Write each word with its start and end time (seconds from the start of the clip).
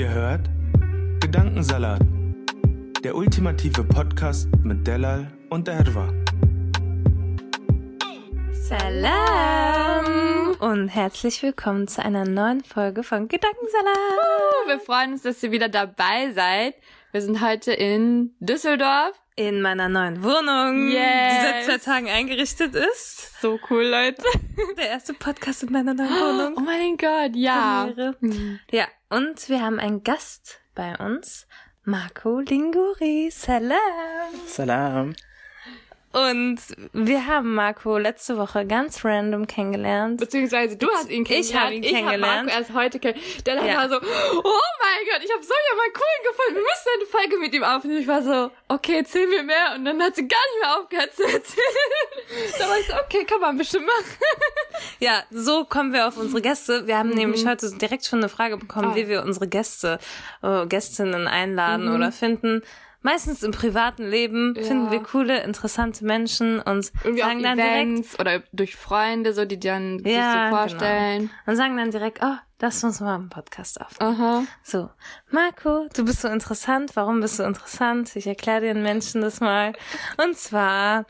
Ihr 0.00 0.08
hört 0.08 0.48
Gedankensalat, 1.20 2.00
der 3.04 3.14
ultimative 3.14 3.84
Podcast 3.84 4.48
mit 4.62 4.86
Delal 4.86 5.30
und 5.50 5.68
Erwa. 5.68 6.10
Salam 8.50 10.06
und 10.58 10.88
herzlich 10.88 11.42
willkommen 11.42 11.86
zu 11.86 12.02
einer 12.02 12.24
neuen 12.24 12.64
Folge 12.64 13.02
von 13.02 13.28
Gedankensalat. 13.28 13.94
Wir 14.68 14.80
freuen 14.80 15.12
uns, 15.12 15.20
dass 15.20 15.42
ihr 15.42 15.50
wieder 15.50 15.68
dabei 15.68 16.32
seid. 16.32 16.76
Wir 17.12 17.20
sind 17.20 17.42
heute 17.42 17.74
in 17.74 18.34
Düsseldorf. 18.40 19.20
In 19.40 19.62
meiner 19.62 19.88
neuen 19.88 20.22
Wohnung, 20.22 20.90
Yes. 20.90 21.00
die 21.00 21.46
seit 21.46 21.64
zwei 21.64 21.78
Tagen 21.78 22.08
eingerichtet 22.10 22.74
ist. 22.74 23.40
So 23.40 23.58
cool, 23.70 23.84
Leute. 23.86 24.22
Der 24.76 24.90
erste 24.90 25.14
Podcast 25.14 25.62
in 25.62 25.72
meiner 25.72 25.94
neuen 25.94 26.10
Wohnung. 26.10 26.54
Oh 26.58 26.60
mein 26.60 26.98
Gott, 26.98 27.34
ja. 27.34 27.86
Premiere. 27.86 28.16
Ja, 28.70 28.84
und 29.08 29.48
wir 29.48 29.62
haben 29.62 29.80
einen 29.80 30.02
Gast 30.02 30.60
bei 30.74 30.94
uns, 30.98 31.46
Marco 31.84 32.40
Linguri. 32.40 33.30
Salam. 33.32 33.78
Salam. 34.46 35.14
Und 36.12 36.58
wir 36.92 37.26
haben 37.28 37.54
Marco 37.54 37.96
letzte 37.96 38.36
Woche 38.36 38.66
ganz 38.66 39.04
random 39.04 39.46
kennengelernt. 39.46 40.18
Beziehungsweise 40.18 40.76
du 40.76 40.88
hast 40.90 41.08
ihn 41.08 41.22
Ich 41.22 41.28
kennengelernt. 41.28 41.64
hab 41.66 41.72
ihn 41.72 41.82
Ich 41.84 41.90
kennengelernt. 41.92 42.24
habe 42.26 42.46
Marco 42.46 42.58
erst 42.58 42.74
heute 42.74 42.98
kennengelernt. 42.98 43.46
Der 43.46 43.54
Ja. 43.64 43.76
war 43.76 43.88
so, 43.88 43.94
oh 43.96 44.00
mein 44.02 45.06
Gott, 45.08 45.22
ich 45.24 45.32
habe 45.32 45.42
Sonja 45.44 45.74
mal 45.76 45.86
cool 45.94 46.28
gefunden. 46.28 46.54
Wir 46.54 46.62
müssen 46.62 46.90
eine 46.96 47.06
Folge 47.06 47.38
mit 47.38 47.54
ihm 47.54 47.62
aufnehmen. 47.62 48.00
Ich 48.00 48.08
war 48.08 48.22
so, 48.24 48.50
okay, 48.66 48.96
erzähl 48.98 49.28
mir 49.28 49.44
mehr. 49.44 49.74
Und 49.76 49.84
dann 49.84 50.02
hat 50.02 50.16
sie 50.16 50.26
gar 50.26 50.36
nicht 50.52 50.60
mehr 50.62 50.78
aufgehört 50.80 51.14
zu 51.14 51.22
erzählen. 51.22 51.76
da 52.58 52.68
war 52.68 52.78
ich 52.80 52.86
so, 52.88 52.94
okay, 52.94 53.24
kann 53.24 53.40
man 53.40 53.56
bestimmt 53.56 53.86
machen. 53.86 54.04
Ja, 54.98 55.22
so 55.30 55.64
kommen 55.66 55.92
wir 55.92 56.08
auf 56.08 56.16
unsere 56.16 56.40
Gäste. 56.40 56.86
Wir 56.86 56.96
haben 56.96 57.10
nämlich 57.10 57.46
heute 57.46 57.70
direkt 57.76 58.06
schon 58.06 58.20
eine 58.20 58.28
Frage 58.30 58.56
bekommen, 58.56 58.88
Mhm. 58.88 58.92
Ah. 58.92 58.96
wie 58.96 59.08
wir 59.08 59.22
unsere 59.22 59.46
Gäste, 59.46 59.98
äh, 60.42 60.66
Gästinnen 60.66 61.26
einladen 61.28 61.94
oder 61.94 62.10
finden. 62.12 62.62
Meistens 63.02 63.42
im 63.42 63.52
privaten 63.52 64.06
Leben. 64.08 64.54
Ja. 64.56 64.62
finden 64.62 64.90
wir 64.90 65.02
coole, 65.02 65.42
interessante 65.42 66.04
Menschen 66.04 66.60
und 66.60 66.92
Irgendwie 67.02 67.22
sagen 67.22 67.42
dann 67.42 67.56
direkt, 67.56 67.74
Events 67.76 68.20
oder 68.20 68.42
durch 68.52 68.76
Freunde, 68.76 69.32
so 69.32 69.44
die 69.46 69.58
dann 69.58 70.00
sich 70.00 70.12
Ja, 70.12 70.50
so 70.50 70.56
vorstellen. 70.56 71.18
genau. 71.20 71.32
und 71.46 71.56
sagen 71.56 71.76
dann 71.78 71.90
direkt, 71.90 72.18
oh, 72.22 72.36
lass 72.60 72.84
uns 72.84 73.00
mal 73.00 73.14
einen 73.14 73.30
Podcast 73.30 73.80
auf. 73.80 73.98
Aha. 74.00 74.44
So, 74.62 74.90
Marco, 75.30 75.86
du 75.94 76.04
bist 76.04 76.20
so 76.20 76.28
interessant. 76.28 76.94
Warum 76.94 77.20
bist 77.20 77.38
du 77.38 77.42
interessant? 77.44 78.14
Ich 78.16 78.26
erkläre 78.26 78.60
den 78.60 78.82
Menschen 78.82 79.22
das 79.22 79.40
mal. 79.40 79.72
Und 80.22 80.36
zwar 80.36 81.06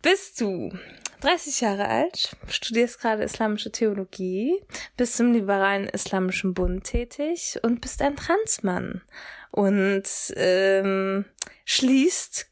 bist 0.00 0.40
du 0.40 0.72
30 1.20 1.60
Jahre 1.60 1.86
alt, 1.86 2.36
studierst 2.48 3.00
gerade 3.00 3.22
islamische 3.22 3.70
Theologie, 3.70 4.60
bist 4.96 5.20
im 5.20 5.32
liberalen 5.32 5.86
Islamischen 5.88 6.52
Bund 6.54 6.84
tätig 6.84 7.60
und 7.62 7.80
bist 7.80 8.02
ein 8.02 8.16
Transmann 8.16 9.02
und 9.52 10.02
ähm, 10.36 11.24
schließt 11.64 12.46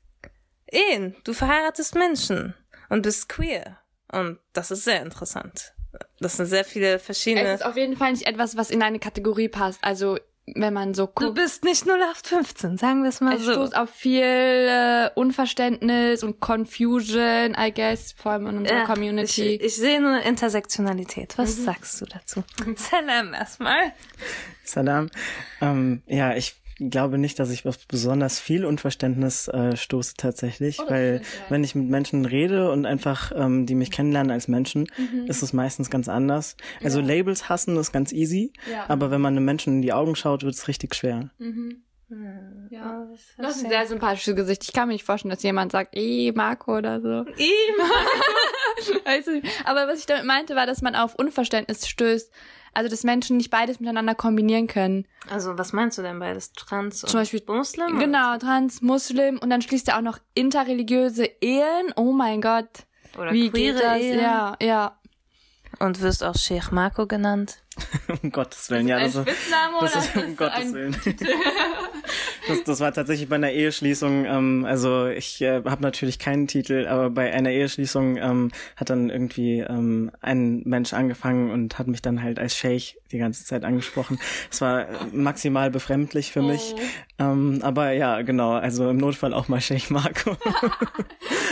Ehen. 0.71 1.17
Du 1.25 1.33
verheiratest 1.33 1.97
Menschen 1.97 2.55
und 2.89 3.03
bist 3.03 3.29
queer. 3.29 3.79
Und 4.13 4.39
das 4.53 4.71
ist 4.71 4.85
sehr 4.85 5.03
interessant. 5.03 5.73
Das 6.21 6.37
sind 6.37 6.47
sehr 6.47 6.65
viele 6.65 7.01
verschiedene. 7.01 7.45
Es 7.49 7.61
ist 7.61 7.67
auf 7.67 7.77
jeden 7.77 7.97
Fall 7.97 8.13
nicht 8.13 8.27
etwas, 8.29 8.57
was 8.57 8.71
in 8.71 8.83
eine 8.83 9.01
Kategorie 9.01 9.49
passt. 9.49 9.81
Also, 9.83 10.19
wenn 10.55 10.73
man 10.73 10.95
so 10.95 11.07
Du 11.07 11.13
guckt. 11.27 11.35
bist 11.35 11.65
nicht 11.65 11.87
0815, 11.87 12.77
sagen 12.79 13.03
wir 13.03 13.09
es 13.09 13.21
mal 13.21 13.35
Es 13.37 13.43
so. 13.43 13.53
stoßt 13.53 13.77
auf 13.77 13.91
viel 13.91 14.23
äh, 14.23 15.11
Unverständnis 15.17 16.23
und 16.23 16.39
Confusion, 16.41 17.57
I 17.59 17.73
guess, 17.75 18.13
vor 18.13 18.33
allem 18.33 18.47
in 18.47 18.59
unserer 18.59 18.79
Ja, 18.79 18.85
Community. 18.87 19.55
Ich, 19.57 19.63
ich 19.63 19.77
sehe 19.77 20.01
nur 20.01 20.21
Intersektionalität. 20.23 21.37
Was 21.39 21.57
Mhm. 21.59 21.65
sagst 21.65 22.01
du 22.01 22.05
dazu? 22.07 22.45
Salam 22.77 23.35
erstmal. 23.35 23.93
Salam. 24.65 25.11
Ähm, 25.61 26.03
ja, 26.07 26.35
ich 26.37 26.60
glaube 26.89 27.19
nicht, 27.19 27.39
dass 27.39 27.51
ich 27.51 27.67
auf 27.67 27.77
besonders 27.87 28.41
viel 28.41 28.65
Unverständnis 28.65 29.49
äh, 29.49 29.77
stoße 29.77 30.15
tatsächlich, 30.17 30.79
weil 30.89 31.21
wenn 31.49 31.63
ich 31.65 31.75
mit 31.75 31.89
Menschen 31.89 32.25
rede 32.25 32.71
und 32.71 32.87
einfach 32.87 33.33
ähm, 33.35 33.67
die 33.67 33.75
mich 33.75 33.91
kennenlernen 33.91 34.31
als 34.31 34.49
Menschen, 34.49 34.87
Mhm. 34.97 35.27
ist 35.27 35.43
es 35.43 35.53
meistens 35.53 35.91
ganz 35.91 36.09
anders. 36.09 36.57
Also 36.83 37.01
Labels 37.01 37.49
hassen 37.49 37.77
ist 37.77 37.93
ganz 37.93 38.13
easy, 38.13 38.53
Ja. 38.71 38.85
aber 38.89 39.11
wenn 39.11 39.21
man 39.21 39.35
einem 39.37 39.45
Menschen 39.45 39.75
in 39.75 39.83
die 39.83 39.93
Augen 39.93 40.17
schaut, 40.17 40.43
wird 40.43 40.55
es 40.55 40.69
richtig 40.69 40.95
schwer. 40.95 41.31
ja. 42.71 43.07
Das 43.39 43.57
ist 43.57 43.65
ein 43.65 43.71
sehr 43.71 43.87
sympathisches 43.87 44.35
Gesicht. 44.35 44.65
Ich 44.65 44.73
kann 44.73 44.89
mir 44.89 44.95
nicht 44.95 45.05
vorstellen, 45.05 45.31
dass 45.31 45.43
jemand 45.43 45.73
sagt, 45.73 45.97
eh, 45.97 46.33
Marco 46.33 46.77
oder 46.79 47.01
so. 47.01 47.09
Weiß 49.05 49.27
ich 49.29 49.43
nicht. 49.43 49.63
Aber 49.65 49.87
was 49.89 50.01
ich 50.01 50.07
damit 50.07 50.25
meinte, 50.25 50.57
war, 50.57 50.67
dass 50.67 50.83
man 50.83 50.95
auf 50.97 51.15
Unverständnis 51.15 51.87
stößt. 51.89 52.33
Also, 52.73 52.89
dass 52.89 53.03
Menschen 53.05 53.37
nicht 53.39 53.51
beides 53.51 53.81
miteinander 53.81 54.15
kombinieren 54.15 54.67
können. 54.67 55.07
Also, 55.29 55.59
was 55.59 55.73
meinst 55.73 55.99
du 55.99 56.03
denn 56.03 56.19
beides? 56.19 56.53
Trans 56.53 57.03
und 57.03 57.11
Zum 57.11 57.21
Beispiel- 57.21 57.43
Muslim? 57.47 57.99
Genau, 57.99 58.39
trans, 58.39 58.81
Muslim 58.83 59.39
und 59.39 59.51
dann 59.51 59.61
schließt 59.63 59.89
er 59.89 59.99
auch 59.99 60.03
noch 60.03 60.19
interreligiöse 60.35 61.25
Ehen. 61.41 61.93
Oh 61.97 62.13
mein 62.13 62.41
Gott. 62.41 62.69
Oder 63.19 63.33
Wie 63.33 63.51
queere 63.51 63.75
geht 63.75 63.83
das? 63.85 63.99
Ehen. 64.01 64.21
Ja, 64.21 64.57
ja. 64.63 64.97
Und 65.79 66.01
wirst 66.01 66.23
auch 66.25 66.35
Sheikh 66.37 66.71
Marco 66.73 67.07
genannt. 67.07 67.59
um 68.23 68.33
Gottes 68.33 68.69
Willen, 68.71 68.89
ja, 68.89 68.99
das 68.99 69.15
ist, 69.15 69.23
Spitzname 69.23 69.77
das 69.81 69.93
oder 69.93 70.05
ist 70.05 70.17
um 70.17 70.37
Gottes 70.37 70.59
ein 70.59 70.75
Willen. 70.75 70.97
das, 72.49 72.65
das 72.65 72.81
war 72.81 72.93
tatsächlich 72.93 73.29
bei 73.29 73.37
einer 73.37 73.53
Eheschließung, 73.53 74.25
ähm, 74.25 74.65
also 74.65 75.07
ich 75.07 75.41
äh, 75.41 75.63
habe 75.65 75.83
natürlich 75.83 76.19
keinen 76.19 76.49
Titel, 76.49 76.87
aber 76.89 77.11
bei 77.11 77.33
einer 77.33 77.51
Eheschließung 77.51 78.17
ähm, 78.17 78.51
hat 78.77 78.91
dann 78.91 79.09
irgendwie 79.09 79.61
ähm, 79.61 80.11
ein 80.21 80.63
Mensch 80.65 80.93
angefangen 80.93 81.51
und 81.51 81.79
hat 81.79 81.87
mich 81.87 82.03
dann 82.03 82.23
halt 82.23 82.39
als 82.39 82.57
Sheikh 82.57 82.99
die 83.13 83.19
ganze 83.19 83.45
Zeit 83.45 83.65
angesprochen. 83.65 84.19
Es 84.51 84.61
war 84.61 84.89
äh, 84.89 84.93
maximal 85.13 85.71
befremdlich 85.71 86.33
für 86.33 86.43
mich. 86.43 86.75
Ähm, 87.19 87.61
aber 87.63 87.93
ja, 87.93 88.23
genau, 88.23 88.53
also 88.53 88.91
im 88.91 88.97
Notfall 88.97 89.33
auch 89.33 89.49
mal 89.49 89.61
Sheikh 89.61 89.93
Marco. 89.93 90.37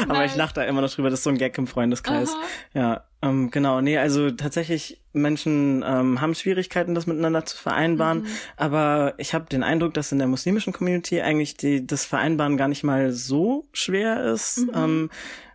aber 0.08 0.24
ich 0.24 0.34
lache 0.34 0.54
da 0.54 0.64
immer 0.64 0.80
noch 0.80 0.92
drüber, 0.92 1.10
das 1.10 1.20
ist 1.20 1.24
so 1.24 1.30
ein 1.30 1.38
Gag 1.38 1.56
im 1.58 1.66
Freundeskreis. 1.66 2.34
Ja, 2.74 3.04
ähm, 3.22 3.50
genau, 3.50 3.80
nee, 3.80 3.98
also 3.98 4.30
tatsächlich 4.30 5.00
Menschen 5.12 5.84
ähm, 5.86 6.20
haben 6.20 6.34
Schwierigkeiten, 6.34 6.94
das 6.94 7.06
miteinander 7.06 7.44
zu 7.44 7.56
vereinbaren, 7.56 8.26
aber 8.56 9.14
ich 9.18 9.34
habe 9.34 9.46
den 9.46 9.62
Eindruck, 9.62 9.94
dass 9.94 10.12
in 10.12 10.18
der 10.18 10.28
muslimischen 10.28 10.72
Community 10.72 11.20
eigentlich 11.20 11.56
die, 11.56 11.86
das 11.86 12.04
Vereinbaren 12.04 12.56
gar 12.56 12.68
nicht 12.68 12.84
mal 12.84 13.12
so 13.12 13.66
schwer 13.72 14.24
ist, 14.24 14.66
ähm, 14.74 15.10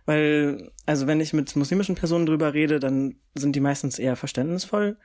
weil, 0.06 0.70
also 0.84 1.06
wenn 1.06 1.20
ich 1.20 1.32
mit 1.32 1.56
muslimischen 1.56 1.94
Personen 1.94 2.26
drüber 2.26 2.52
rede, 2.52 2.78
dann 2.78 3.16
sind 3.34 3.56
die 3.56 3.60
meistens 3.60 3.98
eher 3.98 4.16
verständnisvoll. 4.16 4.98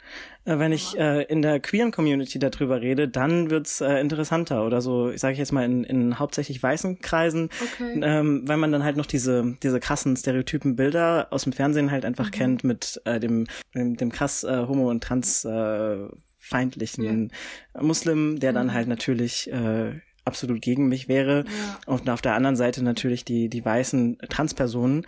Äh, 0.44 0.60
wenn 0.60 0.74
ich 0.74 0.98
äh, 0.98 1.24
in 1.24 1.42
der 1.42 1.60
queeren 1.60 1.92
Community 1.92 2.38
darüber 2.38 2.82
rede, 2.82 3.08
dann 3.08 3.50
wird's 3.50 3.80
äh, 3.80 4.00
interessanter 4.00 4.66
oder 4.66 4.82
so, 4.82 5.10
ich 5.10 5.22
sage 5.22 5.38
jetzt 5.38 5.54
mal 5.54 5.64
in, 5.64 5.84
in 5.86 6.20
hauptsächlich 6.20 6.62
weißen 6.62 7.00
Kreisen, 7.00 7.50
ähm, 7.80 8.44
weil 8.46 8.57
man 8.57 8.72
dann 8.72 8.84
halt 8.84 8.98
noch 8.98 9.06
diese 9.06 9.56
diese 9.63 9.80
krassen 9.80 10.18
stereotypen 10.18 10.75
Bilder 10.75 11.28
aus 11.31 11.44
dem 11.44 11.54
Fernsehen 11.54 11.92
halt 11.92 12.04
einfach 12.04 12.31
kennt 12.31 12.63
mit 12.63 13.02
äh, 13.06 13.19
dem, 13.19 13.48
dem 13.74 13.95
dem 13.95 14.12
krass 14.12 14.44
äh, 14.44 14.66
homo 14.68 14.90
und 14.90 15.04
trans 15.04 15.45
äh, 15.45 15.98
feindlichen 16.40 17.31
Muslim, 17.80 18.40
der 18.40 18.54
dann 18.54 18.74
halt 18.74 18.88
natürlich 18.88 19.52
äh, 19.52 20.00
absolut 20.25 20.62
gegen 20.62 20.88
mich 20.88 21.07
wäre. 21.07 21.45
Und 21.86 22.10
auf 22.10 22.21
der 22.21 22.36
anderen 22.36 22.56
Seite 22.56 22.83
natürlich 22.83 23.25
die, 23.25 23.50
die 23.50 23.63
weißen 23.63 24.18
Transpersonen. 24.30 25.06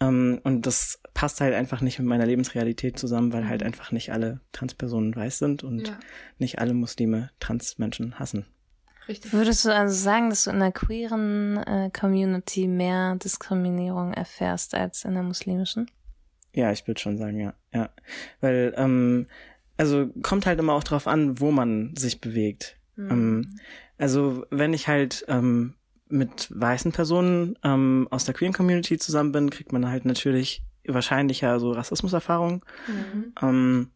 Ähm, 0.00 0.40
und 0.44 0.66
das 0.66 1.00
passt 1.14 1.40
halt 1.40 1.54
einfach 1.54 1.80
nicht 1.80 1.98
mit 1.98 2.08
meiner 2.08 2.26
Lebensrealität 2.26 2.98
zusammen, 2.98 3.32
weil 3.32 3.48
halt 3.48 3.62
einfach 3.62 3.92
nicht 3.92 4.12
alle 4.12 4.40
Transpersonen 4.52 5.14
weiß 5.14 5.38
sind 5.38 5.62
und 5.62 5.88
Ja. 5.88 5.98
nicht 6.38 6.58
alle 6.58 6.74
Muslime 6.74 7.30
Transmenschen 7.40 8.18
hassen. 8.18 8.46
Richtig. 9.06 9.32
Würdest 9.34 9.64
du 9.64 9.74
also 9.74 9.94
sagen, 9.94 10.30
dass 10.30 10.44
du 10.44 10.50
in 10.50 10.60
der 10.60 10.72
queeren 10.72 11.58
äh, 11.58 11.90
Community 11.90 12.66
mehr 12.66 13.16
Diskriminierung 13.16 14.14
erfährst 14.14 14.74
als 14.74 15.04
in 15.04 15.12
der 15.14 15.22
muslimischen? 15.22 15.90
Ja, 16.54 16.72
ich 16.72 16.86
würde 16.86 17.00
schon 17.00 17.18
sagen, 17.18 17.38
ja. 17.38 17.52
Ja. 17.72 17.90
Weil, 18.40 18.72
ähm, 18.76 19.26
also 19.76 20.08
kommt 20.22 20.46
halt 20.46 20.58
immer 20.58 20.72
auch 20.72 20.84
drauf 20.84 21.06
an, 21.06 21.38
wo 21.40 21.50
man 21.50 21.94
sich 21.96 22.20
bewegt. 22.20 22.78
Ähm, 22.96 23.58
also 23.98 24.44
wenn 24.50 24.72
ich 24.72 24.88
halt 24.88 25.24
ähm, 25.28 25.74
mit 26.08 26.48
weißen 26.50 26.92
Personen 26.92 27.58
ähm, 27.62 28.08
aus 28.10 28.24
der 28.24 28.34
Queer 28.34 28.52
Community 28.52 28.98
zusammen 28.98 29.32
bin, 29.32 29.50
kriegt 29.50 29.72
man 29.72 29.88
halt 29.88 30.04
natürlich 30.04 30.62
wahrscheinlicher 30.86 31.58
so 31.60 31.72
Rassismuserfahrungen. 31.72 32.60
Mhm. 32.86 33.32
Ähm, 33.40 33.90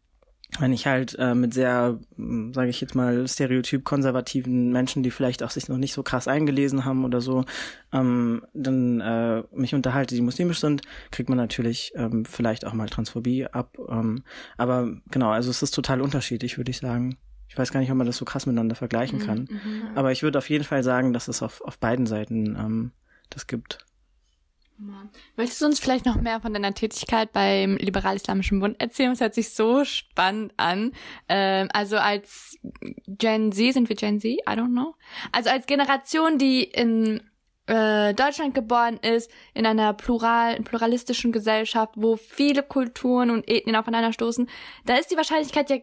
wenn 0.57 0.73
ich 0.73 0.87
halt 0.87 1.15
äh, 1.19 1.35
mit 1.35 1.53
sehr, 1.53 1.99
hm, 2.15 2.53
sage 2.53 2.69
ich 2.69 2.81
jetzt 2.81 2.95
mal, 2.95 3.27
stereotyp 3.27 3.85
konservativen 3.85 4.71
Menschen, 4.71 5.03
die 5.03 5.11
vielleicht 5.11 5.43
auch 5.43 5.51
sich 5.51 5.69
noch 5.69 5.77
nicht 5.77 5.93
so 5.93 6.01
krass 6.01 6.27
eingelesen 6.27 6.85
haben 6.85 7.05
oder 7.05 7.21
so, 7.21 7.45
ähm, 7.93 8.43
dann 8.53 8.99
äh, 8.99 9.43
mich 9.53 9.75
unterhalte, 9.75 10.15
die 10.15 10.21
muslimisch 10.21 10.59
sind, 10.59 10.81
kriegt 11.11 11.29
man 11.29 11.37
natürlich 11.37 11.91
ähm, 11.95 12.25
vielleicht 12.25 12.65
auch 12.65 12.73
mal 12.73 12.89
Transphobie 12.89 13.45
ab. 13.45 13.77
Ähm, 13.89 14.23
aber 14.57 14.89
genau, 15.11 15.29
also 15.29 15.51
es 15.51 15.61
ist 15.61 15.75
total 15.75 16.01
unterschiedlich, 16.01 16.57
würde 16.57 16.71
ich 16.71 16.79
sagen. 16.79 17.17
Ich 17.49 17.57
weiß 17.57 17.71
gar 17.71 17.79
nicht, 17.79 17.91
ob 17.91 17.97
man 17.97 18.07
das 18.07 18.17
so 18.17 18.25
krass 18.25 18.45
miteinander 18.45 18.75
vergleichen 18.75 19.19
mhm, 19.19 19.25
kann. 19.25 19.47
Mhm, 19.49 19.89
aber 19.95 20.11
ich 20.11 20.23
würde 20.23 20.37
auf 20.37 20.49
jeden 20.49 20.63
Fall 20.63 20.83
sagen, 20.83 21.13
dass 21.13 21.27
es 21.27 21.41
auf, 21.41 21.61
auf 21.61 21.79
beiden 21.79 22.05
Seiten 22.05 22.55
ähm, 22.55 22.91
das 23.29 23.47
gibt. 23.47 23.79
Möchtest 25.35 25.61
du 25.61 25.65
uns 25.65 25.79
vielleicht 25.79 26.05
noch 26.05 26.15
mehr 26.15 26.39
von 26.39 26.53
deiner 26.53 26.73
Tätigkeit 26.73 27.33
beim 27.33 27.75
Liberal-Islamischen 27.75 28.59
Bund 28.59 28.79
erzählen? 28.79 29.11
Das 29.11 29.19
hört 29.19 29.33
sich 29.33 29.53
so 29.53 29.83
spannend 29.83 30.53
an. 30.55 30.93
Ähm, 31.27 31.67
also 31.73 31.97
als 31.97 32.57
Gen 33.07 33.51
Z, 33.51 33.73
sind 33.73 33.89
wir 33.89 33.97
Gen 33.97 34.21
Z? 34.21 34.31
I 34.31 34.41
don't 34.47 34.71
know. 34.71 34.95
Also 35.33 35.49
als 35.49 35.65
Generation, 35.65 36.37
die 36.37 36.63
in 36.63 37.21
äh, 37.65 38.13
Deutschland 38.13 38.55
geboren 38.55 38.97
ist, 38.97 39.29
in 39.53 39.65
einer 39.65 39.93
plural, 39.93 40.61
pluralistischen 40.61 41.33
Gesellschaft, 41.33 41.93
wo 41.95 42.15
viele 42.15 42.63
Kulturen 42.63 43.31
und 43.31 43.49
Ethnien 43.49 43.75
aufeinander 43.75 44.13
stoßen, 44.13 44.49
da 44.85 44.95
ist 44.95 45.11
die 45.11 45.17
Wahrscheinlichkeit 45.17 45.69
ja 45.69 45.77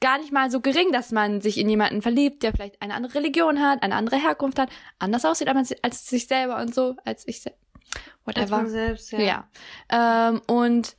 gar 0.00 0.18
nicht 0.18 0.32
mal 0.32 0.50
so 0.50 0.60
gering, 0.60 0.92
dass 0.92 1.12
man 1.12 1.40
sich 1.40 1.58
in 1.58 1.68
jemanden 1.68 2.02
verliebt, 2.02 2.42
der 2.42 2.52
vielleicht 2.52 2.80
eine 2.80 2.94
andere 2.94 3.14
Religion 3.14 3.60
hat, 3.60 3.82
eine 3.82 3.94
andere 3.94 4.16
Herkunft 4.16 4.58
hat, 4.58 4.70
anders 4.98 5.24
aussieht 5.24 5.48
als, 5.48 5.74
als 5.82 6.06
sich 6.06 6.26
selber 6.26 6.60
und 6.60 6.74
so, 6.74 6.96
als 7.04 7.26
ich 7.26 7.42
selbst 7.42 7.60
whatever. 8.24 8.58
Als 8.58 8.70
selbst, 8.70 9.12
ja. 9.12 9.20
ja. 9.20 9.48
Ähm, 10.30 10.40
und 10.46 10.96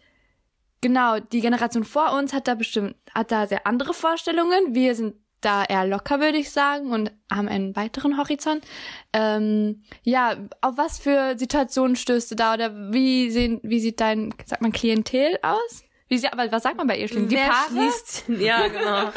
genau, 0.81 1.19
die 1.19 1.41
Generation 1.41 1.83
vor 1.83 2.13
uns 2.13 2.33
hat 2.33 2.47
da 2.47 2.55
bestimmt, 2.55 2.95
hat 3.13 3.31
da 3.31 3.47
sehr 3.47 3.67
andere 3.67 3.93
Vorstellungen. 3.93 4.73
Wir 4.73 4.95
sind 4.95 5.15
da 5.41 5.63
eher 5.63 5.85
locker, 5.85 6.19
würde 6.19 6.37
ich 6.37 6.51
sagen, 6.51 6.91
und 6.91 7.11
haben 7.31 7.47
einen 7.47 7.75
weiteren 7.75 8.17
Horizont. 8.17 8.65
Ähm, 9.13 9.83
ja, 10.03 10.35
auf 10.61 10.77
was 10.77 10.97
für 10.99 11.37
Situationen 11.37 11.95
stößt 11.95 12.31
du 12.31 12.35
da 12.35 12.55
oder 12.55 12.91
wie 12.91 13.29
sehen, 13.29 13.59
wie 13.63 13.79
sieht 13.79 13.99
dein, 13.99 14.33
sagt 14.45 14.61
man, 14.61 14.71
Klientel 14.71 15.37
aus? 15.43 15.83
Wie 16.09 16.17
sie, 16.17 16.31
aber 16.31 16.49
was 16.51 16.63
sagt 16.63 16.77
man 16.77 16.87
bei 16.87 16.97
Eheschlingen? 16.97 17.27
Die 17.27 17.35
Wer 17.35 17.49
Paare? 17.49 17.69
Schließt, 17.69 18.23
ja, 18.39 18.67
genau. 18.67 19.11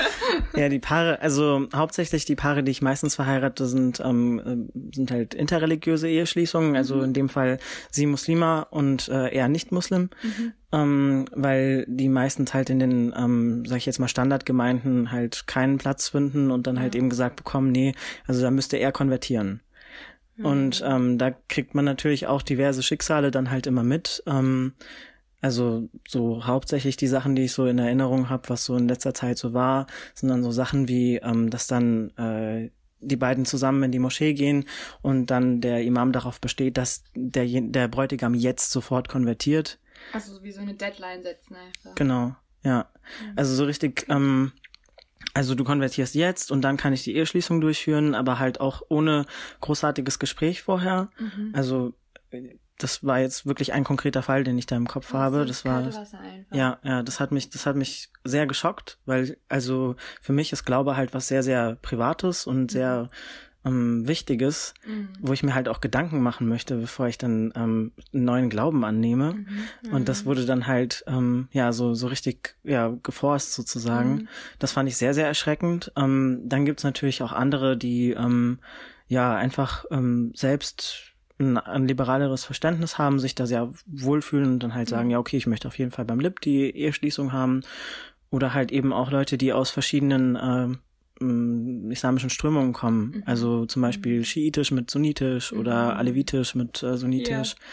ja, 0.56 0.68
die 0.68 0.80
Paare, 0.80 1.20
also 1.20 1.68
hauptsächlich 1.74 2.24
die 2.24 2.34
Paare, 2.34 2.64
die 2.64 2.72
ich 2.72 2.82
meistens 2.82 3.14
verheirate, 3.14 3.66
sind, 3.66 4.00
ähm, 4.00 4.70
äh, 4.74 4.94
sind 4.94 5.12
halt 5.12 5.34
interreligiöse 5.34 6.08
Eheschließungen, 6.08 6.74
also 6.74 6.96
mhm. 6.96 7.04
in 7.04 7.12
dem 7.12 7.28
Fall 7.28 7.58
sie 7.90 8.06
Muslima 8.06 8.62
und 8.70 9.08
äh, 9.08 9.32
eher 9.32 9.48
nicht 9.48 9.70
Muslim. 9.70 10.10
Mhm. 10.22 10.52
Ähm, 10.72 11.24
weil 11.32 11.84
die 11.88 12.08
meistens 12.08 12.54
halt 12.54 12.70
in 12.70 12.78
den, 12.80 13.14
ähm, 13.16 13.64
sag 13.66 13.78
ich 13.78 13.86
jetzt 13.86 13.98
mal, 13.98 14.08
Standardgemeinden 14.08 15.12
halt 15.12 15.46
keinen 15.46 15.78
Platz 15.78 16.08
finden 16.08 16.50
und 16.50 16.66
dann 16.66 16.80
halt 16.80 16.94
eben 16.94 17.10
gesagt 17.10 17.36
bekommen, 17.36 17.72
nee, 17.72 17.94
also 18.26 18.42
da 18.42 18.50
müsste 18.50 18.76
er 18.76 18.92
konvertieren. 18.92 19.60
Mhm. 20.36 20.44
Und 20.44 20.84
ähm, 20.84 21.18
da 21.18 21.30
kriegt 21.30 21.74
man 21.74 21.84
natürlich 21.84 22.26
auch 22.26 22.42
diverse 22.42 22.82
Schicksale 22.82 23.30
dann 23.30 23.50
halt 23.50 23.66
immer 23.66 23.82
mit. 23.82 24.22
Ähm, 24.26 24.74
also 25.40 25.88
so 26.06 26.46
hauptsächlich 26.46 26.96
die 26.96 27.06
Sachen, 27.06 27.34
die 27.34 27.44
ich 27.44 27.52
so 27.52 27.66
in 27.66 27.78
Erinnerung 27.78 28.28
habe, 28.28 28.48
was 28.48 28.64
so 28.64 28.76
in 28.76 28.88
letzter 28.88 29.14
Zeit 29.14 29.38
so 29.38 29.54
war, 29.54 29.86
sind 30.14 30.28
dann 30.28 30.42
so 30.42 30.50
Sachen 30.50 30.88
wie, 30.88 31.16
ähm, 31.16 31.50
dass 31.50 31.66
dann 31.66 32.10
äh, 32.16 32.70
die 33.00 33.16
beiden 33.16 33.46
zusammen 33.46 33.82
in 33.84 33.92
die 33.92 33.98
Moschee 33.98 34.34
gehen 34.34 34.66
und 35.00 35.26
dann 35.26 35.60
der 35.60 35.82
Imam 35.82 36.12
darauf 36.12 36.40
besteht, 36.40 36.76
dass 36.76 37.04
der, 37.14 37.46
der 37.46 37.88
Bräutigam 37.88 38.34
jetzt 38.34 38.70
sofort 38.70 39.08
konvertiert. 39.08 39.78
Also 40.12 40.42
wie 40.42 40.52
so 40.52 40.60
eine 40.60 40.74
Deadline 40.74 41.22
setzen 41.22 41.56
einfach. 41.56 41.94
Genau, 41.94 42.34
ja. 42.62 42.90
Mhm. 43.22 43.32
Also 43.36 43.54
so 43.54 43.64
richtig, 43.64 44.06
ähm, 44.08 44.52
also 45.32 45.54
du 45.54 45.64
konvertierst 45.64 46.14
jetzt 46.14 46.50
und 46.50 46.62
dann 46.62 46.76
kann 46.76 46.92
ich 46.92 47.04
die 47.04 47.16
Eheschließung 47.16 47.60
durchführen, 47.60 48.14
aber 48.14 48.38
halt 48.38 48.60
auch 48.60 48.82
ohne 48.88 49.24
großartiges 49.60 50.18
Gespräch 50.18 50.62
vorher. 50.62 51.08
Mhm. 51.18 51.52
Also 51.54 51.94
das 52.82 53.04
war 53.04 53.20
jetzt 53.20 53.46
wirklich 53.46 53.72
ein 53.72 53.84
konkreter 53.84 54.22
Fall, 54.22 54.44
den 54.44 54.58
ich 54.58 54.66
da 54.66 54.76
im 54.76 54.88
Kopf 54.88 55.06
das 55.06 55.14
habe. 55.14 55.46
Das 55.46 55.64
war 55.64 55.82
ja, 56.52 56.78
ja, 56.82 57.02
das 57.02 57.20
hat 57.20 57.32
mich, 57.32 57.50
das 57.50 57.66
hat 57.66 57.76
mich 57.76 58.10
sehr 58.24 58.46
geschockt, 58.46 58.98
weil 59.06 59.36
also 59.48 59.96
für 60.20 60.32
mich 60.32 60.52
ist 60.52 60.64
Glaube 60.64 60.96
halt 60.96 61.14
was 61.14 61.28
sehr, 61.28 61.42
sehr 61.42 61.76
Privates 61.82 62.46
und 62.46 62.62
mhm. 62.62 62.68
sehr 62.68 63.10
ähm, 63.64 64.08
Wichtiges, 64.08 64.74
mhm. 64.86 65.10
wo 65.20 65.32
ich 65.32 65.42
mir 65.42 65.54
halt 65.54 65.68
auch 65.68 65.80
Gedanken 65.80 66.22
machen 66.22 66.48
möchte, 66.48 66.76
bevor 66.76 67.08
ich 67.08 67.18
dann 67.18 67.52
ähm, 67.54 67.92
einen 68.12 68.24
neuen 68.24 68.50
Glauben 68.50 68.84
annehme. 68.84 69.34
Mhm. 69.34 69.92
Und 69.92 70.08
das 70.08 70.22
mhm. 70.22 70.26
wurde 70.28 70.46
dann 70.46 70.66
halt 70.66 71.04
ähm, 71.06 71.48
ja 71.52 71.72
so 71.72 71.94
so 71.94 72.06
richtig 72.06 72.56
ja 72.64 72.96
geforst 73.02 73.52
sozusagen. 73.52 74.12
Mhm. 74.12 74.28
Das 74.58 74.72
fand 74.72 74.88
ich 74.88 74.96
sehr, 74.96 75.14
sehr 75.14 75.26
erschreckend. 75.26 75.92
Ähm, 75.96 76.42
dann 76.44 76.64
gibt's 76.64 76.84
natürlich 76.84 77.22
auch 77.22 77.32
andere, 77.32 77.76
die 77.76 78.12
ähm, 78.12 78.58
ja 79.08 79.34
einfach 79.34 79.84
ähm, 79.90 80.32
selbst 80.34 81.09
ein, 81.40 81.56
ein 81.58 81.88
liberaleres 81.88 82.44
Verständnis 82.44 82.98
haben, 82.98 83.18
sich 83.18 83.34
da 83.34 83.46
sehr 83.46 83.72
wohlfühlen 83.86 84.52
und 84.52 84.62
dann 84.62 84.74
halt 84.74 84.88
sagen, 84.88 85.06
mhm. 85.06 85.12
ja, 85.12 85.18
okay, 85.18 85.36
ich 85.36 85.46
möchte 85.46 85.68
auf 85.68 85.78
jeden 85.78 85.90
Fall 85.90 86.04
beim 86.04 86.20
LIB 86.20 86.40
die 86.40 86.76
Eheschließung 86.76 87.32
haben. 87.32 87.62
Oder 88.30 88.54
halt 88.54 88.70
eben 88.70 88.92
auch 88.92 89.10
Leute, 89.10 89.36
die 89.38 89.52
aus 89.52 89.70
verschiedenen 89.70 90.36
äh, 90.36 91.92
islamischen 91.92 92.30
Strömungen 92.30 92.72
kommen. 92.72 93.12
Mhm. 93.16 93.22
Also 93.26 93.66
zum 93.66 93.82
Beispiel 93.82 94.18
mhm. 94.18 94.24
schiitisch 94.24 94.70
mit 94.70 94.90
sunnitisch 94.90 95.52
mhm. 95.52 95.60
oder 95.60 95.96
alevitisch 95.96 96.54
mit 96.54 96.82
äh, 96.82 96.96
sunnitisch. 96.96 97.56
Ja. 97.58 97.64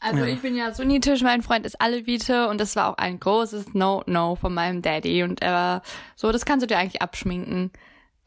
Also 0.00 0.24
ja. 0.24 0.32
ich 0.32 0.40
bin 0.40 0.56
ja 0.56 0.72
sunnitisch, 0.72 1.22
mein 1.22 1.42
Freund 1.42 1.66
ist 1.66 1.78
Alevite 1.78 2.48
und 2.48 2.58
das 2.58 2.74
war 2.74 2.88
auch 2.88 2.96
ein 2.96 3.20
großes 3.20 3.74
No-No 3.74 4.34
von 4.34 4.54
meinem 4.54 4.80
Daddy 4.80 5.22
und 5.22 5.42
er 5.42 5.52
war 5.52 5.82
so, 6.16 6.32
das 6.32 6.46
kannst 6.46 6.62
du 6.62 6.66
dir 6.66 6.78
eigentlich 6.78 7.02
abschminken. 7.02 7.70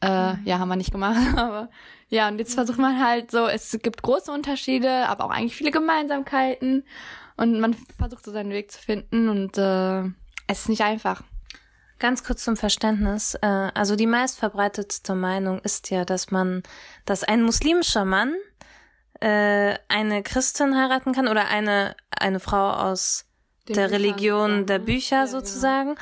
Äh, 0.04 0.36
ja, 0.44 0.58
haben 0.58 0.68
wir 0.68 0.76
nicht 0.76 0.92
gemacht, 0.92 1.18
aber 1.36 1.70
ja, 2.08 2.28
und 2.28 2.38
jetzt 2.38 2.54
versucht 2.54 2.78
man 2.78 3.02
halt 3.02 3.30
so, 3.30 3.46
es 3.46 3.78
gibt 3.82 4.02
große 4.02 4.30
Unterschiede, 4.30 5.08
aber 5.08 5.24
auch 5.24 5.30
eigentlich 5.30 5.56
viele 5.56 5.70
Gemeinsamkeiten 5.70 6.84
und 7.36 7.60
man 7.60 7.74
versucht 7.98 8.24
so 8.24 8.32
seinen 8.32 8.50
Weg 8.50 8.70
zu 8.70 8.78
finden 8.78 9.28
und 9.28 9.58
äh, 9.58 10.02
es 10.46 10.60
ist 10.60 10.68
nicht 10.68 10.82
einfach. 10.82 11.22
Ganz 11.98 12.24
kurz 12.24 12.44
zum 12.44 12.56
Verständnis. 12.56 13.34
Äh, 13.40 13.70
also 13.74 13.96
die 13.96 14.06
meistverbreitetste 14.06 15.14
Meinung 15.14 15.60
ist 15.60 15.90
ja, 15.90 16.04
dass 16.04 16.30
man, 16.30 16.62
dass 17.06 17.24
ein 17.24 17.42
muslimischer 17.42 18.04
Mann 18.04 18.34
äh, 19.20 19.76
eine 19.88 20.22
Christin 20.22 20.76
heiraten 20.76 21.12
kann 21.12 21.28
oder 21.28 21.48
eine, 21.48 21.96
eine 22.10 22.40
Frau 22.40 22.72
aus 22.72 23.26
Den 23.68 23.76
der 23.76 23.90
Religion 23.90 24.66
der 24.66 24.80
Bücher 24.80 25.16
ja, 25.16 25.24
genau. 25.24 25.38
sozusagen, 25.38 25.94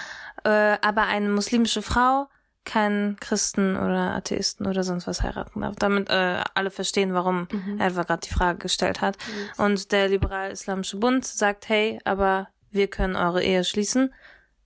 genau. 0.42 0.56
äh, 0.56 0.78
aber 0.82 1.02
eine 1.02 1.28
muslimische 1.28 1.82
Frau 1.82 2.26
keinen 2.64 3.16
Christen 3.16 3.76
oder 3.76 4.14
Atheisten 4.14 4.66
oder 4.66 4.84
sonst 4.84 5.06
was 5.06 5.22
heiraten 5.22 5.60
darf. 5.60 5.76
Damit 5.76 6.10
äh, 6.10 6.42
alle 6.54 6.70
verstehen, 6.70 7.12
warum 7.12 7.48
mhm. 7.50 7.78
er 7.78 7.86
einfach 7.86 8.06
gerade 8.06 8.26
die 8.26 8.32
Frage 8.32 8.58
gestellt 8.58 9.00
hat. 9.00 9.16
Mhm. 9.16 9.64
Und 9.64 9.92
der 9.92 10.08
Liberal-Islamische 10.08 10.96
Bund 10.98 11.24
sagt, 11.24 11.68
hey, 11.68 11.98
aber 12.04 12.48
wir 12.70 12.88
können 12.88 13.16
eure 13.16 13.42
Ehe 13.42 13.64
schließen. 13.64 14.12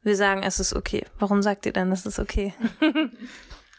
Wir 0.02 0.16
sagen, 0.16 0.42
es 0.42 0.60
ist 0.60 0.74
okay. 0.74 1.04
Warum 1.18 1.42
sagt 1.42 1.66
ihr 1.66 1.72
denn, 1.72 1.90
es 1.90 2.06
ist 2.06 2.18
okay? 2.18 2.54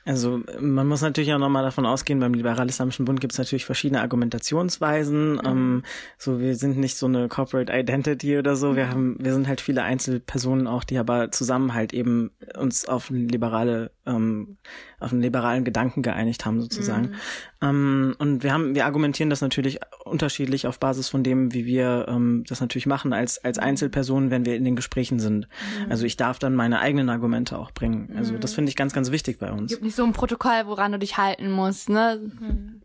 Also 0.07 0.41
man 0.59 0.87
muss 0.87 1.01
natürlich 1.01 1.33
auch 1.33 1.37
nochmal 1.37 1.63
davon 1.63 1.85
ausgehen, 1.85 2.21
beim 2.21 2.33
Liberal-Islamischen 2.33 3.03
Bund 3.03 3.19
gibt 3.19 3.33
es 3.33 3.39
natürlich 3.39 3.65
verschiedene 3.65 4.01
Argumentationsweisen. 4.01 5.33
Mhm. 5.33 5.41
Ähm, 5.45 5.83
so, 6.17 6.39
wir 6.39 6.55
sind 6.55 6.77
nicht 6.77 6.95
so 6.95 7.07
eine 7.07 7.27
Corporate 7.27 7.71
Identity 7.73 8.37
oder 8.37 8.55
so. 8.55 8.77
Wir 8.77 8.85
mhm. 8.85 8.89
haben, 8.89 9.15
wir 9.19 9.33
sind 9.33 9.47
halt 9.49 9.59
viele 9.59 9.83
Einzelpersonen 9.83 10.65
auch, 10.65 10.85
die 10.85 10.97
aber 10.97 11.31
zusammen 11.31 11.73
halt 11.73 11.93
eben 11.93 12.31
uns 12.57 12.87
auf 12.87 13.09
eine 13.09 13.19
liberale 13.19 13.91
ähm, 14.05 14.57
auf 14.99 15.11
einen 15.11 15.21
liberalen 15.21 15.63
Gedanken 15.63 16.01
geeinigt 16.01 16.45
haben 16.45 16.61
sozusagen. 16.61 17.09
Mhm. 17.09 17.15
Ähm, 17.61 18.15
und 18.17 18.43
wir 18.43 18.51
haben, 18.51 18.73
wir 18.73 18.85
argumentieren 18.85 19.29
das 19.29 19.41
natürlich 19.41 19.79
unterschiedlich 20.05 20.65
auf 20.65 20.79
Basis 20.79 21.09
von 21.09 21.23
dem, 21.23 21.53
wie 21.53 21.65
wir 21.65 22.05
ähm, 22.07 22.43
das 22.47 22.61
natürlich 22.61 22.87
machen 22.87 23.13
als 23.13 23.43
als 23.43 23.59
Einzelpersonen, 23.59 24.31
wenn 24.31 24.45
wir 24.45 24.55
in 24.55 24.63
den 24.63 24.75
Gesprächen 24.75 25.19
sind. 25.19 25.47
Mhm. 25.85 25.91
Also 25.91 26.05
ich 26.05 26.17
darf 26.17 26.39
dann 26.39 26.55
meine 26.55 26.79
eigenen 26.79 27.09
Argumente 27.09 27.59
auch 27.59 27.71
bringen. 27.71 28.13
Also 28.17 28.37
das 28.37 28.51
mhm. 28.51 28.55
finde 28.55 28.69
ich 28.69 28.75
ganz, 28.75 28.93
ganz 28.93 29.11
wichtig 29.11 29.39
bei 29.39 29.51
uns. 29.51 29.71
Gibt 29.71 29.83
nicht 29.83 29.95
so 29.95 30.03
ein 30.03 30.13
Protokoll, 30.13 30.63
woran 30.65 30.91
du 30.91 30.99
dich 30.99 31.17
halten 31.17 31.51
musst, 31.51 31.89
ne? 31.89 32.31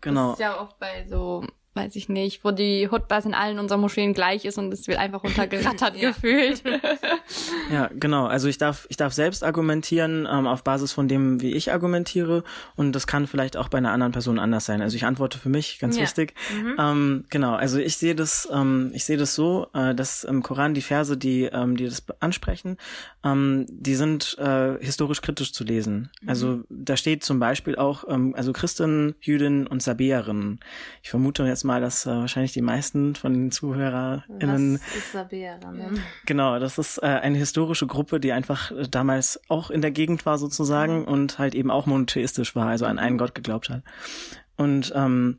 Genau. 0.00 0.31
Das 0.31 0.38
ist 0.38 0.40
ja 0.40 0.61
oft 0.61 0.78
bei 0.78 1.07
so 1.09 1.47
weiß 1.75 1.97
ich 1.97 2.09
nicht, 2.09 2.45
wo 2.45 2.50
die 2.50 2.88
Hutbas 2.91 3.25
in 3.25 3.33
allen 3.35 3.59
unseren 3.59 3.81
Moscheen 3.81 4.12
gleich 4.12 4.45
ist 4.45 4.59
und 4.59 4.73
es 4.75 4.87
wird 4.88 4.99
einfach 4.99 5.25
runtergerattert 5.25 5.95
gefühlt. 6.00 6.62
ja, 7.73 7.88
genau. 7.99 8.26
Also 8.26 8.49
ich 8.49 8.59
darf, 8.59 8.87
ich 8.91 8.99
darf 8.99 9.14
selbst 9.14 9.43
argumentieren 9.43 10.29
ähm, 10.31 10.47
auf 10.47 10.64
Basis 10.64 10.93
von 10.93 11.09
dem, 11.09 11.41
wie 11.41 11.52
ich 11.52 11.73
argumentiere 11.73 12.45
und 12.76 12.93
das 12.93 13.07
kann 13.07 13.26
vielleicht 13.26 13.57
auch 13.57 13.69
bei 13.69 13.79
einer 13.79 13.93
anderen 13.93 14.12
Person 14.12 14.38
anders 14.38 14.67
sein. 14.67 14.83
Also 14.83 14.97
ich 14.97 15.07
antworte 15.07 15.38
für 15.38 15.49
mich, 15.49 15.79
ganz 15.79 15.97
ja. 15.97 16.02
wichtig. 16.02 16.35
Mhm. 16.55 16.76
Ähm, 16.79 17.25
genau. 17.31 17.55
Also 17.55 17.79
ich 17.79 17.97
sehe 17.97 18.14
das, 18.14 18.47
ähm, 18.52 18.91
ich 18.93 19.05
sehe 19.05 19.17
das 19.17 19.35
so, 19.35 19.69
äh, 19.73 19.95
dass 19.95 20.25
im 20.25 20.43
Koran 20.43 20.75
die 20.75 20.83
Verse, 20.83 21.17
die, 21.17 21.45
ähm, 21.45 21.76
die 21.76 21.87
das 21.87 22.05
ansprechen, 22.21 22.76
ähm, 23.25 23.67
die 23.71 23.95
sind 23.95 24.37
äh, 24.38 24.76
historisch 24.79 25.23
kritisch 25.23 25.52
zu 25.55 25.64
lesen. 25.64 26.11
Mhm. 26.21 26.29
Also 26.29 26.61
da 26.69 26.99
steht 26.99 27.25
zum 27.25 27.38
Beispiel 27.38 27.76
auch, 27.76 28.05
ähm, 28.09 28.35
also 28.37 28.52
Christinnen, 28.52 29.14
Jüdinnen 29.21 29.67
und 29.67 29.83
Sabäerinnen. 29.83 30.61
Ich 31.02 31.09
vermute 31.09 31.45
jetzt 31.45 31.62
mal, 31.64 31.81
dass 31.81 32.07
äh, 32.07 32.11
wahrscheinlich 32.11 32.52
die 32.52 32.62
meisten 32.62 33.14
von 33.14 33.33
den 33.33 33.50
ZuhörerInnen. 33.50 34.75
Was 34.75 34.97
ist 34.97 35.12
Sabäerinnen? 35.12 36.00
Genau, 36.26 36.59
das 36.59 36.78
ist 36.78 36.99
äh, 36.99 37.07
eine 37.07 37.38
historische 37.38 37.87
Gruppe, 37.87 38.21
die 38.21 38.33
einfach 38.33 38.71
äh, 38.71 38.88
damals 38.88 39.40
auch 39.49 39.71
in 39.71 39.83
der 39.83 39.90
Gegend 39.90 40.25
war 40.26 40.38
sozusagen 40.38 41.00
mhm. 41.00 41.04
und 41.04 41.38
halt 41.38 41.54
eben 41.54 41.71
auch 41.71 41.87
monotheistisch 41.87 42.54
war, 42.54 42.69
also 42.69 42.87
an 42.87 42.99
einen 42.99 43.19
Gott 43.19 43.35
geglaubt 43.35 43.71
hat. 43.71 43.83
Und 44.57 44.92
ähm, 44.95 45.38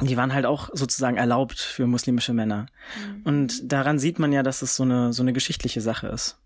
die 0.00 0.16
waren 0.16 0.32
halt 0.32 0.46
auch 0.46 0.70
sozusagen 0.72 1.16
erlaubt 1.16 1.58
für 1.58 1.86
muslimische 1.86 2.32
Männer. 2.32 2.66
Mhm. 2.96 3.22
Und 3.24 3.72
daran 3.72 3.98
sieht 3.98 4.18
man 4.18 4.32
ja, 4.32 4.42
dass 4.42 4.62
es 4.62 4.76
so 4.76 4.84
eine 4.84 5.12
so 5.12 5.22
eine 5.22 5.32
geschichtliche 5.32 5.80
Sache 5.80 6.08
ist. 6.08 6.38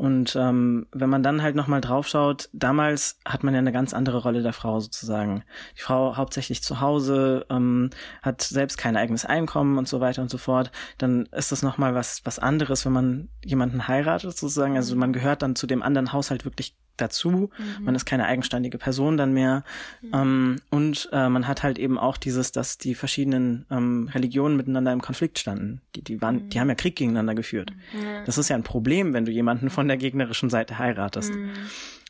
Und 0.00 0.34
ähm, 0.34 0.86
wenn 0.92 1.10
man 1.10 1.22
dann 1.22 1.42
halt 1.42 1.56
nochmal 1.56 1.82
draufschaut, 1.82 2.48
damals 2.54 3.18
hat 3.26 3.44
man 3.44 3.52
ja 3.52 3.58
eine 3.58 3.70
ganz 3.70 3.92
andere 3.92 4.22
Rolle 4.22 4.40
der 4.40 4.54
Frau 4.54 4.80
sozusagen. 4.80 5.44
Die 5.76 5.82
Frau 5.82 6.16
hauptsächlich 6.16 6.62
zu 6.62 6.80
Hause, 6.80 7.44
ähm, 7.50 7.90
hat 8.22 8.40
selbst 8.40 8.78
kein 8.78 8.96
eigenes 8.96 9.26
Einkommen 9.26 9.76
und 9.76 9.88
so 9.88 10.00
weiter 10.00 10.22
und 10.22 10.30
so 10.30 10.38
fort. 10.38 10.72
Dann 10.96 11.26
ist 11.32 11.52
das 11.52 11.62
nochmal 11.62 11.94
was, 11.94 12.22
was 12.24 12.38
anderes, 12.38 12.86
wenn 12.86 12.94
man 12.94 13.28
jemanden 13.44 13.88
heiratet 13.88 14.38
sozusagen. 14.38 14.76
Also 14.76 14.96
man 14.96 15.12
gehört 15.12 15.42
dann 15.42 15.54
zu 15.54 15.66
dem 15.66 15.82
anderen 15.82 16.14
Haushalt 16.14 16.46
wirklich 16.46 16.74
dazu. 17.00 17.30
Mhm. 17.30 17.84
Man 17.84 17.94
ist 17.94 18.04
keine 18.04 18.26
eigenständige 18.26 18.78
Person 18.78 19.16
dann 19.16 19.32
mehr. 19.32 19.64
Mhm. 20.00 20.10
Ähm, 20.14 20.56
und 20.70 21.08
äh, 21.12 21.28
man 21.28 21.46
hat 21.46 21.62
halt 21.62 21.78
eben 21.78 21.98
auch 21.98 22.16
dieses, 22.16 22.52
dass 22.52 22.78
die 22.78 22.94
verschiedenen 22.94 23.66
ähm, 23.70 24.08
Religionen 24.12 24.56
miteinander 24.56 24.92
im 24.92 25.00
Konflikt 25.00 25.38
standen. 25.38 25.80
Die, 25.96 26.02
die 26.02 26.20
waren, 26.20 26.44
mhm. 26.44 26.48
die 26.50 26.60
haben 26.60 26.68
ja 26.68 26.74
Krieg 26.74 26.96
gegeneinander 26.96 27.34
geführt. 27.34 27.72
Mhm. 27.92 28.24
Das 28.26 28.38
ist 28.38 28.48
ja 28.48 28.56
ein 28.56 28.62
Problem, 28.62 29.12
wenn 29.12 29.24
du 29.24 29.32
jemanden 29.32 29.70
von 29.70 29.86
der 29.90 29.98
gegnerischen 29.98 30.50
Seite 30.50 30.78
heiratest. 30.78 31.34
Mhm. 31.34 31.50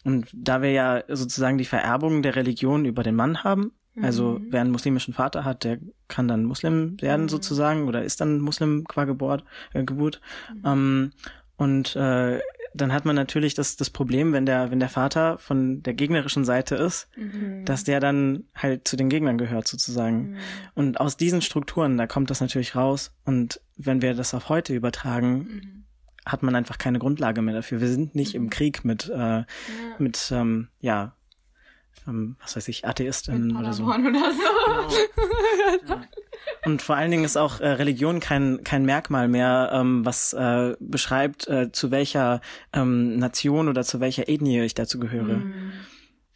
Und 0.05 0.29
da 0.33 0.63
wir 0.63 0.73
ja 0.73 1.03
sozusagen 1.09 1.59
die 1.59 1.65
Vererbung 1.65 2.23
der 2.23 2.37
Religion 2.37 2.85
über 2.85 3.03
den 3.03 3.17
Mann 3.17 3.45
haben, 3.45 3.73
also 4.01 4.39
mhm. 4.39 4.47
wer 4.51 4.61
einen 4.61 4.71
muslimischen 4.71 5.15
Vater 5.15 5.45
hat, 5.45 5.65
der 5.65 5.79
kann 6.09 6.29
dann 6.29 6.45
Muslim 6.45 7.01
werden 7.01 7.29
sozusagen 7.29 7.89
oder 7.89 8.03
ist 8.03 8.21
dann 8.21 8.41
Muslim 8.41 8.85
qua 8.89 9.05
Geburt. 9.05 9.45
Äh, 9.75 9.85
Geburt. 9.85 10.21
Ähm, 10.65 11.13
und 11.57 11.95
äh, 11.97 12.41
dann 12.73 12.93
hat 12.93 13.05
man 13.05 13.17
natürlich 13.17 13.55
das, 13.55 13.77
das 13.77 13.91
Problem, 13.91 14.33
wenn 14.33 14.47
der, 14.47 14.71
wenn 14.71 14.81
der 14.81 14.89
Vater 14.89 15.39
von 15.39 15.83
der 15.83 15.95
gegnerischen 15.95 16.45
Seite 16.45 16.77
ist, 16.77 17.09
mhm. 17.17 17.65
dass 17.65 17.85
der 17.85 18.01
dann 18.01 18.45
halt 18.55 18.87
zu 18.87 18.97
den 18.97 19.09
Gegnern 19.09 19.39
gehört 19.39 19.67
sozusagen. 19.67 20.31
Mhm. 20.31 20.37
Und 20.75 21.01
aus 21.01 21.17
diesen 21.17 21.43
Strukturen, 21.43 21.99
da 21.99 22.07
kommt 22.07 22.31
das 22.31 22.41
natürlich 22.41 22.77
raus. 22.77 23.13
Und 23.25 23.61
wenn 23.77 24.03
wir 24.03 24.15
das 24.15 24.35
auf 24.35 24.49
heute 24.49 24.75
übertragen, 24.75 25.37
mhm. 25.39 25.85
Hat 26.27 26.43
man 26.43 26.55
einfach 26.55 26.79
keine 26.79 26.99
Grundlage 26.99 27.43
mehr 27.43 27.55
dafür. 27.55 27.81
Wir 27.81 27.89
sind 27.89 28.15
nicht 28.15 28.35
im 28.35 28.45
mhm. 28.45 28.51
Krieg 28.51 28.85
mit, 28.85 29.09
äh, 29.09 29.19
ja. 29.19 29.47
mit, 29.99 30.31
ähm, 30.33 30.69
ja, 30.81 31.15
ähm, 32.07 32.37
was 32.41 32.57
weiß 32.57 32.69
ich, 32.69 32.87
Atheisten 32.87 33.57
oder 33.57 33.73
so. 33.73 33.85
Oder 33.85 33.97
so. 33.97 34.03
Genau. 34.03 34.19
ja. 35.89 36.03
Und 36.65 36.83
vor 36.83 36.97
allen 36.97 37.11
Dingen 37.11 37.25
ist 37.25 37.37
auch 37.37 37.61
äh, 37.61 37.69
Religion 37.69 38.21
kein, 38.21 38.63
kein 38.65 38.85
Merkmal 38.85 39.29
mehr, 39.29 39.71
ähm, 39.73 40.05
was 40.05 40.33
äh, 40.33 40.77
beschreibt, 40.79 41.49
äh, 41.49 41.73
zu 41.73 41.91
welcher 41.91 42.41
ähm, 42.73 43.17
Nation 43.17 43.69
oder 43.69 43.83
zu 43.85 44.01
welcher 44.01 44.29
Ethnie 44.29 44.61
ich 44.61 44.75
dazu 44.75 44.99
gehöre. 44.99 45.39
Mhm. 45.39 45.73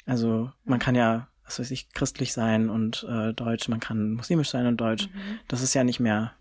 Also 0.07 0.51
man 0.65 0.79
kann 0.79 0.95
ja, 0.95 1.29
was 1.45 1.59
weiß 1.59 1.71
ich, 1.71 1.91
christlich 1.93 2.33
sein 2.33 2.71
und 2.71 3.07
äh, 3.09 3.33
deutsch, 3.33 3.69
man 3.69 3.81
kann 3.81 4.13
muslimisch 4.13 4.51
sein 4.51 4.67
und 4.67 4.79
deutsch. 4.79 5.09
Mhm. 5.09 5.39
Das 5.49 5.63
ist 5.63 5.75
ja 5.75 5.85
nicht 5.85 6.01
mehr 6.01 6.33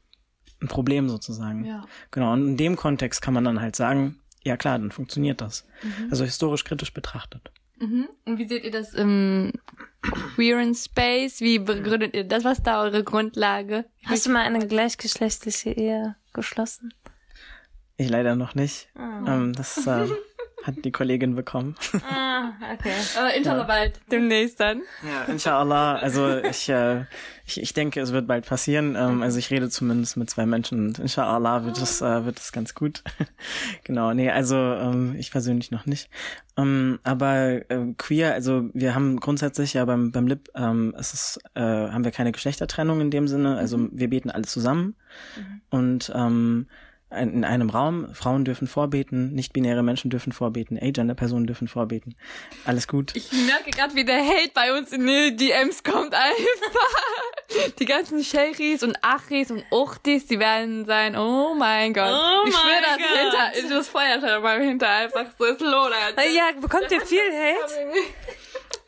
ein 0.64 0.68
Problem 0.68 1.10
sozusagen. 1.10 1.66
Ja. 1.66 1.86
Genau, 2.12 2.34
und 2.34 2.48
in 2.48 2.58
dem 2.58 2.76
Kontext 2.76 3.22
kann 3.22 3.34
man 3.34 3.44
dann 3.44 3.62
halt 3.62 3.76
sagen, 3.76 4.20
ja 4.44 4.58
klar, 4.58 4.80
dann 4.80 4.92
funktioniert 4.92 5.42
das. 5.42 5.66
Mhm. 5.84 6.08
Also 6.10 6.24
historisch 6.26 6.64
kritisch 6.64 6.94
betrachtet. 6.94 7.52
Mhm. 7.80 8.08
Und 8.26 8.38
wie 8.38 8.48
seht 8.48 8.64
ihr 8.64 8.72
das 8.72 8.94
im 8.94 9.54
Queeren 10.36 10.74
Space? 10.76 11.42
Wie 11.42 11.60
begründet 11.60 12.14
ihr 12.14 12.24
das? 12.24 12.44
Was 12.44 12.60
ist 12.60 12.68
da 12.68 12.82
eure 12.82 13.04
Grundlage? 13.04 13.86
Hast 14.06 14.26
du 14.26 14.32
mal 14.32 14.42
eine 14.42 14.68
gleichgeschlechtliche 14.68 15.72
Ehe 15.72 16.16
geschlossen? 16.34 16.94
Ich 17.98 18.10
leider 18.10 18.36
noch 18.36 18.56
nicht. 18.56 18.90
Oh. 18.96 19.28
Ähm, 19.28 19.54
das 19.54 19.86
äh, 19.86 20.08
hat 20.64 20.84
die 20.84 20.92
Kollegin 20.92 21.36
bekommen. 21.36 21.76
Ah, 22.10 22.54
okay. 22.74 22.94
Aber 23.18 23.34
inshallah 23.34 23.62
ja. 23.62 23.68
bald, 23.68 24.00
demnächst 24.12 24.60
dann. 24.60 24.82
Ja, 25.04 25.24
inshallah. 25.32 25.96
Also 25.96 26.38
ich, 26.38 26.70
äh, 26.70 27.02
ich, 27.46 27.62
ich 27.62 27.74
denke, 27.74 28.00
es 28.00 28.14
wird 28.14 28.28
bald 28.28 28.46
passieren. 28.46 28.96
Ähm, 28.96 29.22
also 29.22 29.40
ich 29.40 29.52
rede 29.52 29.70
zumindest 29.70 30.16
mit 30.18 30.30
zwei 30.30 30.46
Menschen 30.46 30.88
und 30.88 31.00
inshallah 31.00 31.66
wird 31.66 31.78
es, 31.78 32.02
äh, 32.02 32.26
wird 32.26 32.40
es 32.40 32.52
ganz 32.52 32.74
gut. 32.74 33.04
genau, 33.84 34.14
nee, 34.14 34.32
also 34.32 34.56
ähm, 34.56 35.16
ich 35.18 35.32
persönlich 35.32 35.72
noch 35.72 35.86
nicht. 35.86 36.10
Ähm, 36.56 37.00
aber 37.04 37.70
äh, 37.70 37.94
queer, 37.98 38.34
also 38.34 38.70
wir 38.74 38.96
haben 38.96 39.20
grundsätzlich 39.20 39.74
ja 39.74 39.84
beim, 39.86 40.12
beim 40.12 40.28
Lib, 40.28 40.50
ähm, 40.56 40.96
es 40.98 41.14
ist, 41.14 41.40
äh, 41.56 41.62
haben 41.62 42.06
wir 42.06 42.12
keine 42.12 42.32
Geschlechtertrennung 42.32 43.02
in 43.02 43.12
dem 43.12 43.28
Sinne. 43.28 43.58
Also 43.58 43.78
mhm. 43.78 43.90
wir 43.94 44.10
beten 44.10 44.32
alle 44.32 44.46
zusammen. 44.46 44.96
Mhm. 45.36 45.62
Und 45.70 46.12
ähm, 46.16 46.68
in 47.16 47.44
einem 47.44 47.70
Raum, 47.70 48.14
Frauen 48.14 48.46
dürfen 48.46 48.68
vorbeten, 48.68 49.34
nicht-binäre 49.34 49.84
Menschen 49.84 50.10
dürfen 50.10 50.32
vorbeten, 50.32 50.78
Agender-Personen 50.78 51.48
dürfen 51.48 51.68
vorbeten. 51.68 52.16
Alles 52.66 52.88
gut. 52.88 53.16
Ich 53.16 53.32
merke 53.32 53.72
gerade, 53.72 53.96
wie 53.96 54.06
der 54.06 54.24
Hate 54.24 54.52
bei 54.54 54.78
uns 54.78 54.92
in 54.92 55.06
die 55.06 55.36
DMs 55.36 55.84
kommt 55.84 56.14
einfach. 56.14 56.34
Die 57.80 57.86
ganzen 57.86 58.24
Sheris 58.24 58.82
und 58.82 58.98
Achis 59.04 59.52
und 59.52 59.64
Uchtis, 59.70 60.26
die 60.26 60.40
werden 60.40 60.86
sein, 60.86 61.16
oh 61.16 61.54
mein 61.54 61.94
Gott. 61.94 62.10
Oh 62.10 62.48
ich 62.48 62.56
schwöre, 62.56 62.82
das 62.82 62.98
hinter, 62.98 63.60
ich 63.60 63.70
das 63.70 63.88
Feuerteil 63.90 64.40
mal 64.40 64.60
hinter 64.60 64.90
einfach 64.90 65.26
so 65.38 65.46
ist 65.46 65.62
Lola. 65.62 65.96
Ja, 66.34 66.60
bekommt 66.60 66.92
ihr 66.92 67.02
viel 67.02 67.20
Hate? 67.20 67.74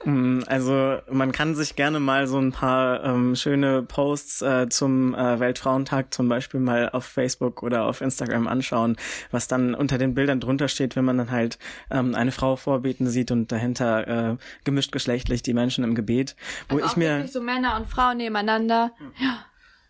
Mm, 0.06 0.42
also 0.46 1.00
man 1.10 1.32
kann 1.32 1.56
sich 1.56 1.76
gerne 1.76 2.00
mal 2.00 2.28
so 2.28 2.38
ein 2.38 2.52
paar 2.52 3.04
ähm, 3.04 3.36
schöne 3.36 3.82
Posts 3.82 4.42
äh, 4.44 4.70
zum 4.70 5.16
äh, 5.16 5.40
Weltfrauentag 5.40 6.14
zum 6.14 6.30
Beispiel 6.30 6.60
mal 6.60 6.90
auf 6.90 7.06
Facebook 7.06 7.64
oder 7.64 7.86
auf 7.86 8.02
Instagram 8.02 8.48
anschauen, 8.48 8.98
was 9.32 9.48
dann 9.48 9.74
unter 9.74 9.98
den 9.98 10.14
Bildern 10.14 10.40
drunter 10.40 10.68
steht, 10.68 10.96
wenn 10.96 11.06
man 11.06 11.18
dann 11.18 11.32
halt 11.32 11.58
ähm, 11.90 12.14
eine 12.14 12.32
Frau 12.32 12.56
vorbeten 12.56 13.08
sieht 13.08 13.32
und 13.32 13.52
dahinter 13.52 14.08
äh, 14.34 14.38
gemischt 14.64 14.92
geschlechtlich 14.92 15.42
die 15.42 15.54
Menschen 15.54 15.84
im 15.84 15.96
Gebet, 15.96 16.36
wo 16.70 16.76
also 16.76 16.88
ich 16.88 16.98
mir 16.98 17.28
so 17.28 17.42
Männer 17.42 17.76
und 17.76 17.88
Frauen 17.88 18.18
nebeneinander. 18.18 18.92
Ja. 19.20 19.46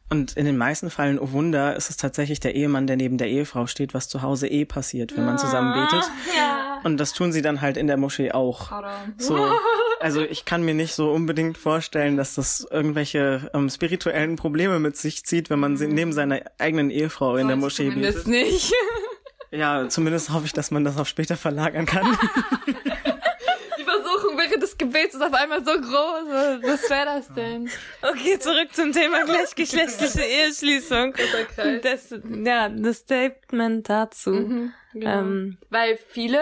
Und 0.08 0.38
in 0.38 0.46
den 0.46 0.56
meisten 0.56 0.92
Fällen, 0.92 1.18
oh 1.18 1.32
Wunder, 1.32 1.76
ist 1.76 1.90
es 1.90 1.98
tatsächlich 1.98 2.40
der 2.40 2.54
Ehemann, 2.54 2.86
der 2.86 2.96
neben 2.96 3.18
der 3.18 3.28
Ehefrau 3.28 3.66
steht, 3.66 3.96
was 3.96 4.08
zu 4.08 4.22
Hause 4.22 4.48
eh 4.48 4.64
passiert, 4.64 5.18
wenn 5.18 5.26
man 5.26 5.40
zusammen 5.40 5.74
betet. 5.74 6.10
Ja. 6.38 6.80
Und 6.84 6.98
das 6.98 7.14
tun 7.14 7.32
sie 7.32 7.42
dann 7.42 7.62
halt 7.62 7.76
in 7.76 7.88
der 7.88 7.98
Moschee 7.98 8.32
auch. 8.32 8.72
So, 9.18 9.36
also 10.06 10.22
ich 10.22 10.46
kann 10.46 10.62
mir 10.62 10.76
nicht 10.76 10.94
so 10.94 11.10
unbedingt 11.10 11.58
vorstellen, 11.58 12.16
dass 12.16 12.36
das 12.36 12.68
irgendwelche 12.70 13.50
ähm, 13.56 13.72
spirituellen 13.72 14.36
Probleme 14.36 14.80
mit 14.80 14.96
sich 14.98 15.26
zieht, 15.26 15.50
wenn 15.50 15.60
man 15.60 15.74
neben 15.74 16.14
seiner 16.14 16.42
eigenen 16.60 16.92
Ehefrau 16.92 17.38
in 17.38 17.48
der 17.48 17.58
Moschee 17.58 17.90
zumindest 17.90 18.26
betet. 18.26 18.52
nicht. 18.52 18.74
Ja, 19.52 19.88
zumindest 19.88 20.32
hoffe 20.32 20.48
ich, 20.48 20.54
dass 20.54 20.70
man 20.70 20.84
das 20.84 20.98
auf 20.98 21.08
später 21.08 21.38
verlagern 21.38 21.86
kann. 21.86 22.18
wäre 24.56 24.60
des 24.60 24.78
Gebets 24.78 25.16
ist 25.16 25.22
auf 25.22 25.34
einmal 25.34 25.64
so 25.64 25.72
groß. 25.72 26.62
Was 26.64 26.90
wäre 26.90 27.06
das 27.06 27.34
denn? 27.34 27.70
Okay, 28.02 28.40
zurück 28.40 28.74
zum 28.74 28.92
Thema 28.92 29.24
gleichgeschlechtliche 29.26 30.22
Eheschließung. 30.48 31.14
Das, 31.82 32.14
ja, 32.44 32.70
das 32.70 32.98
Statement 32.98 33.90
dazu. 33.90 34.32
Mhm, 34.32 34.74
genau. 34.94 35.20
ähm, 35.20 35.58
Weil 35.70 35.98
viele 36.10 36.40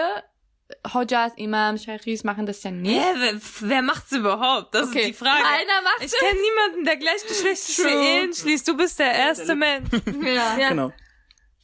Hodjas, 0.92 1.32
Imams, 1.36 1.84
Sheikhis 1.84 2.24
machen 2.24 2.46
das 2.46 2.62
ja 2.62 2.70
nicht. 2.70 3.00
Hä, 3.00 3.14
wer, 3.18 3.40
wer 3.60 3.82
macht's 3.82 4.12
überhaupt? 4.12 4.74
Das 4.74 4.88
okay. 4.88 5.00
ist 5.00 5.08
die 5.08 5.12
Frage. 5.12 5.42
Keiner 5.42 5.82
macht 5.82 6.04
Ich 6.04 6.12
kenne 6.12 6.40
niemanden, 6.40 6.84
der 6.84 6.96
gleichgeschlechtliche 6.96 7.88
Ehen 7.88 8.34
schließt. 8.34 8.68
Du 8.68 8.76
bist 8.76 8.98
der 8.98 9.12
erste 9.12 9.54
Mensch. 9.54 9.88
ja. 10.22 10.58
ja. 10.58 10.68
Genau. 10.68 10.92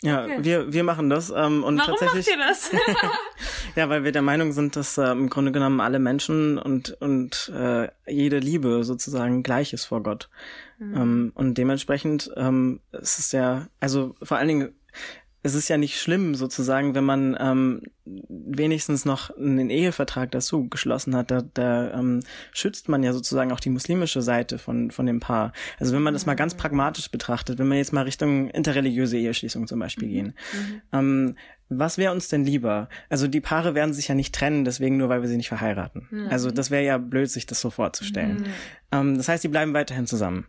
Ja, 0.02 0.24
okay. 0.24 0.38
wir, 0.40 0.72
wir 0.72 0.84
machen 0.84 1.10
das. 1.10 1.30
Ähm, 1.30 1.62
und 1.62 1.78
Warum 1.78 1.96
tatsächlich, 1.96 2.36
macht 2.36 2.38
ihr 2.38 2.46
das? 2.46 2.70
ja, 3.76 3.88
weil 3.88 4.02
wir 4.04 4.12
der 4.12 4.22
Meinung 4.22 4.52
sind, 4.52 4.76
dass 4.76 4.96
äh, 4.96 5.10
im 5.10 5.28
Grunde 5.28 5.52
genommen 5.52 5.80
alle 5.80 5.98
Menschen 5.98 6.58
und, 6.58 6.96
und 7.00 7.52
äh, 7.54 7.88
jede 8.06 8.38
Liebe 8.38 8.84
sozusagen 8.84 9.42
gleich 9.42 9.72
ist 9.72 9.84
vor 9.84 10.02
Gott. 10.02 10.30
Mhm. 10.78 10.96
Ähm, 10.96 11.32
und 11.34 11.58
dementsprechend 11.58 12.30
ähm, 12.36 12.80
es 12.92 13.18
ist 13.18 13.32
ja, 13.32 13.66
also 13.78 14.14
vor 14.22 14.38
allen 14.38 14.48
Dingen 14.48 14.79
es 15.42 15.54
ist 15.54 15.68
ja 15.68 15.78
nicht 15.78 15.98
schlimm 15.98 16.34
sozusagen, 16.34 16.94
wenn 16.94 17.04
man 17.04 17.36
ähm, 17.40 17.82
wenigstens 18.04 19.04
noch 19.04 19.36
einen 19.36 19.70
Ehevertrag 19.70 20.30
dazu 20.30 20.68
geschlossen 20.68 21.16
hat. 21.16 21.30
Da, 21.30 21.42
da 21.54 21.92
ähm, 21.92 22.20
schützt 22.52 22.88
man 22.88 23.02
ja 23.02 23.12
sozusagen 23.12 23.50
auch 23.52 23.60
die 23.60 23.70
muslimische 23.70 24.20
Seite 24.20 24.58
von 24.58 24.90
von 24.90 25.06
dem 25.06 25.20
Paar. 25.20 25.52
Also 25.78 25.94
wenn 25.94 26.02
man 26.02 26.14
das 26.14 26.26
mal 26.26 26.34
ganz 26.34 26.54
pragmatisch 26.54 27.10
betrachtet, 27.10 27.58
wenn 27.58 27.68
wir 27.68 27.76
jetzt 27.76 27.92
mal 27.92 28.02
Richtung 28.02 28.50
interreligiöse 28.50 29.16
Eheschließung 29.16 29.66
zum 29.66 29.78
Beispiel 29.78 30.08
mhm. 30.08 30.12
gehen, 30.12 30.34
mhm. 30.52 30.82
Ähm, 30.92 31.34
was 31.70 31.98
wäre 31.98 32.12
uns 32.12 32.28
denn 32.28 32.44
lieber? 32.44 32.88
Also 33.08 33.28
die 33.28 33.40
Paare 33.40 33.74
werden 33.74 33.94
sich 33.94 34.08
ja 34.08 34.14
nicht 34.14 34.34
trennen, 34.34 34.64
deswegen 34.64 34.96
nur, 34.96 35.08
weil 35.08 35.22
wir 35.22 35.28
sie 35.28 35.36
nicht 35.36 35.48
verheiraten. 35.48 36.08
Mhm. 36.10 36.28
Also 36.28 36.50
das 36.50 36.70
wäre 36.70 36.84
ja 36.84 36.98
blöd, 36.98 37.30
sich 37.30 37.46
das 37.46 37.60
so 37.60 37.70
vorzustellen. 37.70 38.40
Mhm. 38.40 38.46
Ähm, 38.92 39.16
das 39.16 39.28
heißt, 39.28 39.44
die 39.44 39.48
bleiben 39.48 39.72
weiterhin 39.72 40.06
zusammen. 40.06 40.46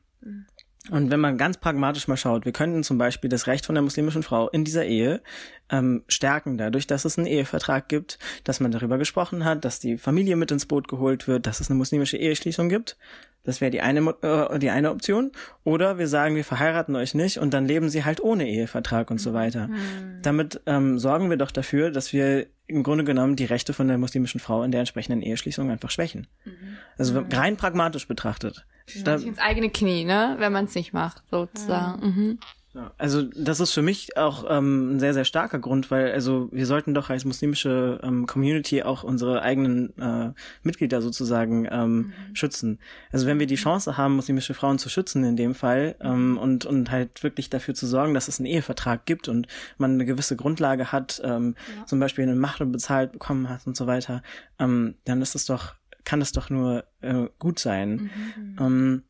Mhm. 0.90 0.96
Und 0.96 1.12
wenn 1.12 1.20
man 1.20 1.38
ganz 1.38 1.58
pragmatisch 1.58 2.08
mal 2.08 2.18
schaut, 2.18 2.46
wir 2.46 2.52
könnten 2.52 2.84
zum 2.84 2.98
Beispiel 2.98 3.30
das 3.30 3.48
Recht 3.48 3.66
von 3.66 3.76
der 3.76 3.84
muslimischen 3.84 4.24
Frau 4.24 4.50
in 4.50 4.64
dieser 4.64 4.86
Ehe 4.86 5.22
ähm, 5.70 6.04
stärken, 6.08 6.58
dadurch, 6.58 6.88
dass 6.88 7.06
es 7.06 7.18
einen 7.18 7.28
Ehevertrag 7.28 7.88
gibt, 7.88 8.20
dass 8.44 8.60
man 8.60 8.72
darüber 8.72 8.98
gesprochen 8.98 9.46
hat, 9.46 9.64
dass 9.66 9.80
die 9.80 9.98
Familie 9.98 10.36
mit 10.36 10.52
ins 10.52 10.66
Boot 10.66 10.88
geholt 10.88 11.28
wird, 11.28 11.46
dass 11.48 11.60
es 11.60 11.70
eine 11.70 11.78
muslimische 11.78 12.18
Eheschließung 12.18 12.70
gibt. 12.70 12.98
Das 13.44 13.60
wäre 13.60 13.72
die 13.72 13.82
eine 13.82 14.02
äh, 14.22 14.60
die 14.60 14.70
eine 14.70 14.92
Option. 14.92 15.32
Oder 15.64 15.98
wir 15.98 16.08
sagen, 16.08 16.36
wir 16.36 16.44
verheiraten 16.44 16.96
euch 16.96 17.16
nicht 17.16 17.40
und 17.40 17.54
dann 17.54 17.66
leben 17.66 17.90
sie 17.90 18.06
halt 18.06 18.22
ohne 18.22 18.48
Ehevertrag 18.48 19.10
und 19.10 19.18
so 19.18 19.34
weiter. 19.34 19.68
Mhm. 19.68 20.22
Damit 20.22 20.62
ähm, 20.68 21.00
sorgen 21.00 21.30
wir 21.30 21.38
doch 21.38 21.52
dafür, 21.52 21.90
dass 21.90 22.14
wir 22.14 22.48
im 22.68 22.84
Grunde 22.84 23.04
genommen 23.04 23.36
die 23.36 23.46
Rechte 23.46 23.74
von 23.74 23.88
der 23.88 23.98
muslimischen 23.98 24.40
Frau 24.40 24.64
in 24.64 24.72
der 24.72 24.82
entsprechenden 24.82 25.22
Eheschließung 25.22 25.72
einfach 25.72 25.90
schwächen. 25.90 26.28
Mhm. 26.46 26.78
Also 26.98 27.20
mhm. 27.20 27.28
rein 27.32 27.58
pragmatisch 27.58 28.08
betrachtet. 28.08 28.66
Da, 29.04 29.16
ins 29.16 29.40
eigene 29.40 29.70
Knie, 29.70 30.04
ne? 30.04 30.36
Wenn 30.40 30.52
man 30.52 30.66
es 30.66 30.76
nicht 30.76 30.94
macht, 30.94 31.24
sozusagen. 31.30 32.06
Mhm. 32.06 32.40
Ja, 32.74 32.94
also 32.98 33.24
das 33.24 33.60
ist 33.60 33.74
für 33.74 33.82
mich 33.82 34.16
auch 34.16 34.46
ähm, 34.50 34.96
ein 34.96 35.00
sehr, 35.02 35.14
sehr 35.14 35.26
starker 35.26 35.60
Grund, 35.60 35.92
weil 35.92 36.14
also 36.14 36.48
wir 36.54 36.66
sollten 36.66 36.94
doch 36.94 37.10
als 37.10 37.26
muslimische 37.26 38.00
ähm, 38.02 38.28
Community 38.28 38.82
auch 38.84 39.04
unsere 39.04 39.42
eigenen 39.42 39.98
äh, 39.98 40.32
Mitglieder 40.64 41.02
sozusagen 41.02 41.68
ähm, 41.70 41.98
mhm. 41.98 42.14
schützen. 42.34 42.80
Also 43.12 43.28
wenn 43.28 43.40
wir 43.40 43.48
die 43.48 43.56
Chance 43.56 43.98
haben, 43.98 44.16
muslimische 44.16 44.54
Frauen 44.54 44.80
zu 44.80 44.88
schützen 44.88 45.26
in 45.26 45.36
dem 45.36 45.54
Fall 45.54 45.98
ähm, 46.00 46.38
und, 46.38 46.66
und 46.66 46.92
halt 46.92 47.24
wirklich 47.24 47.50
dafür 47.50 47.74
zu 47.74 47.88
sorgen, 47.88 48.14
dass 48.14 48.30
es 48.30 48.40
einen 48.40 48.46
Ehevertrag 48.46 49.06
gibt 49.06 49.28
und 49.28 49.48
man 49.78 49.96
eine 49.96 50.06
gewisse 50.06 50.38
Grundlage 50.38 50.94
hat, 50.94 51.22
ähm, 51.26 51.56
ja. 51.78 51.86
zum 51.88 52.00
Beispiel 52.00 52.24
eine 52.24 52.36
Macht 52.36 52.60
bezahlt 52.72 53.12
bekommen 53.12 53.50
hat 53.50 53.68
und 53.68 53.76
so 53.76 53.86
weiter, 53.86 54.24
ähm, 54.60 54.96
dann 55.04 55.22
ist 55.22 55.36
es 55.36 55.46
doch, 55.46 55.74
kann 56.04 56.22
es 56.22 56.32
doch 56.32 56.50
nur 56.50 56.86
äh, 57.02 57.28
gut 57.40 57.60
sein. 57.60 58.12
Mhm. 58.38 58.58
Ähm, 58.60 59.04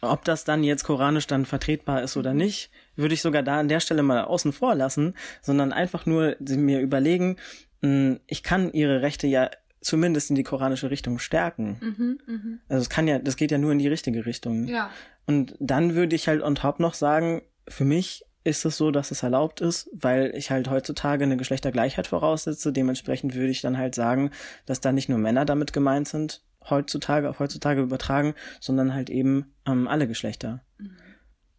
ob 0.00 0.24
das 0.24 0.44
dann 0.44 0.62
jetzt 0.62 0.84
koranisch 0.84 1.26
dann 1.26 1.46
vertretbar 1.46 2.02
ist 2.02 2.16
oder 2.16 2.34
nicht, 2.34 2.70
würde 2.96 3.14
ich 3.14 3.22
sogar 3.22 3.42
da 3.42 3.58
an 3.60 3.68
der 3.68 3.80
Stelle 3.80 4.02
mal 4.02 4.24
außen 4.24 4.52
vor 4.52 4.74
lassen, 4.74 5.14
sondern 5.42 5.72
einfach 5.72 6.06
nur 6.06 6.36
mir 6.38 6.80
überlegen, 6.80 7.36
hm, 7.82 8.20
ich 8.26 8.42
kann 8.42 8.72
ihre 8.72 9.02
Rechte 9.02 9.26
ja 9.26 9.50
zumindest 9.80 10.30
in 10.30 10.36
die 10.36 10.42
koranische 10.42 10.90
Richtung 10.90 11.18
stärken. 11.18 11.78
Mhm, 11.80 12.18
mh. 12.26 12.58
Also 12.68 12.82
es 12.82 12.90
kann 12.90 13.06
ja, 13.06 13.18
das 13.18 13.36
geht 13.36 13.50
ja 13.50 13.58
nur 13.58 13.72
in 13.72 13.78
die 13.78 13.88
richtige 13.88 14.26
Richtung. 14.26 14.66
Ja. 14.66 14.90
Und 15.26 15.54
dann 15.60 15.94
würde 15.94 16.16
ich 16.16 16.28
halt 16.28 16.42
on 16.42 16.56
top 16.56 16.80
noch 16.80 16.94
sagen, 16.94 17.42
für 17.68 17.84
mich 17.84 18.24
ist 18.46 18.64
es 18.64 18.76
so, 18.76 18.90
dass 18.90 19.10
es 19.10 19.22
erlaubt 19.22 19.60
ist, 19.60 19.90
weil 19.92 20.32
ich 20.36 20.50
halt 20.50 20.70
heutzutage 20.70 21.24
eine 21.24 21.36
Geschlechtergleichheit 21.36 22.06
voraussetze. 22.06 22.72
Dementsprechend 22.72 23.34
würde 23.34 23.50
ich 23.50 23.60
dann 23.60 23.76
halt 23.76 23.94
sagen, 23.94 24.30
dass 24.66 24.80
da 24.80 24.92
nicht 24.92 25.08
nur 25.08 25.18
Männer 25.18 25.44
damit 25.44 25.72
gemeint 25.72 26.06
sind, 26.06 26.42
heutzutage 26.70 27.28
auf 27.28 27.40
heutzutage 27.40 27.82
übertragen, 27.82 28.34
sondern 28.60 28.94
halt 28.94 29.10
eben 29.10 29.52
ähm, 29.66 29.88
alle 29.88 30.06
Geschlechter. 30.06 30.64
Mhm. 30.78 30.96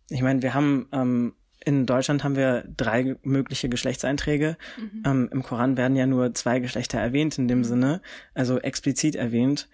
Ich 0.09 0.21
meine, 0.21 0.41
wir 0.41 0.53
haben 0.53 0.87
ähm, 0.93 1.33
in 1.65 1.85
Deutschland 1.85 2.23
haben 2.23 2.37
wir 2.37 2.63
drei 2.77 3.17
mögliche 3.23 3.67
Geschlechtseinträge. 3.67 4.55
Mhm. 4.77 5.03
Ähm, 5.05 5.29
Im 5.33 5.43
Koran 5.43 5.75
werden 5.75 5.97
ja 5.97 6.05
nur 6.05 6.33
zwei 6.33 6.59
Geschlechter 6.59 6.99
erwähnt 6.99 7.37
in 7.37 7.49
dem 7.49 7.59
mhm. 7.59 7.63
Sinne, 7.65 8.01
also 8.33 8.59
explizit 8.59 9.15
erwähnt. 9.15 9.67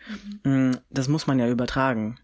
Mhm. 0.44 0.52
Mm, 0.52 0.78
das 0.90 1.08
muss 1.08 1.28
man 1.28 1.38
ja 1.38 1.48
übertragen. 1.48 2.18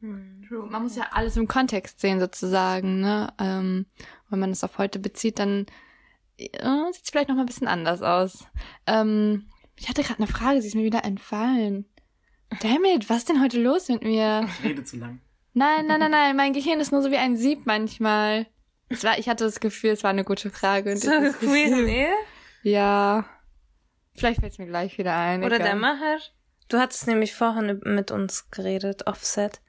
Mhm. 0.00 0.39
True. 0.50 0.66
Man 0.68 0.82
muss 0.82 0.96
ja 0.96 1.06
alles 1.12 1.36
im 1.36 1.46
Kontext 1.46 2.00
sehen 2.00 2.18
sozusagen. 2.18 3.00
Ne? 3.00 3.32
Ähm, 3.38 3.86
wenn 4.30 4.40
man 4.40 4.50
es 4.50 4.64
auf 4.64 4.78
heute 4.78 4.98
bezieht, 4.98 5.38
dann 5.38 5.66
äh, 6.38 6.48
sieht 6.92 7.04
es 7.04 7.10
vielleicht 7.10 7.28
noch 7.28 7.36
mal 7.36 7.42
ein 7.42 7.46
bisschen 7.46 7.68
anders 7.68 8.02
aus. 8.02 8.46
Ähm, 8.84 9.46
ich 9.76 9.88
hatte 9.88 10.02
gerade 10.02 10.18
eine 10.18 10.26
Frage, 10.26 10.60
sie 10.60 10.66
ist 10.66 10.74
mir 10.74 10.82
wieder 10.82 11.04
entfallen. 11.04 11.88
Damn 12.62 12.84
it, 12.84 13.08
was 13.08 13.18
ist 13.18 13.28
denn 13.28 13.40
heute 13.40 13.62
los 13.62 13.88
mit 13.88 14.02
mir? 14.02 14.48
Ich 14.58 14.64
rede 14.64 14.82
zu 14.82 14.96
lang. 14.96 15.20
Nein, 15.54 15.86
nein, 15.86 16.00
nein, 16.00 16.10
nein, 16.10 16.36
mein 16.36 16.52
Gehirn 16.52 16.80
ist 16.80 16.90
nur 16.90 17.02
so 17.02 17.12
wie 17.12 17.16
ein 17.16 17.36
Sieb 17.36 17.64
manchmal. 17.64 18.48
Es 18.88 19.04
war, 19.04 19.20
ich 19.20 19.28
hatte 19.28 19.44
das 19.44 19.60
Gefühl, 19.60 19.90
es 19.90 20.02
war 20.02 20.10
eine 20.10 20.24
gute 20.24 20.50
Frage. 20.50 20.96
So 20.96 21.10
queer 21.10 21.86
Ehe? 21.86 22.12
Ja. 22.64 23.24
Vielleicht 24.16 24.40
fällt 24.40 24.52
es 24.52 24.58
mir 24.58 24.66
gleich 24.66 24.98
wieder 24.98 25.16
ein. 25.16 25.44
Oder 25.44 25.56
egal. 25.56 25.68
der 25.68 25.76
Macher. 25.76 26.18
Du 26.66 26.78
hattest 26.78 27.06
nämlich 27.06 27.34
vorhin 27.34 27.80
mit 27.84 28.10
uns 28.10 28.50
geredet, 28.50 29.06
Offset, 29.06 29.60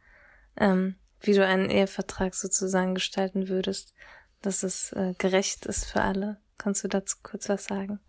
ähm, 0.58 0.96
wie 1.20 1.34
du 1.34 1.46
einen 1.46 1.70
Ehevertrag 1.70 2.36
sozusagen 2.36 2.96
gestalten 2.96 3.48
würdest, 3.48 3.94
dass 4.42 4.64
es 4.64 4.92
äh, 4.94 5.14
gerecht 5.18 5.66
ist 5.66 5.86
für 5.86 6.02
alle. 6.02 6.38
Kannst 6.58 6.84
du 6.84 6.88
dazu 6.88 7.18
kurz 7.24 7.50
was 7.50 7.66
sagen? 7.66 8.00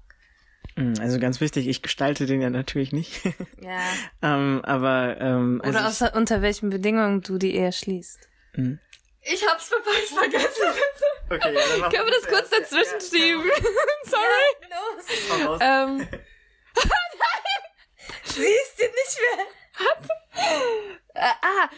Mm, 0.76 0.94
also 1.00 1.18
ganz 1.18 1.40
wichtig, 1.40 1.68
ich 1.68 1.82
gestalte 1.82 2.26
den 2.26 2.40
ja 2.40 2.50
natürlich 2.50 2.92
nicht. 2.92 3.20
Ja. 3.60 3.80
ähm, 4.22 4.60
aber 4.64 5.18
ähm, 5.20 5.60
also 5.62 5.78
oder 5.78 5.88
außer, 5.88 6.14
unter 6.16 6.42
welchen 6.42 6.70
Bedingungen 6.70 7.20
du 7.20 7.38
die 7.38 7.54
Ehe 7.54 7.72
schließt. 7.72 8.28
Mhm. 8.56 8.80
Ich 9.20 9.46
hab's 9.46 9.68
fast 9.68 10.18
vergessen. 10.18 10.66
okay, 11.30 11.54
ja, 11.54 11.88
Können 11.90 12.06
wir 12.06 12.14
das 12.20 12.26
kurz 12.28 12.50
dazwischen 12.50 13.00
schieben? 13.00 13.44
Sorry. 14.04 14.68
Ja, 14.68 15.44
los. 15.46 15.58
Ähm. 15.62 15.98
Nein! 16.74 17.38
Siehst 18.24 18.78
du 18.78 18.84
nicht 18.84 19.18
mehr. 19.36 19.46
Äh, 21.14 21.20
ah, 21.20 21.68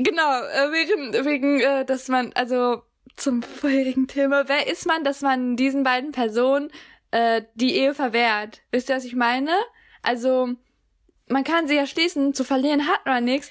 genau, 0.00 0.42
äh, 0.42 0.72
wegen, 0.72 1.24
wegen, 1.24 1.60
äh, 1.60 1.84
dass 1.84 2.08
man, 2.08 2.32
also 2.34 2.82
zum 3.16 3.42
vorherigen 3.42 4.06
Thema, 4.06 4.48
wer 4.48 4.66
ist 4.66 4.86
man, 4.86 5.04
dass 5.04 5.22
man 5.22 5.56
diesen 5.56 5.82
beiden 5.82 6.12
Personen 6.12 6.70
äh, 7.10 7.42
die 7.54 7.74
Ehe 7.74 7.94
verwehrt. 7.94 8.62
Wisst 8.70 8.88
ihr, 8.88 8.96
was 8.96 9.04
ich 9.04 9.16
meine? 9.16 9.52
Also, 10.02 10.50
man 11.28 11.44
kann 11.44 11.68
sie 11.68 11.76
ja 11.76 11.86
schließen, 11.86 12.34
zu 12.34 12.44
verlieren 12.44 12.86
hat 12.88 13.04
man 13.06 13.24
nichts. 13.24 13.50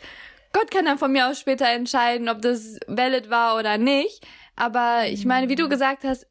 Gott 0.53 0.71
kann 0.71 0.85
dann 0.85 0.97
von 0.97 1.11
mir 1.11 1.27
aus 1.27 1.39
später 1.39 1.67
entscheiden, 1.67 2.29
ob 2.29 2.41
das 2.41 2.79
valid 2.87 3.29
war 3.29 3.57
oder 3.57 3.77
nicht. 3.77 4.25
Aber 4.55 5.05
ich 5.07 5.25
meine, 5.25 5.49
wie 5.49 5.55
du 5.55 5.69
gesagt 5.69 6.03
hast, 6.03 6.25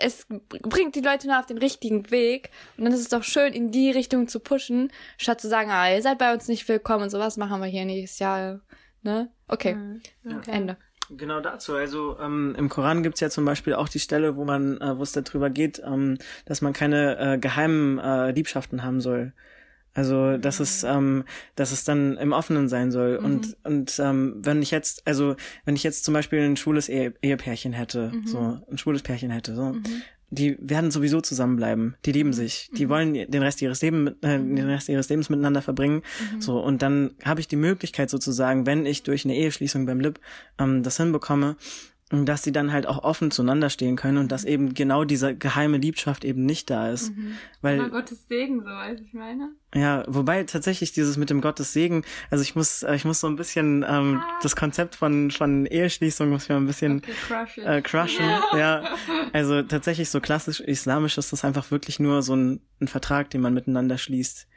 es 0.00 0.26
bringt 0.48 0.94
die 0.94 1.00
Leute 1.00 1.26
nur 1.26 1.38
auf 1.38 1.46
den 1.46 1.58
richtigen 1.58 2.10
Weg. 2.10 2.50
Und 2.76 2.84
dann 2.84 2.92
ist 2.92 3.00
es 3.00 3.08
doch 3.08 3.22
schön, 3.22 3.52
in 3.52 3.70
die 3.70 3.90
Richtung 3.90 4.28
zu 4.28 4.40
pushen, 4.40 4.90
statt 5.18 5.40
zu 5.40 5.48
sagen, 5.48 5.70
ah, 5.70 5.90
ihr 5.90 6.02
seid 6.02 6.18
bei 6.18 6.32
uns 6.32 6.48
nicht 6.48 6.68
willkommen 6.68 7.04
und 7.04 7.10
sowas 7.10 7.36
machen 7.36 7.60
wir 7.60 7.68
hier 7.68 7.84
nächstes 7.84 8.18
Jahr. 8.18 8.60
Ne? 9.02 9.30
Okay. 9.48 9.74
Mhm. 9.74 10.00
okay. 10.36 10.50
Ende. 10.50 10.76
Genau 11.10 11.40
dazu. 11.40 11.74
Also 11.74 12.18
ähm, 12.20 12.54
im 12.56 12.68
Koran 12.68 13.02
gibt's 13.02 13.20
ja 13.20 13.30
zum 13.30 13.44
Beispiel 13.44 13.74
auch 13.74 13.88
die 13.88 13.98
Stelle, 13.98 14.36
wo 14.36 14.44
man, 14.44 14.80
äh, 14.80 14.96
wo 14.96 15.02
es 15.02 15.12
darüber 15.12 15.50
geht, 15.50 15.82
ähm, 15.84 16.18
dass 16.44 16.62
man 16.62 16.72
keine 16.72 17.18
äh, 17.18 17.38
geheimen 17.38 17.98
äh, 17.98 18.30
Liebschaften 18.30 18.84
haben 18.84 19.00
soll. 19.00 19.32
Also 19.92 20.36
dass 20.36 20.60
es, 20.60 20.84
ähm, 20.84 21.24
dass 21.56 21.72
es 21.72 21.84
dann 21.84 22.16
im 22.16 22.32
Offenen 22.32 22.68
sein 22.68 22.90
soll. 22.92 23.18
Mhm. 23.18 23.24
Und 23.24 23.56
und 23.64 23.98
ähm, 23.98 24.36
wenn 24.38 24.62
ich 24.62 24.70
jetzt, 24.70 25.06
also 25.06 25.36
wenn 25.64 25.76
ich 25.76 25.82
jetzt 25.82 26.04
zum 26.04 26.14
Beispiel 26.14 26.40
ein 26.40 26.56
schwules 26.56 26.88
Ehe 26.88 27.14
Ehepärchen 27.22 27.72
hätte, 27.72 28.12
mhm. 28.14 28.26
so 28.26 28.60
ein 28.70 28.78
schwules 28.78 29.02
Pärchen 29.02 29.30
hätte, 29.30 29.54
so, 29.54 29.72
mhm 29.72 29.84
die 30.30 30.56
werden 30.60 30.92
sowieso 30.92 31.20
zusammenbleiben. 31.20 31.96
Die 32.04 32.12
lieben 32.12 32.32
sich. 32.32 32.70
Die 32.76 32.86
mhm. 32.86 32.90
wollen 32.90 33.14
den 33.14 33.42
Rest 33.42 33.60
ihres 33.62 33.82
Lebens, 33.82 34.12
äh, 34.22 34.38
den 34.38 34.66
Rest 34.66 34.88
ihres 34.88 35.08
Lebens 35.08 35.28
miteinander 35.28 35.60
verbringen. 35.60 36.02
Mhm. 36.34 36.40
So 36.40 36.60
und 36.60 36.82
dann 36.82 37.10
habe 37.24 37.40
ich 37.40 37.48
die 37.48 37.56
Möglichkeit 37.56 38.10
sozusagen, 38.10 38.64
wenn 38.64 38.86
ich 38.86 39.02
durch 39.02 39.24
eine 39.24 39.36
Eheschließung 39.36 39.86
beim 39.86 40.00
Lib 40.00 40.20
ähm, 40.58 40.84
das 40.84 40.96
hinbekomme, 40.96 41.56
dass 42.10 42.42
sie 42.42 42.50
dann 42.50 42.72
halt 42.72 42.86
auch 42.86 43.04
offen 43.04 43.30
zueinander 43.30 43.70
stehen 43.70 43.94
können 43.94 44.18
und 44.18 44.32
dass 44.32 44.44
eben 44.44 44.74
genau 44.74 45.04
diese 45.04 45.36
geheime 45.36 45.78
Liebschaft 45.78 46.24
eben 46.24 46.44
nicht 46.44 46.68
da 46.68 46.90
ist. 46.90 47.14
Mhm. 47.14 47.36
Weil 47.62 47.80
Aber 47.80 47.90
Gottes 47.90 48.26
Segen, 48.26 48.60
so 48.60 48.66
weiß 48.66 49.00
ich 49.00 49.14
meine. 49.14 49.50
Ja, 49.74 50.02
wobei 50.08 50.42
tatsächlich 50.42 50.92
dieses 50.92 51.16
mit 51.16 51.30
dem 51.30 51.40
Gottes 51.40 51.72
Segen, 51.72 52.04
also 52.28 52.42
ich 52.42 52.56
muss, 52.56 52.82
äh, 52.82 52.96
ich 52.96 53.04
muss 53.04 53.20
so 53.20 53.28
ein 53.28 53.36
bisschen 53.36 53.84
ähm, 53.88 54.20
ah. 54.20 54.38
das 54.42 54.56
Konzept 54.56 54.96
von 54.96 55.30
von 55.30 55.66
Eheschließung 55.66 56.30
muss 56.30 56.44
ich 56.44 56.48
mal 56.48 56.56
ein 56.56 56.66
bisschen 56.66 56.98
okay, 56.98 57.12
crush 57.28 57.58
äh, 57.58 57.80
crushen. 57.80 58.26
Ja. 58.26 58.42
ja, 58.58 58.96
also 59.32 59.62
tatsächlich 59.62 60.10
so 60.10 60.20
klassisch 60.20 60.60
islamisch 60.60 61.16
ist 61.16 61.32
das 61.32 61.44
einfach 61.44 61.70
wirklich 61.70 62.00
nur 62.00 62.22
so 62.22 62.34
ein, 62.34 62.60
ein 62.80 62.88
Vertrag, 62.88 63.30
den 63.30 63.40
man 63.40 63.54
miteinander 63.54 63.98
schließt. 63.98 64.48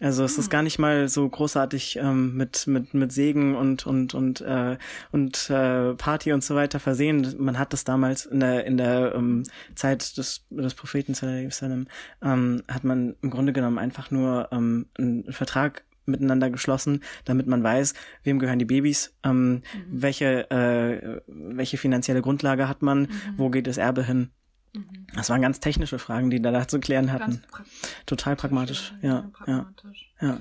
Also 0.00 0.24
es 0.24 0.38
ist 0.38 0.46
hm. 0.46 0.50
gar 0.50 0.62
nicht 0.62 0.78
mal 0.78 1.08
so 1.08 1.28
großartig 1.28 1.96
ähm, 1.96 2.36
mit 2.36 2.66
mit 2.66 2.94
mit 2.94 3.12
Segen 3.12 3.54
und 3.54 3.86
und 3.86 4.14
und 4.14 4.40
äh, 4.40 4.78
und 5.12 5.50
äh, 5.50 5.94
Party 5.94 6.32
und 6.32 6.42
so 6.42 6.54
weiter 6.54 6.80
versehen. 6.80 7.34
Man 7.38 7.58
hat 7.58 7.72
das 7.72 7.84
damals 7.84 8.24
in 8.26 8.40
der 8.40 8.64
in 8.64 8.78
der 8.78 9.14
ähm, 9.14 9.44
Zeit 9.74 10.16
des 10.16 10.46
des 10.48 10.74
Propheten 10.74 11.14
sallam, 11.14 11.86
ähm, 12.22 12.62
hat 12.68 12.84
man 12.84 13.14
im 13.20 13.30
Grunde 13.30 13.52
genommen 13.52 13.78
einfach 13.78 14.10
nur 14.10 14.48
ähm, 14.52 14.86
einen 14.98 15.30
Vertrag 15.32 15.84
miteinander 16.06 16.50
geschlossen, 16.50 17.02
damit 17.24 17.46
man 17.46 17.62
weiß, 17.62 17.94
wem 18.24 18.38
gehören 18.38 18.58
die 18.58 18.64
Babys, 18.64 19.14
ähm, 19.22 19.52
mhm. 19.52 19.62
welche 19.88 20.50
äh, 20.50 21.20
welche 21.26 21.76
finanzielle 21.76 22.22
Grundlage 22.22 22.68
hat 22.68 22.80
man, 22.82 23.02
mhm. 23.02 23.08
wo 23.36 23.50
geht 23.50 23.66
das 23.66 23.76
Erbe 23.76 24.02
hin 24.02 24.30
Mhm. 24.72 25.06
Das 25.14 25.30
waren 25.30 25.42
ganz 25.42 25.60
technische 25.60 25.98
Fragen, 25.98 26.30
die 26.30 26.40
da, 26.40 26.50
da 26.50 26.68
zu 26.68 26.80
klären 26.80 27.12
hatten. 27.12 27.42
Pra 27.50 27.64
Total 28.06 28.36
pragmatisch, 28.36 28.94
ja, 29.02 29.30
pragmatisch. 29.32 30.12
ja, 30.20 30.28
ja. 30.28 30.40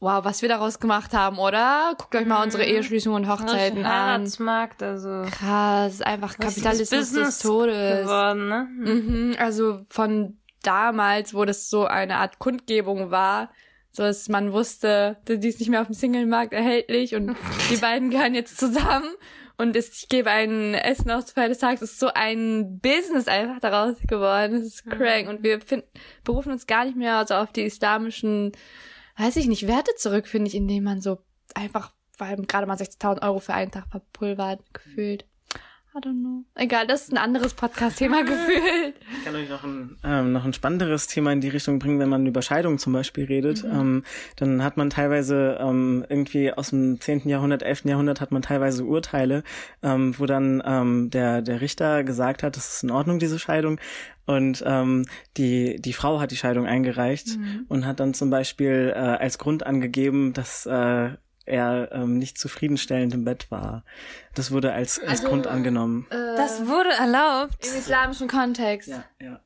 Wow, 0.00 0.24
was 0.24 0.42
wir 0.42 0.48
daraus 0.48 0.78
gemacht 0.78 1.12
haben, 1.12 1.38
oder? 1.38 1.92
Guckt 1.98 2.14
euch 2.14 2.24
mal 2.24 2.44
unsere 2.44 2.62
mhm. 2.62 2.70
Eheschließungen 2.70 3.24
und 3.24 3.28
Hochzeiten 3.28 3.84
an. 3.84 4.30
Markt, 4.38 4.80
also 4.80 5.22
krass, 5.28 6.00
einfach 6.02 6.38
Kapitalismus 6.38 7.12
des 7.12 7.38
Todes 7.40 8.02
geworden, 8.02 8.48
ne? 8.48 8.68
Mhm, 8.78 9.36
also 9.38 9.80
von 9.88 10.38
damals, 10.62 11.34
wo 11.34 11.44
das 11.44 11.68
so 11.68 11.86
eine 11.86 12.16
Art 12.16 12.38
Kundgebung 12.38 13.10
war, 13.10 13.50
so 13.90 14.04
dass 14.04 14.28
man 14.28 14.52
wusste, 14.52 15.16
die 15.26 15.48
ist 15.48 15.58
nicht 15.58 15.68
mehr 15.68 15.80
auf 15.80 15.88
dem 15.88 15.94
Singlemarkt 15.94 16.52
erhältlich 16.52 17.16
und 17.16 17.36
die 17.70 17.76
beiden 17.76 18.10
gehören 18.10 18.34
jetzt 18.34 18.56
zusammen 18.58 19.10
und 19.58 19.76
ich 19.76 20.08
gebe 20.08 20.30
ein 20.30 20.74
Essen 20.74 21.10
aus 21.10 21.32
Feier 21.32 21.48
des 21.48 21.58
Tages. 21.58 21.82
Es 21.82 21.90
ist 21.92 22.00
so 22.00 22.10
ein 22.14 22.78
Business 22.78 23.26
einfach 23.26 23.58
daraus 23.58 23.96
geworden. 24.06 24.52
Das 24.54 24.62
ist 24.62 24.86
crank. 24.86 25.24
Mhm. 25.24 25.30
Und 25.30 25.42
wir 25.42 25.60
find, 25.60 25.84
berufen 26.22 26.52
uns 26.52 26.66
gar 26.66 26.84
nicht 26.84 26.96
mehr 26.96 27.26
so 27.26 27.34
auf 27.34 27.52
die 27.52 27.64
islamischen, 27.64 28.52
weiß 29.16 29.36
ich 29.36 29.48
nicht, 29.48 29.66
Werte 29.66 29.94
zurück, 29.96 30.28
finde 30.28 30.48
ich, 30.48 30.54
indem 30.54 30.84
man 30.84 31.00
so 31.00 31.18
einfach, 31.54 31.92
weil 32.18 32.36
gerade 32.46 32.68
mal 32.68 32.76
60.000 32.76 33.22
Euro 33.22 33.40
für 33.40 33.52
einen 33.52 33.72
Tag 33.72 33.88
verpulvert 33.90 34.62
gefühlt. 34.72 35.26
I 35.98 36.00
don't 36.00 36.20
know. 36.20 36.44
Egal, 36.54 36.86
das 36.86 37.02
ist 37.02 37.12
ein 37.12 37.18
anderes 37.18 37.54
Podcast-Thema 37.54 38.22
gefühlt. 38.24 38.94
Ich 39.18 39.24
kann 39.24 39.34
euch 39.34 39.48
noch 39.48 39.64
ein, 39.64 39.96
ähm, 40.04 40.32
noch 40.32 40.44
ein 40.44 40.52
spannenderes 40.52 41.08
Thema 41.08 41.32
in 41.32 41.40
die 41.40 41.48
Richtung 41.48 41.80
bringen, 41.80 41.98
wenn 41.98 42.08
man 42.08 42.24
über 42.24 42.40
Scheidung 42.40 42.78
zum 42.78 42.92
Beispiel 42.92 43.24
redet. 43.24 43.64
Mhm. 43.64 43.70
Ähm, 43.70 44.04
dann 44.36 44.62
hat 44.62 44.76
man 44.76 44.90
teilweise 44.90 45.58
ähm, 45.60 46.06
irgendwie 46.08 46.52
aus 46.52 46.70
dem 46.70 47.00
10., 47.00 47.28
Jahrhundert, 47.28 47.64
11. 47.64 47.86
Jahrhundert 47.86 48.20
hat 48.20 48.30
man 48.30 48.42
teilweise 48.42 48.84
Urteile, 48.84 49.42
ähm, 49.82 50.16
wo 50.18 50.26
dann 50.26 50.62
ähm, 50.64 51.10
der, 51.10 51.42
der 51.42 51.60
Richter 51.60 52.04
gesagt 52.04 52.44
hat, 52.44 52.56
das 52.56 52.74
ist 52.74 52.84
in 52.84 52.92
Ordnung, 52.92 53.18
diese 53.18 53.40
Scheidung. 53.40 53.80
Und 54.24 54.62
ähm, 54.66 55.04
die, 55.36 55.80
die 55.80 55.94
Frau 55.94 56.20
hat 56.20 56.30
die 56.30 56.36
Scheidung 56.36 56.66
eingereicht 56.66 57.38
mhm. 57.38 57.64
und 57.68 57.86
hat 57.86 57.98
dann 57.98 58.14
zum 58.14 58.30
Beispiel 58.30 58.92
äh, 58.94 58.98
als 58.98 59.38
Grund 59.38 59.66
angegeben, 59.66 60.32
dass 60.32 60.64
äh, 60.66 61.10
er 61.48 61.90
ähm, 61.92 62.18
nicht 62.18 62.38
zufriedenstellend 62.38 63.14
im 63.14 63.24
Bett 63.24 63.50
war. 63.50 63.84
Das 64.34 64.50
wurde 64.50 64.72
als, 64.72 64.98
als 65.00 65.20
also, 65.20 65.28
Grund 65.28 65.46
angenommen. 65.46 66.06
Äh, 66.10 66.36
das 66.36 66.66
wurde 66.66 66.90
erlaubt. 66.90 67.66
Im 67.66 67.78
islamischen 67.78 68.28
Kontext. 68.28 68.88
Ja, 68.88 69.04
ja. 69.20 69.40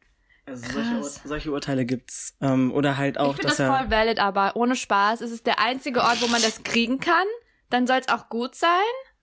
Also 0.44 0.72
solche, 0.72 0.98
Ur 0.98 1.10
solche 1.24 1.52
Urteile 1.52 1.84
gibt's. 1.84 2.36
Ähm, 2.40 2.72
oder 2.72 2.96
halt 2.96 3.16
auch, 3.18 3.34
ich 3.34 3.40
dass 3.40 3.56
das 3.56 3.60
er... 3.60 3.76
voll 3.76 3.90
valid, 3.90 4.18
aber 4.18 4.56
ohne 4.56 4.74
Spaß. 4.74 5.20
Es 5.20 5.30
ist 5.30 5.46
der 5.46 5.60
einzige 5.60 6.00
Ort, 6.00 6.20
wo 6.20 6.26
man 6.26 6.42
das 6.42 6.64
kriegen 6.64 6.98
kann. 6.98 7.26
Dann 7.70 7.86
soll 7.86 7.98
es 7.98 8.08
auch 8.08 8.28
gut 8.28 8.54
sein. 8.54 8.68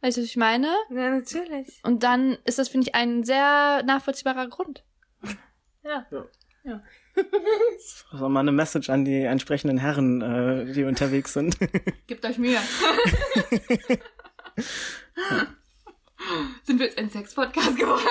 Weißt 0.02 0.18
du, 0.18 0.22
was 0.22 0.30
ich 0.30 0.38
meine? 0.38 0.68
Ja, 0.90 1.10
natürlich. 1.10 1.82
Und 1.84 2.04
dann 2.04 2.38
ist 2.46 2.58
das, 2.58 2.70
finde 2.70 2.88
ich, 2.88 2.96
ein 2.96 3.24
sehr 3.24 3.84
nachvollziehbarer 3.84 4.48
Grund. 4.48 4.84
Ja. 5.84 6.06
ja. 6.12 6.26
ja. 6.64 6.82
Das 8.12 8.22
war 8.22 8.30
mal 8.30 8.42
eine 8.42 8.52
Message 8.52 8.90
an 8.90 9.06
die 9.06 9.22
entsprechenden 9.22 9.78
Herren, 9.78 10.22
äh, 10.22 10.74
die 10.74 10.84
unterwegs 10.84 11.34
sind. 11.34 11.58
Gebt 12.08 12.26
euch 12.26 12.38
Mühe. 12.38 12.58
Sind 16.64 16.80
wir 16.80 16.88
jetzt 16.88 16.98
ein 16.98 17.10
Sex-Podcast 17.10 17.78
geworden? 17.78 18.02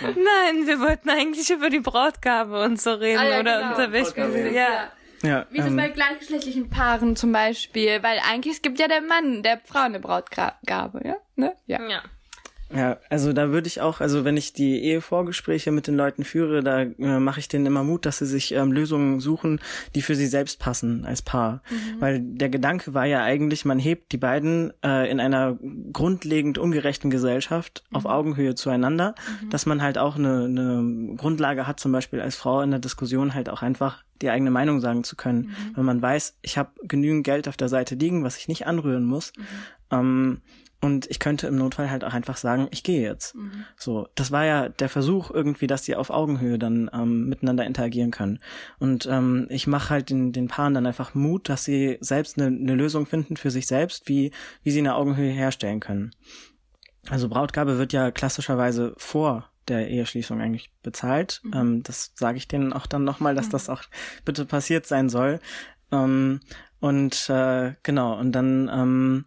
Nein, 0.00 0.66
wir 0.66 0.80
wollten 0.80 1.10
eigentlich 1.10 1.50
über 1.50 1.70
die 1.70 1.80
Brautgabe 1.80 2.64
und 2.64 2.80
so 2.80 2.94
reden 2.94 3.20
ah, 3.20 3.28
ja, 3.28 3.40
oder 3.40 3.58
genau. 3.58 3.70
unter 3.70 3.92
welchem. 3.92 4.54
Ja. 4.54 4.90
Ja, 5.22 5.46
Wie 5.50 5.58
ist 5.58 5.64
es 5.64 5.70
ähm, 5.70 5.76
bei 5.76 5.88
gleichgeschlechtlichen 5.90 6.70
Paaren 6.70 7.14
zum 7.14 7.32
Beispiel? 7.32 8.02
Weil 8.02 8.18
eigentlich 8.26 8.56
es 8.56 8.62
gibt 8.62 8.80
ja 8.80 8.88
der 8.88 9.02
Mann 9.02 9.42
der 9.42 9.60
Frau 9.60 9.80
eine 9.80 10.00
Brautgabe, 10.00 11.02
ja? 11.04 11.16
Ne? 11.36 11.54
Ja. 11.66 11.86
ja. 11.88 12.02
Ja, 12.72 12.98
also 13.08 13.32
da 13.32 13.50
würde 13.50 13.66
ich 13.66 13.80
auch, 13.80 14.00
also 14.00 14.24
wenn 14.24 14.36
ich 14.36 14.52
die 14.52 14.82
Ehevorgespräche 14.84 15.72
mit 15.72 15.88
den 15.88 15.96
Leuten 15.96 16.24
führe, 16.24 16.62
da 16.62 16.82
äh, 16.82 17.18
mache 17.18 17.40
ich 17.40 17.48
denen 17.48 17.66
immer 17.66 17.82
Mut, 17.82 18.06
dass 18.06 18.18
sie 18.18 18.26
sich 18.26 18.52
ähm, 18.52 18.70
Lösungen 18.70 19.18
suchen, 19.18 19.60
die 19.94 20.02
für 20.02 20.14
sie 20.14 20.26
selbst 20.26 20.60
passen 20.60 21.04
als 21.04 21.20
Paar. 21.22 21.62
Mhm. 21.70 22.00
Weil 22.00 22.20
der 22.20 22.48
Gedanke 22.48 22.94
war 22.94 23.06
ja 23.06 23.24
eigentlich, 23.24 23.64
man 23.64 23.80
hebt 23.80 24.12
die 24.12 24.18
beiden 24.18 24.72
äh, 24.84 25.10
in 25.10 25.18
einer 25.18 25.58
grundlegend 25.92 26.58
ungerechten 26.58 27.10
Gesellschaft 27.10 27.82
mhm. 27.90 27.96
auf 27.96 28.06
Augenhöhe 28.06 28.54
zueinander, 28.54 29.14
mhm. 29.42 29.50
dass 29.50 29.66
man 29.66 29.82
halt 29.82 29.98
auch 29.98 30.16
eine, 30.16 30.44
eine 30.44 31.16
Grundlage 31.16 31.66
hat, 31.66 31.80
zum 31.80 31.90
Beispiel 31.90 32.20
als 32.20 32.36
Frau 32.36 32.60
in 32.60 32.70
der 32.70 32.80
Diskussion 32.80 33.34
halt 33.34 33.48
auch 33.48 33.62
einfach 33.62 34.04
die 34.22 34.30
eigene 34.30 34.50
Meinung 34.50 34.80
sagen 34.80 35.02
zu 35.02 35.16
können. 35.16 35.40
Mhm. 35.40 35.76
Wenn 35.76 35.84
man 35.84 36.02
weiß, 36.02 36.36
ich 36.42 36.56
habe 36.56 36.70
genügend 36.82 37.24
Geld 37.24 37.48
auf 37.48 37.56
der 37.56 37.68
Seite 37.68 37.94
liegen, 37.94 38.22
was 38.22 38.36
ich 38.36 38.48
nicht 38.48 38.66
anrühren 38.66 39.04
muss. 39.04 39.32
Mhm. 39.36 39.44
Ähm, 39.90 40.40
und 40.80 41.10
ich 41.10 41.18
könnte 41.18 41.46
im 41.46 41.56
Notfall 41.56 41.90
halt 41.90 42.04
auch 42.04 42.14
einfach 42.14 42.38
sagen, 42.38 42.68
ich 42.70 42.82
gehe 42.82 43.02
jetzt. 43.02 43.34
Mhm. 43.34 43.64
So, 43.76 44.08
das 44.14 44.30
war 44.30 44.46
ja 44.46 44.68
der 44.70 44.88
Versuch 44.88 45.30
irgendwie, 45.30 45.66
dass 45.66 45.82
die 45.82 45.94
auf 45.94 46.08
Augenhöhe 46.08 46.58
dann 46.58 46.90
ähm, 46.94 47.28
miteinander 47.28 47.66
interagieren 47.66 48.10
können. 48.10 48.38
Und 48.78 49.06
ähm, 49.06 49.46
ich 49.50 49.66
mache 49.66 49.90
halt 49.90 50.08
den, 50.08 50.32
den 50.32 50.48
Paaren 50.48 50.72
dann 50.72 50.86
einfach 50.86 51.14
Mut, 51.14 51.50
dass 51.50 51.64
sie 51.64 51.98
selbst 52.00 52.38
eine, 52.38 52.46
eine 52.46 52.74
Lösung 52.74 53.04
finden 53.04 53.36
für 53.36 53.50
sich 53.50 53.66
selbst, 53.66 54.08
wie, 54.08 54.30
wie 54.62 54.70
sie 54.70 54.78
eine 54.78 54.94
Augenhöhe 54.94 55.30
herstellen 55.30 55.80
können. 55.80 56.12
Also 57.08 57.28
Brautgabe 57.28 57.76
wird 57.76 57.92
ja 57.92 58.10
klassischerweise 58.10 58.94
vor 58.96 59.50
der 59.68 59.88
Eheschließung 59.88 60.40
eigentlich 60.40 60.72
bezahlt. 60.82 61.40
Mhm. 61.44 61.52
Ähm, 61.54 61.82
das 61.82 62.12
sage 62.14 62.38
ich 62.38 62.48
denen 62.48 62.72
auch 62.72 62.86
dann 62.86 63.04
nochmal, 63.04 63.34
dass 63.34 63.48
mhm. 63.48 63.52
das 63.52 63.68
auch 63.68 63.82
bitte 64.24 64.46
passiert 64.46 64.86
sein 64.86 65.10
soll. 65.10 65.40
Ähm, 65.92 66.40
und 66.80 67.28
äh, 67.28 67.74
genau, 67.82 68.18
und 68.18 68.32
dann 68.32 68.70
ähm, 68.72 69.24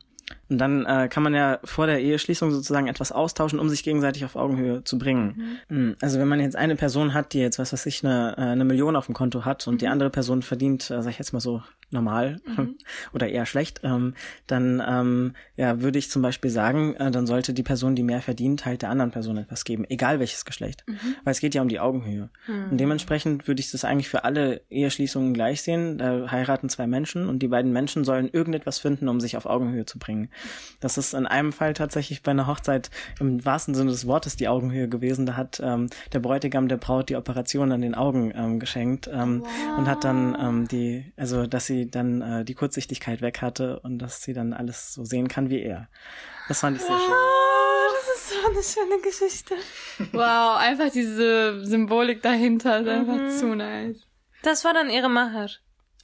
und 0.54 0.60
dann 0.60 0.86
äh, 0.86 1.08
kann 1.10 1.24
man 1.24 1.34
ja 1.34 1.58
vor 1.63 1.88
der 1.88 2.00
Eheschließung 2.00 2.52
sozusagen 2.52 2.86
etwas 2.86 3.12
austauschen, 3.12 3.58
um 3.58 3.70
sich 3.70 3.82
gegenseitig 3.84 4.24
auf 4.24 4.36
Augenhöhe 4.36 4.84
zu 4.84 5.00
bringen. 5.00 5.58
Mhm. 5.68 5.76
Hm, 5.76 5.96
also 6.00 6.20
wenn 6.20 6.28
man 6.28 6.39
jetzt 6.39 6.56
eine 6.56 6.76
Person 6.76 7.16
hat, 7.16 7.34
die 7.34 7.39
jetzt, 7.39 7.58
was 7.58 7.74
weiß 7.74 7.88
ich, 7.88 8.06
eine, 8.06 8.36
äh, 8.38 8.42
eine 8.42 8.63
Million 8.63 8.96
auf 8.96 9.08
dem 9.08 9.16
Konto 9.16 9.46
hat 9.46 9.68
und 9.68 9.74
mhm. 9.74 9.78
die 9.80 9.88
andere 9.88 10.12
Person 10.12 10.44
verdient, 10.44 10.92
äh, 10.92 11.02
sag 11.02 11.10
ich 11.10 11.18
jetzt 11.18 11.34
mal 11.34 11.39
so, 11.39 11.63
normal 11.94 12.42
mhm. 12.46 12.76
oder 13.13 13.30
eher 13.30 13.46
schlecht, 13.46 13.82
ähm, 13.84 14.16
dann 14.48 14.84
ähm, 14.86 15.34
ja, 15.56 15.82
würde 15.82 16.00
ich 16.00 16.10
zum 16.10 16.22
Beispiel 16.22 16.52
sagen, 16.52 16.96
äh, 16.96 17.12
dann 17.12 17.28
sollte 17.28 17.54
die 17.54 17.63
Person, 17.63 17.96
die 17.96 18.04
mehr 18.04 18.22
verdient, 18.22 18.66
halt 18.66 18.82
der 18.82 18.89
anderen 18.89 19.12
Person 19.12 19.38
etwas 19.38 19.63
geben, 19.63 19.86
egal 19.89 20.20
welches 20.20 20.44
Geschlecht. 20.44 20.84
Mhm. 20.88 21.16
Weil 21.24 21.32
es 21.32 21.39
geht 21.39 21.56
ja 21.56 21.62
um 21.62 21.70
die 21.70 21.80
Augenhöhe. 21.80 22.30
Mhm. 22.48 22.72
Und 22.72 22.78
dementsprechend 22.80 23.48
würde 23.48 23.62
ich 23.62 23.72
das 23.72 23.86
eigentlich 23.86 24.10
für 24.10 24.24
alle 24.24 24.62
Eheschließungen 24.70 25.34
gleich 25.34 25.62
sehen. 25.62 25.98
Da 25.98 26.30
heiraten 26.30 26.70
zwei 26.70 26.88
Menschen 26.88 27.30
und 27.30 27.39
die 27.39 27.48
beiden 27.48 27.72
Menschen 27.72 28.04
sollen 28.04 28.30
irgendetwas 28.30 28.80
finden, 28.80 29.08
um 29.08 29.20
sich 29.20 29.38
auf 29.38 29.46
Augenhöhe 29.46 29.86
zu 29.86 30.00
bringen. 30.00 30.30
Das 30.79 30.97
ist 30.97 31.13
in 31.13 31.25
einem 31.25 31.53
Fall 31.53 31.73
tatsächlich 31.73 32.23
bei 32.23 32.32
einer 32.32 32.47
Hochzeit 32.47 32.89
im 33.19 33.43
wahrsten 33.45 33.73
Sinne 33.73 33.91
des 33.91 34.06
Wortes 34.06 34.36
die 34.36 34.47
Augenhöhe 34.47 34.89
gewesen. 34.89 35.25
Da 35.25 35.38
hat 35.38 35.62
ähm, 35.63 35.89
der 36.12 36.19
Bräutigam 36.19 36.67
der 36.67 36.77
Braut 36.77 37.10
die 37.10 37.15
Operation 37.15 37.71
an 37.71 37.82
den 37.82 37.95
Augen 37.95 38.34
ähm, 38.36 38.60
geschenkt 38.60 39.10
ähm, 39.12 39.41
wow. 39.41 39.77
und 39.77 39.88
hat 39.88 40.03
dann 40.03 40.38
ähm, 40.39 40.67
die, 40.67 41.13
also 41.15 41.47
dass 41.47 41.65
sie 41.65 41.89
dann 41.89 42.21
äh, 42.21 42.45
die 42.45 42.53
Kurzsichtigkeit 42.53 43.21
weg 43.21 43.41
hatte 43.41 43.79
und 43.79 43.99
dass 43.99 44.21
sie 44.21 44.34
dann 44.34 44.53
alles 44.53 44.93
so 44.93 45.03
sehen 45.03 45.27
kann 45.27 45.49
wie 45.49 45.62
er. 45.62 45.88
Das 46.47 46.60
fand 46.60 46.77
ich 46.77 46.84
sehr 46.84 46.95
wow, 46.95 47.01
schön. 47.01 47.15
Das 47.93 48.15
ist 48.15 48.29
so 48.29 48.82
eine 48.82 48.89
schöne 48.89 49.01
Geschichte. 49.01 49.56
Wow, 50.12 50.58
einfach 50.58 50.91
diese 50.91 51.65
Symbolik 51.65 52.21
dahinter 52.21 52.82
ist 52.82 52.88
einfach 52.88 53.15
mhm. 53.15 53.29
zu 53.29 53.56
nice. 53.56 54.08
Das 54.41 54.65
war 54.65 54.73
dann 54.73 54.89
ihre 54.89 55.10
Macher. 55.10 55.47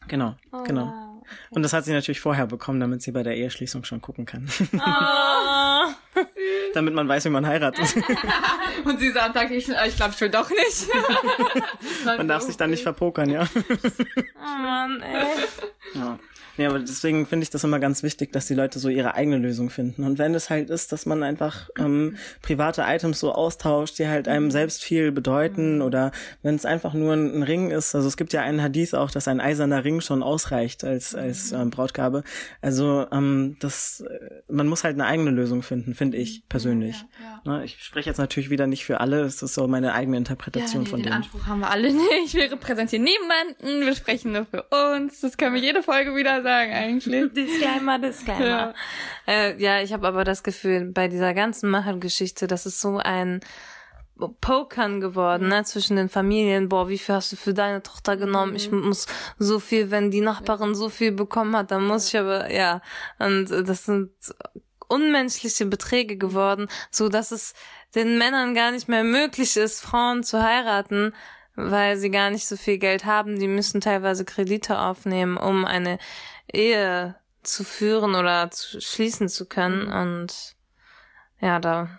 Genau, 0.09 0.35
oh, 0.51 0.63
genau. 0.63 0.85
Wow. 0.85 1.09
Und 1.51 1.63
das 1.63 1.73
hat 1.73 1.85
sie 1.85 1.93
natürlich 1.93 2.19
vorher 2.19 2.47
bekommen, 2.47 2.79
damit 2.79 3.01
sie 3.01 3.11
bei 3.11 3.23
der 3.23 3.35
Eheschließung 3.35 3.83
schon 3.83 4.01
gucken 4.01 4.25
kann. 4.25 4.49
Oh, 4.73 6.21
damit 6.73 6.93
man 6.93 7.07
weiß, 7.07 7.25
wie 7.25 7.29
man 7.29 7.45
heiratet. 7.45 7.95
Und 8.85 8.99
sie 8.99 9.11
sagt 9.11 9.35
ich, 9.51 9.69
ich 9.69 9.95
glaube 9.95 10.13
schon 10.17 10.31
doch 10.31 10.49
nicht. 10.49 10.87
man 12.05 12.27
darf 12.27 12.43
sich 12.43 12.57
dann 12.57 12.71
nicht 12.71 12.83
verpokern, 12.83 13.29
ja. 13.29 13.47
Oh 13.55 14.61
Mann, 14.61 15.01
ey. 15.01 15.27
Ja. 15.93 16.19
Ja, 16.59 16.67
aber 16.67 16.79
deswegen 16.79 17.25
finde 17.25 17.43
ich 17.43 17.49
das 17.51 17.63
immer 17.63 17.79
ganz 17.79 18.03
wichtig, 18.03 18.33
dass 18.33 18.47
die 18.47 18.53
Leute 18.53 18.79
so 18.79 18.89
ihre 18.89 19.15
eigene 19.15 19.37
Lösung 19.37 19.69
finden. 19.69 20.03
Und 20.03 20.19
wenn 20.19 20.35
es 20.35 20.49
halt 20.49 20.69
ist, 20.69 20.91
dass 20.91 21.05
man 21.05 21.23
einfach 21.23 21.69
ähm, 21.79 22.17
private 22.41 22.83
Items 22.85 23.21
so 23.21 23.31
austauscht, 23.31 23.97
die 23.97 24.09
halt 24.09 24.27
einem 24.27 24.51
selbst 24.51 24.83
viel 24.83 25.13
bedeuten, 25.13 25.77
mhm. 25.77 25.81
oder 25.83 26.11
wenn 26.43 26.55
es 26.55 26.65
einfach 26.65 26.93
nur 26.93 27.13
ein, 27.13 27.33
ein, 27.33 27.43
Ring 27.43 27.71
ist, 27.71 27.95
also 27.95 28.09
es 28.09 28.17
gibt 28.17 28.33
ja 28.33 28.41
einen 28.41 28.61
Hadith 28.61 28.93
auch, 28.93 29.09
dass 29.09 29.29
ein 29.29 29.39
eiserner 29.39 29.85
Ring 29.85 30.01
schon 30.01 30.21
ausreicht 30.21 30.83
als 30.83 31.15
als 31.15 31.53
mhm. 31.53 31.61
ähm, 31.61 31.69
Brautgabe. 31.69 32.23
Also 32.61 33.07
ähm, 33.09 33.55
das, 33.61 34.01
äh, 34.01 34.41
man 34.49 34.67
muss 34.67 34.83
halt 34.83 34.95
eine 34.95 35.05
eigene 35.05 35.31
Lösung 35.31 35.63
finden, 35.63 35.95
finde 35.95 36.17
ich 36.17 36.43
persönlich. 36.49 37.05
Ja, 37.21 37.41
ja. 37.45 37.59
Ne, 37.59 37.63
ich 37.63 37.81
spreche 37.81 38.09
jetzt 38.09 38.17
natürlich 38.17 38.49
wieder 38.49 38.67
nicht 38.67 38.83
für 38.83 38.99
alle, 38.99 39.21
es 39.21 39.41
ist 39.41 39.53
so 39.53 39.65
meine 39.69 39.93
eigene 39.93 40.17
Interpretation 40.17 40.81
ja, 40.81 40.83
nee, 40.83 40.89
von 40.89 40.99
dem. 40.99 41.05
Den 41.05 41.13
Anspruch 41.13 41.45
haben 41.47 41.61
wir 41.61 41.69
alle 41.69 41.93
nicht. 42.21 42.33
Wir 42.33 42.51
repräsentieren 42.51 43.05
niemanden, 43.05 43.85
wir 43.85 43.95
sprechen 43.95 44.33
nur 44.33 44.45
für 44.45 44.63
uns. 44.93 45.21
Das 45.21 45.37
können 45.37 45.55
wir 45.55 45.61
jede 45.61 45.83
Folge 45.83 46.13
wieder 46.17 46.41
sagen 46.41 46.48
sagen 46.49 46.73
eigentlich. 46.73 47.33
Disclaimer, 47.33 47.99
Disclaimer. 47.99 48.45
Ja, 48.45 48.73
äh, 49.27 49.61
ja 49.61 49.81
ich 49.81 49.93
habe 49.93 50.07
aber 50.07 50.23
das 50.23 50.43
Gefühl, 50.43 50.91
bei 50.91 51.07
dieser 51.07 51.33
ganzen 51.33 51.69
Macher-Geschichte, 51.69 52.47
das 52.47 52.65
ist 52.65 52.81
so 52.81 52.97
ein 52.97 53.41
Pokern 54.41 54.99
geworden, 54.99 55.47
ne, 55.47 55.63
zwischen 55.63 55.95
den 55.95 56.09
Familien. 56.09 56.67
Boah, 56.67 56.89
wie 56.89 56.97
viel 56.97 57.15
hast 57.15 57.31
du 57.31 57.35
für 57.35 57.53
deine 57.53 57.81
Tochter 57.81 58.17
genommen? 58.17 58.55
Ich 58.55 58.69
mhm. 58.69 58.81
muss 58.81 59.07
so 59.37 59.59
viel, 59.59 59.91
wenn 59.91 60.11
die 60.11 60.21
Nachbarin 60.21 60.75
so 60.75 60.89
viel 60.89 61.11
bekommen 61.11 61.55
hat, 61.55 61.71
dann 61.71 61.87
muss 61.87 62.09
ich 62.09 62.19
aber, 62.19 62.51
ja. 62.51 62.81
Und 63.17 63.49
das 63.49 63.85
sind 63.85 64.11
unmenschliche 64.87 65.65
Beträge 65.67 66.17
geworden, 66.17 66.67
so 66.91 67.09
dass 67.09 67.31
es 67.31 67.53
den 67.95 68.17
Männern 68.17 68.55
gar 68.55 68.71
nicht 68.71 68.89
mehr 68.89 69.03
möglich 69.03 69.55
ist, 69.55 69.81
Frauen 69.81 70.23
zu 70.23 70.43
heiraten, 70.43 71.13
weil 71.55 71.97
sie 71.97 72.09
gar 72.09 72.29
nicht 72.29 72.47
so 72.47 72.57
viel 72.57 72.77
Geld 72.77 73.05
haben. 73.05 73.39
Die 73.39 73.47
müssen 73.47 73.81
teilweise 73.81 74.25
Kredite 74.25 74.79
aufnehmen, 74.79 75.37
um 75.37 75.65
eine 75.65 75.99
Ehe 76.53 77.15
zu 77.43 77.63
führen 77.63 78.15
oder 78.15 78.51
zu 78.51 78.81
schließen 78.81 79.29
zu 79.29 79.45
können. 79.45 79.85
Mhm. 79.85 79.93
Und 79.93 80.55
ja, 81.39 81.59
da, 81.59 81.89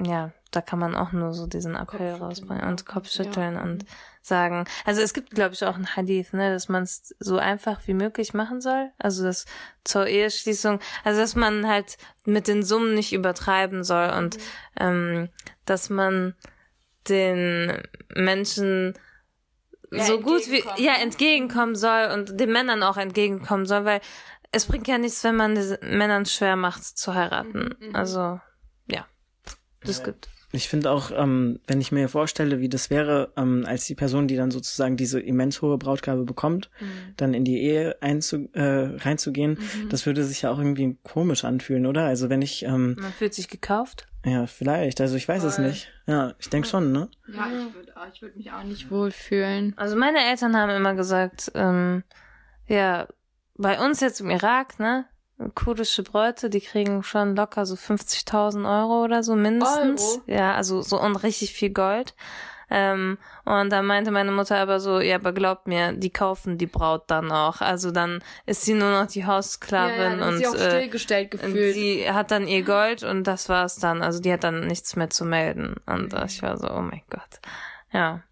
ja, 0.00 0.32
da 0.50 0.60
kann 0.60 0.78
man 0.78 0.94
auch 0.94 1.12
nur 1.12 1.34
so 1.34 1.46
diesen 1.46 1.74
Appell 1.74 2.14
rausbringen 2.14 2.66
und 2.66 2.86
Kopfschütteln 2.86 3.54
ja. 3.54 3.62
und 3.62 3.84
sagen. 4.22 4.64
Also 4.84 5.02
es 5.02 5.12
gibt, 5.12 5.30
glaube 5.30 5.54
ich, 5.54 5.64
auch 5.64 5.76
ein 5.76 5.96
Hadith, 5.96 6.32
ne, 6.32 6.52
dass 6.52 6.68
man 6.68 6.84
es 6.84 7.14
so 7.18 7.36
einfach 7.36 7.80
wie 7.86 7.94
möglich 7.94 8.34
machen 8.34 8.60
soll. 8.60 8.90
Also 8.98 9.24
das 9.24 9.44
zur 9.84 10.06
Eheschließung, 10.06 10.80
also 11.02 11.20
dass 11.20 11.34
man 11.34 11.68
halt 11.68 11.98
mit 12.24 12.48
den 12.48 12.62
Summen 12.62 12.94
nicht 12.94 13.12
übertreiben 13.12 13.84
soll 13.84 14.10
und 14.10 14.36
mhm. 14.36 14.40
ähm, 14.80 15.28
dass 15.66 15.90
man 15.90 16.34
den 17.08 17.82
Menschen 18.14 18.94
ja, 19.98 20.04
so 20.04 20.20
gut 20.20 20.50
wie 20.50 20.64
ja 20.82 20.94
entgegenkommen 20.94 21.74
soll 21.74 22.10
und 22.12 22.38
den 22.38 22.50
Männern 22.52 22.82
auch 22.82 22.96
entgegenkommen 22.96 23.66
soll, 23.66 23.84
weil 23.84 24.00
es 24.52 24.66
bringt 24.66 24.86
ja 24.88 24.98
nichts, 24.98 25.24
wenn 25.24 25.36
man 25.36 25.54
den 25.54 25.78
Männern 25.82 26.26
schwer 26.26 26.56
macht 26.56 26.84
zu 26.84 27.14
heiraten. 27.14 27.76
Mhm, 27.78 27.88
mhm. 27.88 27.96
also 27.96 28.40
ja, 28.86 29.06
das 29.82 29.98
ja. 29.98 30.04
gibt. 30.04 30.28
Ich 30.54 30.68
finde 30.68 30.90
auch, 30.90 31.10
ähm, 31.14 31.58
wenn 31.66 31.80
ich 31.80 31.90
mir 31.90 32.08
vorstelle, 32.08 32.60
wie 32.60 32.68
das 32.68 32.88
wäre, 32.88 33.32
ähm, 33.36 33.64
als 33.66 33.86
die 33.86 33.94
Person, 33.94 34.28
die 34.28 34.36
dann 34.36 34.50
sozusagen 34.50 34.96
diese 34.96 35.20
immens 35.20 35.60
hohe 35.62 35.78
Brautgabe 35.78 36.24
bekommt, 36.24 36.70
mhm. 36.80 37.14
dann 37.16 37.34
in 37.34 37.44
die 37.44 37.60
Ehe 37.60 37.96
einzu 38.00 38.48
äh, 38.52 38.96
reinzugehen, 38.96 39.58
mhm. 39.58 39.88
das 39.88 40.06
würde 40.06 40.22
sich 40.24 40.42
ja 40.42 40.50
auch 40.50 40.58
irgendwie 40.58 40.96
komisch 41.02 41.44
anfühlen, 41.44 41.86
oder? 41.86 42.04
Also 42.04 42.30
wenn 42.30 42.40
ich 42.42 42.64
ähm, 42.64 42.96
man 42.98 43.12
fühlt 43.12 43.34
sich 43.34 43.48
gekauft. 43.48 44.06
Ja, 44.24 44.46
vielleicht. 44.46 45.00
Also 45.00 45.16
ich 45.16 45.28
weiß 45.28 45.42
Voll. 45.42 45.50
es 45.50 45.58
nicht. 45.58 45.92
Ja, 46.06 46.34
ich 46.38 46.48
denke 46.48 46.66
schon, 46.66 46.92
ne? 46.92 47.08
Ja, 47.28 47.46
ich 47.46 47.74
würde 47.74 47.92
ich 48.12 48.22
würd 48.22 48.36
mich 48.36 48.52
auch 48.52 48.62
nicht 48.62 48.90
wohlfühlen. 48.90 49.74
Also 49.76 49.96
meine 49.96 50.18
Eltern 50.18 50.56
haben 50.56 50.70
immer 50.70 50.94
gesagt, 50.94 51.52
ähm, 51.54 52.04
ja, 52.66 53.06
bei 53.56 53.84
uns 53.84 54.00
jetzt 54.00 54.20
im 54.20 54.30
Irak, 54.30 54.78
ne, 54.78 55.06
kurdische 55.54 56.02
Bräute, 56.02 56.50
die 56.50 56.60
kriegen 56.60 57.02
schon 57.02 57.34
locker 57.36 57.66
so 57.66 57.74
50.000 57.74 58.68
Euro 58.68 59.04
oder 59.04 59.22
so 59.22 59.34
mindestens. 59.34 60.02
Euro? 60.02 60.22
Ja, 60.26 60.54
also 60.54 60.82
so 60.82 61.00
und 61.00 61.16
richtig 61.16 61.52
viel 61.52 61.70
Gold. 61.70 62.14
Ähm, 62.70 63.18
und 63.44 63.70
dann 63.70 63.86
meinte 63.86 64.10
meine 64.10 64.32
Mutter 64.32 64.56
aber 64.56 64.80
so, 64.80 65.00
ja, 65.00 65.16
aber 65.16 65.32
glaubt 65.32 65.66
mir, 65.66 65.92
die 65.92 66.10
kaufen 66.10 66.56
die 66.56 66.66
Braut 66.66 67.04
dann 67.08 67.30
auch. 67.30 67.60
Also 67.60 67.90
dann 67.90 68.22
ist 68.46 68.62
sie 68.62 68.74
nur 68.74 68.90
noch 68.90 69.06
die 69.06 69.26
Haussklavin 69.26 69.96
ja, 69.96 70.16
ja, 70.18 70.28
und 70.28 70.38
sie 70.38 70.46
auch 70.46 70.54
äh, 70.54 70.70
stillgestellt 70.70 71.30
gefühlt. 71.30 71.74
sie 71.74 72.10
hat 72.10 72.30
dann 72.30 72.48
ihr 72.48 72.62
Gold 72.62 73.02
und 73.02 73.24
das 73.24 73.48
war's 73.48 73.76
dann. 73.76 74.02
Also 74.02 74.20
die 74.20 74.32
hat 74.32 74.44
dann 74.44 74.66
nichts 74.66 74.96
mehr 74.96 75.10
zu 75.10 75.24
melden. 75.24 75.76
Und 75.86 76.12
mhm. 76.12 76.24
ich 76.26 76.42
war 76.42 76.56
so, 76.56 76.70
oh 76.70 76.80
mein 76.80 77.02
Gott. 77.10 77.40
Ja, 77.92 78.22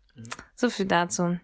so 0.54 0.70
viel 0.70 0.86
dazu. 0.86 1.38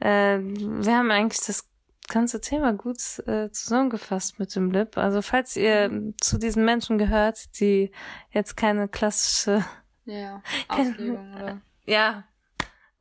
Äh, 0.00 0.38
wir 0.38 0.96
haben 0.96 1.10
eigentlich 1.10 1.44
das 1.44 1.68
ganze 2.08 2.40
Thema 2.40 2.72
gut 2.72 2.98
äh, 3.26 3.50
zusammengefasst 3.50 4.38
mit 4.38 4.54
dem 4.54 4.70
Lip. 4.70 4.96
Also 4.96 5.22
falls 5.22 5.56
ihr 5.56 5.88
mhm. 5.88 6.14
zu 6.20 6.38
diesen 6.38 6.64
Menschen 6.64 6.98
gehört, 6.98 7.58
die 7.60 7.90
jetzt 8.30 8.56
keine 8.56 8.88
klassische 8.88 9.64
ja, 10.04 10.42
Auslegung 10.68 11.34
oder 11.34 11.60
ja 11.86 12.24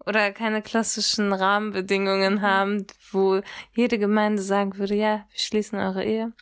oder 0.05 0.31
keine 0.31 0.61
klassischen 0.61 1.31
Rahmenbedingungen 1.31 2.35
mhm. 2.35 2.41
haben, 2.41 2.87
wo 3.11 3.41
jede 3.73 3.97
Gemeinde 3.97 4.41
sagen 4.41 4.77
würde, 4.77 4.95
ja, 4.95 5.25
wir 5.29 5.39
schließen 5.39 5.79
eure 5.79 6.03
Ehe. 6.03 6.33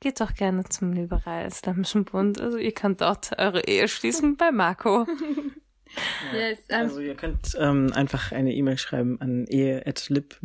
Geht 0.00 0.20
doch 0.20 0.34
gerne 0.34 0.64
zum 0.64 0.92
Liberal-Islamischen 0.92 2.04
Bund. 2.04 2.40
Also 2.40 2.58
ihr 2.58 2.72
könnt 2.72 3.00
dort 3.00 3.38
eure 3.38 3.64
Ehe 3.64 3.88
schließen 3.88 4.36
bei 4.36 4.50
Marco. 4.50 5.06
Yes, 6.32 6.58
um, 6.68 6.74
also 6.76 7.00
ihr 7.00 7.14
könnt 7.14 7.56
ähm, 7.58 7.92
einfach 7.94 8.32
eine 8.32 8.52
E-Mail 8.54 8.78
schreiben 8.78 9.20
an 9.20 9.46
ehe.lib-ev.de, 9.46 10.44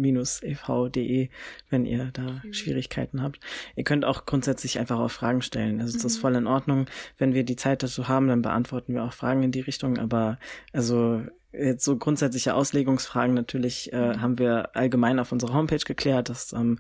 wenn 1.69 1.85
ihr 1.85 2.09
da 2.13 2.41
mhm. 2.43 2.53
Schwierigkeiten 2.53 3.21
habt. 3.21 3.39
Ihr 3.75 3.83
könnt 3.83 4.05
auch 4.05 4.25
grundsätzlich 4.25 4.79
einfach 4.79 4.99
auch 4.99 5.12
Fragen 5.12 5.41
stellen. 5.41 5.81
Also 5.81 5.97
mhm. 5.97 6.01
das 6.01 6.13
ist 6.13 6.17
voll 6.19 6.35
in 6.35 6.47
Ordnung. 6.47 6.85
Wenn 7.17 7.33
wir 7.33 7.43
die 7.43 7.55
Zeit 7.55 7.83
dazu 7.83 8.07
haben, 8.07 8.27
dann 8.27 8.41
beantworten 8.41 8.93
wir 8.93 9.03
auch 9.03 9.13
Fragen 9.13 9.43
in 9.43 9.51
die 9.51 9.62
Richtung. 9.62 9.97
Aber 9.97 10.39
also 10.73 11.23
jetzt 11.51 11.83
so 11.83 11.97
grundsätzliche 11.97 12.53
Auslegungsfragen 12.53 13.33
natürlich 13.33 13.91
äh, 13.91 14.13
mhm. 14.13 14.21
haben 14.21 14.39
wir 14.39 14.75
allgemein 14.75 15.19
auf 15.19 15.31
unserer 15.31 15.53
Homepage 15.53 15.77
geklärt. 15.77 16.29
Das 16.29 16.53
ähm, 16.53 16.77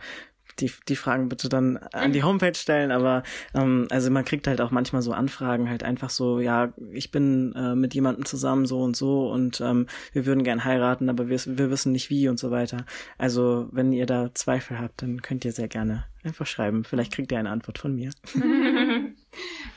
die, 0.61 0.71
die 0.87 0.95
Fragen 0.95 1.29
bitte 1.29 1.49
dann 1.49 1.77
an 1.77 2.13
die 2.13 2.23
Homepage 2.23 2.55
stellen, 2.55 2.91
aber 2.91 3.23
ähm, 3.53 3.87
also 3.89 4.11
man 4.11 4.25
kriegt 4.25 4.47
halt 4.47 4.61
auch 4.61 4.71
manchmal 4.71 5.01
so 5.01 5.13
Anfragen, 5.13 5.69
halt 5.69 5.83
einfach 5.83 6.09
so, 6.09 6.39
ja, 6.39 6.73
ich 6.91 7.11
bin 7.11 7.53
äh, 7.55 7.75
mit 7.75 7.93
jemandem 7.93 8.25
zusammen 8.25 8.65
so 8.65 8.81
und 8.81 8.95
so 8.95 9.29
und 9.29 9.61
ähm, 9.61 9.87
wir 10.13 10.25
würden 10.25 10.43
gern 10.43 10.63
heiraten, 10.63 11.09
aber 11.09 11.29
wir, 11.29 11.39
wir 11.45 11.69
wissen 11.69 11.91
nicht 11.91 12.09
wie 12.09 12.27
und 12.27 12.39
so 12.39 12.51
weiter. 12.51 12.85
Also 13.17 13.67
wenn 13.71 13.93
ihr 13.93 14.05
da 14.05 14.33
Zweifel 14.33 14.79
habt, 14.79 15.01
dann 15.01 15.21
könnt 15.21 15.45
ihr 15.45 15.51
sehr 15.51 15.67
gerne 15.67 16.05
einfach 16.23 16.45
schreiben. 16.45 16.83
Vielleicht 16.83 17.13
kriegt 17.13 17.31
ihr 17.31 17.39
eine 17.39 17.49
Antwort 17.49 17.77
von 17.77 17.95
mir. 17.95 18.11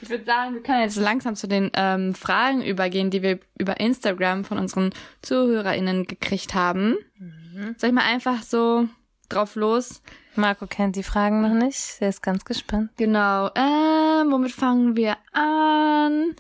ich 0.03 0.11
würde 0.11 0.25
sagen, 0.25 0.55
wir 0.55 0.63
können 0.63 0.83
jetzt 0.83 0.97
langsam 0.97 1.37
zu 1.37 1.47
den 1.47 1.71
ähm, 1.75 2.15
Fragen 2.15 2.63
übergehen, 2.63 3.11
die 3.11 3.23
wir 3.23 3.39
über 3.59 3.79
Instagram 3.81 4.45
von 4.45 4.59
unseren 4.59 4.91
ZuhörerInnen 5.23 6.05
gekriegt 6.05 6.55
haben. 6.55 6.97
Mhm. 7.19 7.75
Soll 7.77 7.91
ich 7.91 7.95
mal 7.95 8.05
einfach 8.05 8.43
so 8.43 8.89
drauf 9.35 9.55
los 9.55 10.03
Marco 10.35 10.67
kennt 10.67 10.97
die 10.97 11.03
Fragen 11.03 11.43
noch 11.43 11.53
nicht. 11.53 11.97
Er 12.01 12.09
ist 12.09 12.23
ganz 12.23 12.45
gespannt. 12.45 12.91
Genau. 12.97 13.51
Ähm, 13.55 14.31
womit 14.31 14.53
fangen 14.53 14.97
wir 14.97 15.17
an? 15.33 16.35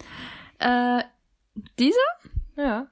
Äh, 0.58 1.04
diese? 1.78 1.98
Ja. 2.56 2.86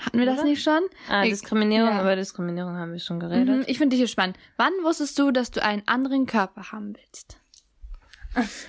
Hatten 0.00 0.18
wir 0.18 0.24
Oder? 0.24 0.36
das 0.36 0.44
nicht 0.44 0.62
schon? 0.62 0.80
Ah, 1.08 1.22
Diskriminierung, 1.22 1.90
ja. 1.90 2.00
über 2.00 2.16
Diskriminierung 2.16 2.76
haben 2.76 2.92
wir 2.92 2.98
schon 2.98 3.20
geredet. 3.20 3.58
Mhm, 3.58 3.64
ich 3.68 3.78
finde 3.78 3.96
dich 3.96 4.10
spannend. 4.10 4.36
Wann 4.56 4.72
wusstest 4.82 5.18
du, 5.18 5.30
dass 5.30 5.52
du 5.52 5.62
einen 5.62 5.86
anderen 5.86 6.26
Körper 6.26 6.72
haben 6.72 6.96
willst? 6.96 7.38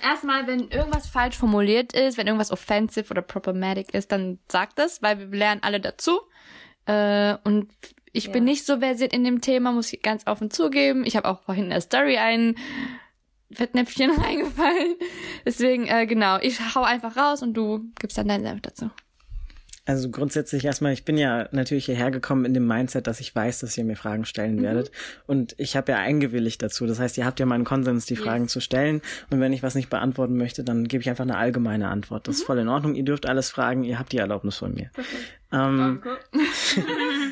Erstmal, 0.00 0.46
wenn 0.46 0.68
irgendwas 0.68 1.08
falsch 1.08 1.36
formuliert 1.36 1.92
ist, 1.92 2.16
wenn 2.16 2.28
irgendwas 2.28 2.52
offensive 2.52 3.10
oder 3.10 3.22
problematic 3.22 3.92
ist, 3.92 4.12
dann 4.12 4.38
sag 4.48 4.76
das, 4.76 5.02
weil 5.02 5.18
wir 5.18 5.26
lernen 5.26 5.64
alle 5.64 5.80
dazu. 5.80 6.20
Äh, 6.86 7.36
und 7.42 7.68
ich 8.16 8.26
ja. 8.26 8.32
bin 8.32 8.44
nicht 8.44 8.64
so 8.64 8.78
versiert 8.78 9.12
in 9.12 9.24
dem 9.24 9.40
Thema, 9.40 9.72
muss 9.72 9.92
ich 9.92 10.02
ganz 10.02 10.26
offen 10.26 10.50
zugeben. 10.50 11.04
Ich 11.04 11.16
habe 11.16 11.28
auch 11.28 11.42
vorhin 11.42 11.64
in 11.64 11.70
der 11.70 11.80
Story 11.80 12.16
ein 12.16 12.56
Fettnäpfchen 13.52 14.10
reingefallen. 14.18 14.96
Deswegen, 15.44 15.86
äh, 15.86 16.06
genau, 16.06 16.38
ich 16.40 16.58
hau 16.74 16.82
einfach 16.82 17.16
raus 17.16 17.42
und 17.42 17.54
du 17.54 17.84
gibst 17.98 18.18
dann 18.18 18.28
deinen 18.28 18.44
Senf 18.44 18.62
dazu. 18.62 18.90
Also 19.88 20.10
grundsätzlich 20.10 20.64
erstmal, 20.64 20.92
ich 20.92 21.04
bin 21.04 21.16
ja 21.16 21.48
natürlich 21.52 21.84
hierher 21.84 22.10
gekommen 22.10 22.44
in 22.44 22.54
dem 22.54 22.66
Mindset, 22.66 23.06
dass 23.06 23.20
ich 23.20 23.32
weiß, 23.32 23.60
dass 23.60 23.78
ihr 23.78 23.84
mir 23.84 23.94
Fragen 23.94 24.24
stellen 24.24 24.56
mhm. 24.56 24.62
werdet. 24.62 24.90
Und 25.26 25.54
ich 25.58 25.76
habe 25.76 25.92
ja 25.92 25.98
eingewilligt 25.98 26.60
dazu. 26.60 26.86
Das 26.86 26.98
heißt, 26.98 27.16
ihr 27.18 27.24
habt 27.24 27.38
ja 27.38 27.46
meinen 27.46 27.64
Konsens, 27.64 28.04
die 28.04 28.14
yes. 28.14 28.24
Fragen 28.24 28.48
zu 28.48 28.58
stellen. 28.60 29.00
Und 29.30 29.38
wenn 29.38 29.52
ich 29.52 29.62
was 29.62 29.76
nicht 29.76 29.88
beantworten 29.88 30.36
möchte, 30.36 30.64
dann 30.64 30.88
gebe 30.88 31.02
ich 31.02 31.08
einfach 31.08 31.22
eine 31.22 31.36
allgemeine 31.36 31.86
Antwort. 31.86 32.26
Das 32.26 32.34
mhm. 32.34 32.40
ist 32.40 32.46
voll 32.46 32.58
in 32.58 32.68
Ordnung. 32.68 32.96
Ihr 32.96 33.04
dürft 33.04 33.26
alles 33.26 33.50
fragen. 33.50 33.84
Ihr 33.84 34.00
habt 34.00 34.10
die 34.10 34.18
Erlaubnis 34.18 34.56
von 34.56 34.74
mir. 34.74 34.90
Ähm, 35.52 36.02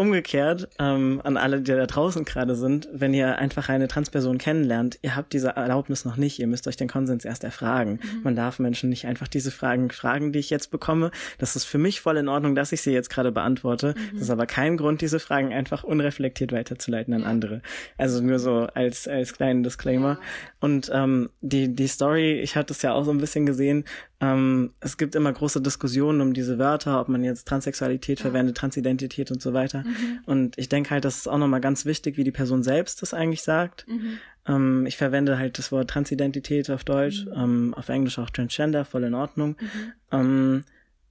Umgekehrt 0.00 0.66
ähm, 0.78 1.20
an 1.24 1.36
alle, 1.36 1.60
die 1.60 1.72
da 1.72 1.84
draußen 1.84 2.24
gerade 2.24 2.54
sind, 2.54 2.88
wenn 2.90 3.12
ihr 3.12 3.36
einfach 3.36 3.68
eine 3.68 3.86
Transperson 3.86 4.38
kennenlernt, 4.38 4.98
ihr 5.02 5.14
habt 5.14 5.34
diese 5.34 5.50
Erlaubnis 5.50 6.06
noch 6.06 6.16
nicht, 6.16 6.38
ihr 6.38 6.46
müsst 6.46 6.66
euch 6.66 6.78
den 6.78 6.88
Konsens 6.88 7.26
erst 7.26 7.44
erfragen. 7.44 8.00
Mhm. 8.02 8.22
Man 8.22 8.34
darf 8.34 8.58
Menschen 8.60 8.88
nicht 8.88 9.04
einfach 9.04 9.28
diese 9.28 9.50
Fragen 9.50 9.90
fragen, 9.90 10.32
die 10.32 10.38
ich 10.38 10.48
jetzt 10.48 10.70
bekomme. 10.70 11.10
Das 11.36 11.54
ist 11.54 11.66
für 11.66 11.76
mich 11.76 12.00
voll 12.00 12.16
in 12.16 12.28
Ordnung, 12.28 12.54
dass 12.54 12.72
ich 12.72 12.80
sie 12.80 12.92
jetzt 12.92 13.10
gerade 13.10 13.30
beantworte. 13.30 13.88
Mhm. 13.88 14.14
Das 14.14 14.22
ist 14.22 14.30
aber 14.30 14.46
kein 14.46 14.78
Grund, 14.78 15.02
diese 15.02 15.20
Fragen 15.20 15.52
einfach 15.52 15.84
unreflektiert 15.84 16.52
weiterzuleiten 16.52 17.12
an 17.12 17.24
andere. 17.24 17.60
Also 17.98 18.22
nur 18.22 18.38
so 18.38 18.68
als 18.72 19.06
als 19.06 19.34
kleinen 19.34 19.62
Disclaimer. 19.62 20.12
Ja. 20.12 20.20
Und 20.60 20.90
ähm, 20.94 21.28
die 21.42 21.74
die 21.74 21.88
Story, 21.88 22.40
ich 22.40 22.56
hatte 22.56 22.72
es 22.72 22.80
ja 22.80 22.94
auch 22.94 23.04
so 23.04 23.10
ein 23.10 23.18
bisschen 23.18 23.44
gesehen, 23.44 23.84
ähm, 24.20 24.72
es 24.80 24.98
gibt 24.98 25.14
immer 25.14 25.32
große 25.32 25.62
Diskussionen 25.62 26.20
um 26.20 26.34
diese 26.34 26.58
Wörter, 26.58 27.00
ob 27.00 27.08
man 27.08 27.24
jetzt 27.24 27.48
Transsexualität 27.48 28.18
ja. 28.18 28.24
verwendet, 28.24 28.56
Transidentität 28.56 29.30
und 29.30 29.40
so 29.40 29.54
weiter. 29.54 29.82
Mhm. 29.82 30.18
Und 30.26 30.58
ich 30.58 30.68
denke 30.68 30.90
halt, 30.90 31.04
das 31.04 31.16
ist 31.16 31.28
auch 31.28 31.38
nochmal 31.38 31.62
ganz 31.62 31.86
wichtig, 31.86 32.18
wie 32.18 32.24
die 32.24 32.30
Person 32.30 32.62
selbst 32.62 33.00
das 33.00 33.14
eigentlich 33.14 33.42
sagt. 33.42 33.86
Mhm. 33.88 34.18
Ähm, 34.46 34.86
ich 34.86 34.98
verwende 34.98 35.38
halt 35.38 35.58
das 35.58 35.72
Wort 35.72 35.88
Transidentität 35.88 36.70
auf 36.70 36.84
Deutsch, 36.84 37.24
mhm. 37.24 37.32
ähm, 37.34 37.74
auf 37.74 37.88
Englisch 37.88 38.18
auch 38.18 38.28
Transgender, 38.28 38.84
voll 38.84 39.04
in 39.04 39.14
Ordnung. 39.14 39.56
Mhm. 39.58 39.92
Ähm, 40.12 40.64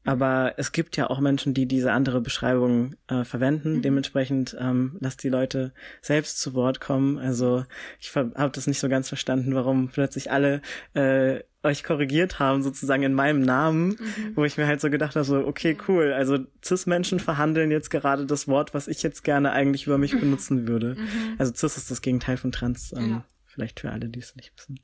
aber 0.05 0.53
es 0.57 0.71
gibt 0.71 0.95
ja 0.97 1.09
auch 1.09 1.19
Menschen, 1.19 1.53
die 1.53 1.65
diese 1.65 1.91
andere 1.91 2.21
Beschreibung 2.21 2.95
äh, 3.07 3.23
verwenden. 3.23 3.77
Mhm. 3.77 3.81
Dementsprechend 3.81 4.55
ähm, 4.59 4.97
lasst 4.99 5.23
die 5.23 5.29
Leute 5.29 5.73
selbst 6.01 6.39
zu 6.39 6.53
Wort 6.53 6.79
kommen. 6.79 7.17
Also 7.17 7.65
ich 7.99 8.15
habe 8.15 8.51
das 8.53 8.67
nicht 8.67 8.79
so 8.79 8.87
ganz 8.87 9.07
verstanden, 9.07 9.55
warum 9.55 9.89
plötzlich 9.89 10.31
alle 10.31 10.61
äh, 10.93 11.41
euch 11.63 11.83
korrigiert 11.83 12.39
haben, 12.39 12.63
sozusagen 12.63 13.03
in 13.03 13.13
meinem 13.13 13.41
Namen, 13.41 13.89
mhm. 13.89 14.35
wo 14.35 14.45
ich 14.45 14.57
mir 14.57 14.65
halt 14.65 14.79
so 14.79 14.89
gedacht 14.89 15.15
habe, 15.15 15.25
so, 15.25 15.45
okay, 15.45 15.77
cool, 15.87 16.13
also 16.13 16.39
Cis-Menschen 16.63 17.19
verhandeln 17.19 17.69
jetzt 17.69 17.89
gerade 17.89 18.25
das 18.25 18.47
Wort, 18.47 18.73
was 18.73 18.87
ich 18.87 19.03
jetzt 19.03 19.23
gerne 19.23 19.51
eigentlich 19.51 19.85
über 19.85 19.97
mich 19.97 20.17
benutzen 20.17 20.67
würde. 20.67 20.95
Mhm. 20.95 21.35
Also 21.37 21.53
Cis 21.53 21.77
ist 21.77 21.91
das 21.91 22.01
Gegenteil 22.01 22.37
von 22.37 22.51
Trans, 22.51 22.93
ähm, 22.93 23.09
ja. 23.09 23.25
vielleicht 23.45 23.81
für 23.81 23.91
alle, 23.91 24.07
die 24.07 24.19
es 24.19 24.35
nicht 24.35 24.53
wissen. 24.55 24.79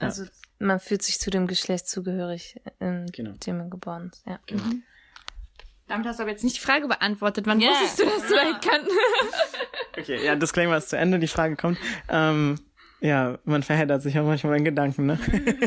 Ja. 0.00 0.06
Also 0.06 0.24
man 0.58 0.80
fühlt 0.80 1.02
sich 1.02 1.18
zu 1.18 1.30
dem 1.30 1.46
Geschlecht 1.46 1.86
zugehörig, 1.88 2.58
in 2.80 3.06
genau. 3.12 3.32
dem 3.46 3.58
man 3.58 3.70
geboren 3.70 4.10
ist. 4.12 4.26
Ja. 4.26 4.40
Genau. 4.46 4.62
Mhm. 4.64 4.82
Damit 5.86 6.06
hast 6.06 6.18
du 6.18 6.22
aber 6.22 6.30
jetzt 6.30 6.44
nicht 6.44 6.56
die 6.56 6.60
Frage 6.60 6.88
beantwortet. 6.88 7.46
Wann 7.46 7.60
yeah. 7.60 7.70
wusstest 7.70 7.98
du, 8.00 8.04
dass 8.06 8.26
du 8.26 8.34
ja. 8.34 8.58
kannst? 8.64 8.90
okay, 9.98 10.24
ja, 10.24 10.34
Disclaimer 10.34 10.78
ist 10.78 10.88
zu 10.88 10.96
Ende, 10.96 11.18
die 11.18 11.28
Frage 11.28 11.56
kommt. 11.56 11.76
Ähm, 12.08 12.58
ja, 13.04 13.38
man 13.44 13.62
verheddert 13.62 14.00
sich 14.00 14.18
auch 14.18 14.24
manchmal 14.24 14.56
in 14.56 14.64
Gedanken, 14.64 15.04
ne? 15.04 15.18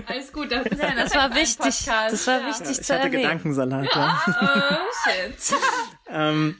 Alles 0.07 0.33
gut, 0.33 0.51
das, 0.51 0.65
ja, 0.75 0.95
das 0.95 1.13
war 1.13 1.35
wichtig. 1.35 1.85
Das 1.85 2.25
war 2.25 2.47
wichtig 2.47 2.77
ja, 2.77 2.81
zu 2.81 2.93
Ich 2.93 2.99
hatte 2.99 3.09
Gedankensalat, 3.11 3.87
ja. 3.93 4.23
Oh, 4.25 4.75
shit. 5.03 5.59
ähm, 6.09 6.55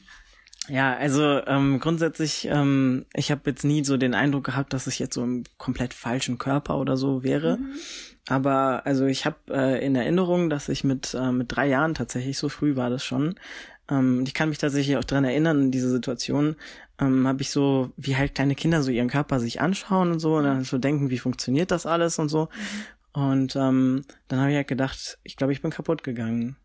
ja, 0.70 0.96
also 0.96 1.44
ähm, 1.48 1.80
grundsätzlich, 1.80 2.48
ähm, 2.52 3.08
ich 3.16 3.32
habe 3.32 3.42
jetzt 3.50 3.64
nie 3.64 3.84
so 3.84 3.98
den 3.98 4.14
Eindruck 4.14 4.44
gehabt, 4.44 4.72
dass 4.72 4.86
ich 4.86 5.00
jetzt 5.00 5.16
so 5.16 5.24
im 5.24 5.46
komplett 5.58 5.96
falschen 5.96 6.38
Körper 6.38 6.78
oder 6.78 6.96
so 6.96 7.24
wäre. 7.24 7.58
Mhm. 7.58 7.74
Aber 8.28 8.86
also 8.86 9.08
ich 9.08 9.26
habe 9.26 9.38
äh, 9.50 9.84
in 9.84 9.96
Erinnerung, 9.96 10.48
dass 10.52 10.70
ich 10.70 10.84
mit 10.84 11.16
äh, 11.16 11.32
mit 11.32 11.56
drei 11.56 11.68
Jahren 11.68 11.96
tatsächlich 11.96 12.38
so 12.38 12.50
früh 12.50 12.76
war 12.76 12.92
das 12.92 13.04
schon. 13.04 13.34
Ähm, 13.90 14.26
ich 14.28 14.36
kann 14.36 14.50
mich 14.50 14.60
tatsächlich 14.60 14.98
auch 14.98 15.04
dran 15.04 15.24
erinnern 15.24 15.64
in 15.64 15.72
diese 15.72 15.90
Situation. 15.90 16.56
Ähm, 17.00 17.28
habe 17.28 17.42
ich 17.42 17.52
so, 17.52 17.92
wie 17.96 18.16
halt 18.16 18.36
kleine 18.36 18.56
Kinder 18.56 18.82
so 18.82 18.92
ihren 18.92 19.10
Körper 19.10 19.40
sich 19.40 19.62
anschauen 19.62 20.12
und 20.12 20.20
so 20.20 20.38
und 20.38 20.46
dann 20.46 20.64
so 20.64 20.78
denken, 20.78 21.10
wie 21.10 21.20
funktioniert 21.20 21.72
das 21.72 21.86
alles 21.86 22.18
und 22.18 22.30
so. 22.30 22.50
Und 23.14 23.56
ähm, 23.56 24.06
dann 24.28 24.40
habe 24.40 24.52
ich 24.52 24.56
halt 24.56 24.68
gedacht, 24.68 25.20
ich 25.24 25.36
glaube, 25.36 25.54
ich 25.54 25.62
bin 25.62 25.72
kaputt 25.72 26.04
gegangen. 26.04 26.58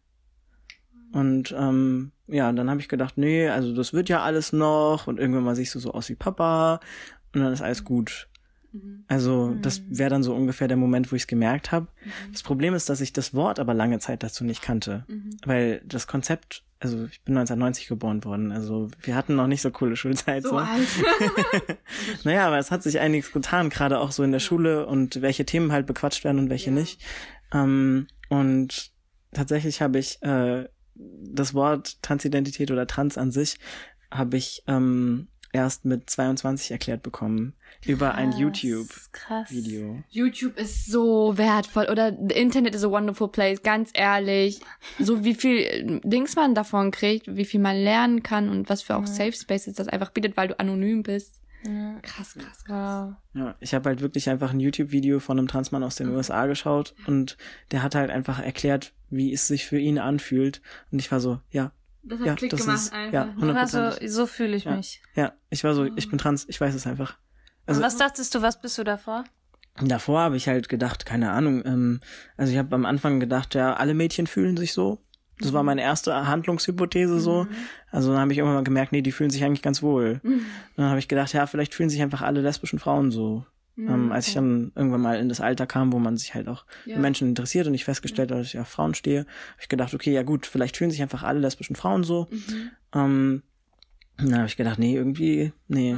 Und 1.13 1.55
ähm, 1.57 2.13
ja, 2.27 2.51
dann 2.53 2.71
habe 2.71 2.81
ich 2.81 2.89
gedacht, 2.89 3.19
nee, 3.19 3.49
also 3.49 3.75
das 3.75 3.93
wird 3.93 4.09
ja 4.09 4.23
alles 4.23 4.53
noch 4.53 5.07
und 5.07 5.21
irgendwann 5.21 5.45
mal 5.45 5.57
siehst 5.57 5.75
du 5.75 5.79
so 5.79 5.93
aus 5.93 6.09
wie 6.09 6.15
Papa 6.15 6.81
und 7.35 7.41
dann 7.41 7.53
ist 7.53 7.63
alles 7.63 7.85
gut. 7.85 8.29
Mhm. 8.73 9.05
Also 9.09 9.55
das 9.61 9.81
mhm. 9.81 9.99
wäre 9.99 10.11
dann 10.11 10.23
so 10.23 10.35
ungefähr 10.35 10.69
der 10.69 10.77
Moment, 10.77 11.13
wo 11.13 11.17
ich 11.17 11.23
es 11.23 11.27
gemerkt 11.27 11.73
habe. 11.73 11.87
Mhm. 12.05 12.33
Das 12.33 12.43
Problem 12.43 12.75
ist, 12.75 12.89
dass 12.89 13.01
ich 13.01 13.13
das 13.13 13.35
Wort 13.35 13.59
aber 13.59 13.75
lange 13.75 13.99
Zeit 13.99 14.23
dazu 14.23 14.45
nicht 14.45 14.63
kannte, 14.63 15.05
mhm. 15.09 15.37
weil 15.45 15.83
das 15.85 16.07
Konzept, 16.07 16.65
also 16.81 17.05
ich 17.05 17.23
bin 17.23 17.37
1990 17.37 17.89
geboren 17.89 18.25
worden, 18.25 18.53
also 18.53 18.91
wir 19.03 19.15
hatten 19.15 19.37
noch 19.37 19.47
nicht 19.47 19.63
so 19.63 19.71
coole 19.71 19.97
Schulzeit. 19.97 20.43
So, 20.43 20.51
so. 20.51 20.59
alt. 20.59 20.89
naja, 22.25 22.47
aber 22.47 22.59
es 22.59 22.71
hat 22.71 22.83
sich 22.83 22.99
einiges 22.99 23.33
getan, 23.33 23.71
gerade 23.71 24.01
auch 24.01 24.13
so 24.13 24.23
in 24.23 24.33
der 24.33 24.41
Schule 24.41 24.87
und 24.87 25.23
welche 25.23 25.45
Themen 25.45 25.73
halt 25.73 25.87
bequatscht 25.87 26.25
werden 26.25 26.39
und 26.39 26.51
welche 26.51 26.71
ja. 26.71 26.77
nicht. 26.77 27.01
Ähm, 27.53 28.07
und 28.29 28.93
tatsächlich 29.33 29.83
habe 29.83 29.99
ich 29.99 30.23
äh, 30.23 30.69
das 30.95 31.55
Wort 31.55 32.03
Transidentität 32.03 32.71
oder 32.71 32.87
Trans 32.87 33.19
an 33.19 33.31
sich 33.31 33.59
habe 34.11 34.37
ich 34.37 34.63
ähm, 34.67 35.29
erst 35.53 35.85
mit 35.85 36.09
22 36.09 36.71
erklärt 36.71 37.03
bekommen 37.03 37.55
über 37.87 38.11
krass, 38.11 38.19
ein 38.19 38.33
YouTube-Video. 38.33 40.03
YouTube 40.11 40.59
ist 40.59 40.87
so 40.87 41.37
wertvoll 41.37 41.89
oder 41.91 42.09
Internet 42.31 42.75
is 42.75 42.85
a 42.85 42.91
wonderful 42.91 43.29
place, 43.29 43.63
ganz 43.63 43.91
ehrlich. 43.95 44.61
So 44.99 45.25
wie 45.25 45.35
viel 45.35 46.01
Dings 46.05 46.37
man 46.37 46.55
davon 46.55 46.91
kriegt, 46.91 47.27
wie 47.37 47.45
viel 47.45 47.61
man 47.61 47.77
lernen 47.77 48.23
kann 48.23 48.49
und 48.49 48.69
was 48.69 48.83
für 48.83 48.97
auch 48.97 49.07
ja. 49.07 49.07
Safe 49.07 49.33
Spaces 49.33 49.75
das 49.75 49.89
einfach 49.89 50.11
bietet, 50.11 50.37
weil 50.37 50.49
du 50.49 50.59
anonym 50.59 51.03
bist. 51.03 51.43
Ja. 51.65 51.99
Krass, 52.03 52.35
krass, 52.35 52.65
krass. 52.65 53.15
Ja, 53.35 53.55
ich 53.61 53.75
habe 53.75 53.89
halt 53.89 54.01
wirklich 54.01 54.29
einfach 54.29 54.53
ein 54.53 54.61
YouTube-Video 54.61 55.21
von 55.21 55.39
einem 55.39 55.49
Transmann 55.49 55.85
aus 55.85 55.97
den 55.97 56.09
mhm. 56.09 56.17
USA 56.17 56.47
geschaut 56.47 56.95
und 57.07 57.37
der 57.71 57.83
hat 57.83 57.95
halt 57.95 58.11
einfach 58.11 58.41
erklärt, 58.41 58.93
wie 59.11 59.33
es 59.33 59.47
sich 59.47 59.67
für 59.67 59.79
ihn 59.79 59.99
anfühlt. 59.99 60.61
Und 60.91 60.99
ich 60.99 61.11
war 61.13 61.21
so, 61.21 61.39
ja. 61.51 61.73
Das 62.03 62.19
hat 62.19 62.27
ja, 62.27 62.35
Klick 62.35 62.51
das 62.51 62.61
gemacht 62.61 62.79
ist, 62.79 62.93
einfach. 62.93 63.13
Ja, 63.13 63.35
100%. 63.39 63.55
Also, 63.55 64.09
so 64.09 64.27
fühle 64.27 64.57
ich 64.57 64.65
ja. 64.65 64.77
mich. 64.77 65.03
Ja, 65.15 65.33
ich 65.51 65.63
war 65.63 65.75
so, 65.75 65.85
ich 65.85 66.09
bin 66.09 66.19
trans, 66.19 66.47
ich 66.49 66.61
weiß 66.61 66.75
es 66.75 66.87
einfach. 66.87 67.17
Also, 67.67 67.81
was 67.81 67.97
dachtest 67.97 68.35
du, 68.35 68.43
was 68.43 68.61
bist 68.61 68.77
du 68.79 68.85
davor? 68.85 69.25
Davor 69.81 70.21
habe 70.21 70.37
ich 70.37 70.49
halt 70.49 70.69
gedacht, 70.69 71.07
keine 71.07 71.31
Ahnung, 71.31 71.65
ähm, 71.65 72.01
also 72.37 72.53
ich 72.53 72.59
habe 72.59 72.75
am 72.75 72.85
Anfang 72.85 73.21
gedacht, 73.21 73.55
ja, 73.55 73.75
alle 73.75 73.95
Mädchen 73.95 74.27
fühlen 74.27 74.57
sich 74.57 74.73
so. 74.73 74.99
Das 75.39 75.53
war 75.53 75.63
mhm. 75.63 75.67
meine 75.67 75.83
erste 75.83 76.27
Handlungshypothese 76.27 77.19
so. 77.21 77.45
Mhm. 77.45 77.49
Also 77.91 78.13
dann 78.13 78.21
habe 78.21 78.33
ich 78.33 78.39
irgendwann 78.39 78.59
mal 78.59 78.65
gemerkt, 78.65 78.93
nee, 78.93 79.03
die 79.03 79.13
fühlen 79.13 79.31
sich 79.31 79.43
eigentlich 79.45 79.63
ganz 79.63 79.83
wohl. 79.83 80.21
Mhm. 80.23 80.45
Dann 80.77 80.91
habe 80.91 80.99
ich 80.99 81.09
gedacht, 81.09 81.33
ja, 81.33 81.47
vielleicht 81.47 81.75
fühlen 81.75 81.89
sich 81.89 82.03
einfach 82.03 82.23
alle 82.23 82.43
lesbischen 82.43 82.79
Frauen 82.79 83.11
so. 83.11 83.47
Mhm, 83.75 83.89
ähm, 83.89 84.13
als 84.13 84.29
ich 84.29 84.35
dann 84.35 84.73
irgendwann 84.75 85.01
mal 85.01 85.19
in 85.19 85.29
das 85.29 85.41
Alter 85.41 85.67
kam, 85.67 85.93
wo 85.93 85.99
man 85.99 86.17
sich 86.17 86.35
halt 86.35 86.49
auch 86.49 86.67
ja. 86.85 86.99
Menschen 86.99 87.29
interessiert 87.29 87.67
und 87.67 87.75
ich 87.75 87.85
festgestellt 87.85 88.31
habe, 88.31 88.41
dass 88.41 88.53
ich 88.53 88.59
auf 88.59 88.69
Frauen 88.69 88.95
stehe, 88.95 89.21
habe 89.21 89.63
ich 89.63 89.69
gedacht, 89.69 89.95
okay, 89.95 90.13
ja 90.13 90.23
gut, 90.23 90.47
vielleicht 90.47 90.77
fühlen 90.77 90.91
sich 90.91 91.01
einfach 91.01 91.23
alle 91.23 91.41
lesbischen 91.41 91.77
Frauen 91.77 92.05
so. 92.05 92.29
Mhm. 92.31 92.71
Ähm, 92.95 93.43
dann 94.19 94.37
habe 94.37 94.47
ich 94.47 94.57
gedacht, 94.57 94.79
nee, 94.79 94.95
irgendwie, 94.95 95.53
nee. 95.69 95.97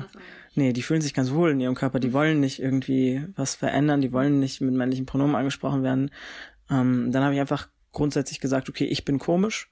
Nee, 0.55 0.73
die 0.73 0.83
fühlen 0.83 1.01
sich 1.01 1.15
ganz 1.15 1.33
wohl 1.33 1.51
in 1.51 1.61
ihrem 1.61 1.75
Körper, 1.75 1.99
die 1.99 2.13
wollen 2.13 2.39
nicht 2.39 2.61
irgendwie 2.61 3.27
was 3.35 3.57
verändern, 3.57 4.01
die 4.01 4.13
wollen 4.13 4.39
nicht 4.39 4.61
mit 4.61 4.73
männlichen 4.73 5.05
Pronomen 5.05 5.35
angesprochen 5.35 5.83
werden. 5.83 6.13
Ähm, 6.71 7.11
dann 7.11 7.25
habe 7.25 7.35
ich 7.35 7.41
einfach 7.41 7.69
grundsätzlich 7.93 8.39
gesagt, 8.39 8.69
okay, 8.69 8.85
ich 8.85 9.05
bin 9.05 9.19
komisch 9.19 9.71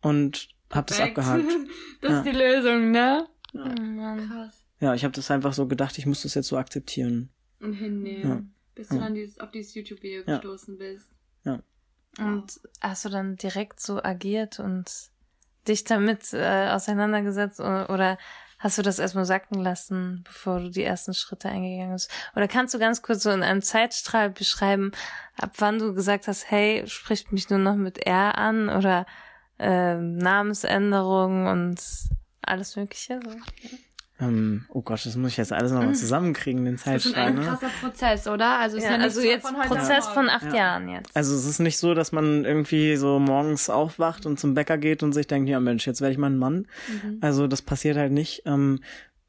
und 0.00 0.48
habe 0.72 0.88
das 0.88 1.00
abgehakt. 1.00 1.44
das 2.00 2.10
ja. 2.10 2.18
ist 2.18 2.26
die 2.26 2.36
Lösung, 2.36 2.90
ne? 2.90 3.26
Ja. 3.52 3.64
Oh 3.64 4.26
Krass. 4.26 4.64
Ja, 4.80 4.94
ich 4.94 5.04
habe 5.04 5.14
das 5.14 5.30
einfach 5.30 5.52
so 5.52 5.66
gedacht, 5.66 5.96
ich 5.96 6.06
muss 6.06 6.22
das 6.22 6.34
jetzt 6.34 6.48
so 6.48 6.58
akzeptieren. 6.58 7.30
Und 7.60 7.72
hinnehmen, 7.72 8.28
ja. 8.28 8.42
bis 8.74 8.88
du 8.88 8.98
dann 8.98 9.14
dieses, 9.14 9.40
auf 9.40 9.50
dieses 9.50 9.74
YouTube-Video 9.74 10.24
gestoßen 10.24 10.78
bist. 10.78 11.12
Ja. 11.44 11.60
Und 12.18 12.60
hast 12.80 13.04
du 13.04 13.08
dann 13.08 13.36
direkt 13.36 13.80
so 13.80 14.02
agiert 14.02 14.58
und 14.58 14.90
dich 15.68 15.84
damit 15.84 16.32
äh, 16.32 16.68
auseinandergesetzt 16.70 17.60
oder, 17.60 17.90
oder 17.90 18.18
hast 18.58 18.78
du 18.78 18.82
das 18.82 18.98
erstmal 18.98 19.24
sacken 19.24 19.60
lassen, 19.60 20.22
bevor 20.24 20.60
du 20.60 20.70
die 20.70 20.82
ersten 20.82 21.14
Schritte 21.14 21.48
eingegangen 21.48 21.92
bist? 21.92 22.10
Oder 22.34 22.48
kannst 22.48 22.74
du 22.74 22.78
ganz 22.78 23.02
kurz 23.02 23.22
so 23.22 23.30
in 23.30 23.42
einem 23.42 23.62
Zeitstrahl 23.62 24.30
beschreiben, 24.30 24.92
ab 25.36 25.52
wann 25.58 25.78
du 25.78 25.94
gesagt 25.94 26.28
hast, 26.28 26.50
hey, 26.50 26.84
spricht 26.86 27.32
mich 27.32 27.50
nur 27.50 27.58
noch 27.58 27.76
mit 27.76 27.98
R 28.06 28.38
an 28.38 28.68
oder 28.68 29.06
äh, 29.58 29.96
Namensänderung 29.96 31.46
und 31.46 31.80
alles 32.42 32.76
Mögliche? 32.76 33.20
So. 33.24 33.36
Ähm, 34.18 34.64
oh 34.70 34.80
Gott, 34.80 35.04
das 35.04 35.14
muss 35.16 35.32
ich 35.32 35.36
jetzt 35.36 35.52
alles 35.52 35.72
nochmal 35.72 35.88
hm. 35.88 35.94
zusammenkriegen, 35.94 36.64
den 36.64 36.78
Zeitstrahl. 36.78 37.32
Das 37.32 37.34
ist 37.34 37.38
ein 37.38 37.44
ne? 37.44 37.50
krasser 37.50 37.70
Prozess, 37.80 38.26
oder? 38.26 38.58
Also, 38.58 38.78
ja, 38.78 38.92
ja 38.92 38.96
also 38.96 39.20
jetzt 39.20 39.46
von 39.46 39.60
Prozess 39.60 40.06
von 40.06 40.30
acht 40.30 40.46
ja. 40.46 40.54
Jahren 40.54 40.88
jetzt. 40.88 41.14
Also 41.14 41.34
es 41.34 41.44
ist 41.44 41.58
nicht 41.58 41.76
so, 41.76 41.92
dass 41.92 42.12
man 42.12 42.44
irgendwie 42.44 42.96
so 42.96 43.18
morgens 43.18 43.68
aufwacht 43.68 44.24
und 44.24 44.40
zum 44.40 44.54
Bäcker 44.54 44.78
geht 44.78 45.02
und 45.02 45.12
sich 45.12 45.26
denkt, 45.26 45.50
ja 45.50 45.60
Mensch, 45.60 45.86
jetzt 45.86 46.00
werde 46.00 46.12
ich 46.12 46.18
mal 46.18 46.30
ein 46.30 46.38
Mann. 46.38 46.66
Mhm. 46.88 47.18
Also 47.20 47.46
das 47.46 47.60
passiert 47.60 47.98
halt 47.98 48.12
nicht. 48.12 48.42
Ähm, 48.46 48.80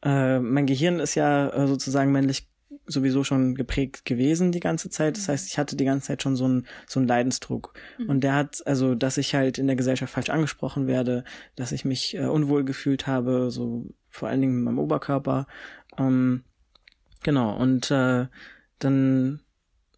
äh, 0.04 0.40
mein 0.40 0.68
Gehirn 0.68 1.00
ist 1.00 1.16
ja 1.16 1.50
äh, 1.50 1.68
sozusagen 1.68 2.12
männlich 2.14 2.48
sowieso 2.86 3.26
schon 3.26 3.56
geprägt 3.56 4.06
gewesen 4.06 4.52
die 4.52 4.62
ganze 4.62 4.90
Zeit. 4.90 5.18
Das 5.18 5.28
mhm. 5.28 5.34
heißt, 5.34 5.48
ich 5.50 5.60
hatte 5.60 5.76
die 5.76 5.86
ganze 5.86 6.08
Zeit 6.08 6.24
schon 6.24 6.36
so 6.36 6.46
einen 6.46 6.66
so 6.88 7.00
einen 7.00 7.08
Leidensdruck. 7.08 7.74
Mhm. 7.98 8.10
Und 8.10 8.22
der 8.22 8.34
hat, 8.34 8.66
also, 8.66 8.96
dass 8.96 9.18
ich 9.18 9.36
halt 9.36 9.58
in 9.58 9.68
der 9.68 9.76
Gesellschaft 9.76 10.14
falsch 10.14 10.30
angesprochen 10.30 10.88
werde, 10.88 11.24
dass 11.56 11.72
ich 11.72 11.86
mich 11.86 12.16
äh, 12.16 12.26
unwohl 12.26 12.64
gefühlt 12.64 13.06
habe, 13.06 13.52
so 13.52 13.86
vor 14.18 14.30
allen 14.30 14.42
Dingen 14.42 14.56
mit 14.56 14.66
meinem 14.66 14.80
Oberkörper. 14.80 15.48
Ähm, 15.98 16.44
genau, 17.24 17.56
und 17.56 17.92
äh, 17.92 18.28
dann 18.80 19.42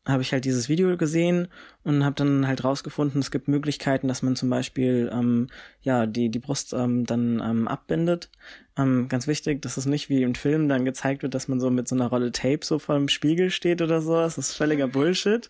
habe 0.06 0.22
ich 0.22 0.32
halt 0.32 0.46
dieses 0.46 0.70
Video 0.70 0.96
gesehen 0.98 1.48
und 1.84 2.04
habe 2.04 2.16
dann 2.16 2.48
halt 2.48 2.64
rausgefunden, 2.64 3.22
es 3.22 3.32
gibt 3.32 3.48
Möglichkeiten, 3.48 4.08
dass 4.08 4.22
man 4.22 4.36
zum 4.36 4.50
Beispiel 4.50 5.10
ähm, 5.14 5.48
ja 5.82 6.06
die 6.06 6.30
die 6.30 6.40
Brust 6.40 6.74
ähm, 6.74 7.06
dann 7.06 7.42
ähm, 7.44 7.68
abbindet. 7.68 8.30
Ähm, 8.78 9.10
ganz 9.10 9.28
wichtig, 9.28 9.62
dass 9.62 9.78
es 9.78 9.86
nicht 9.86 10.10
wie 10.10 10.24
im 10.24 10.36
Film 10.36 10.70
dann 10.70 10.86
gezeigt 10.86 11.24
wird, 11.24 11.34
dass 11.34 11.48
man 11.48 11.60
so 11.60 11.70
mit 11.70 11.88
so 11.88 11.96
einer 11.96 12.08
Rolle 12.08 12.32
Tape 12.32 12.60
so 12.64 12.80
vor 12.80 12.96
dem 12.96 13.10
Spiegel 13.10 13.50
steht 13.52 13.82
oder 13.82 14.02
so. 14.02 14.16
Das 14.16 14.38
ist 14.38 14.54
völliger 14.56 14.88
Bullshit. 14.88 15.50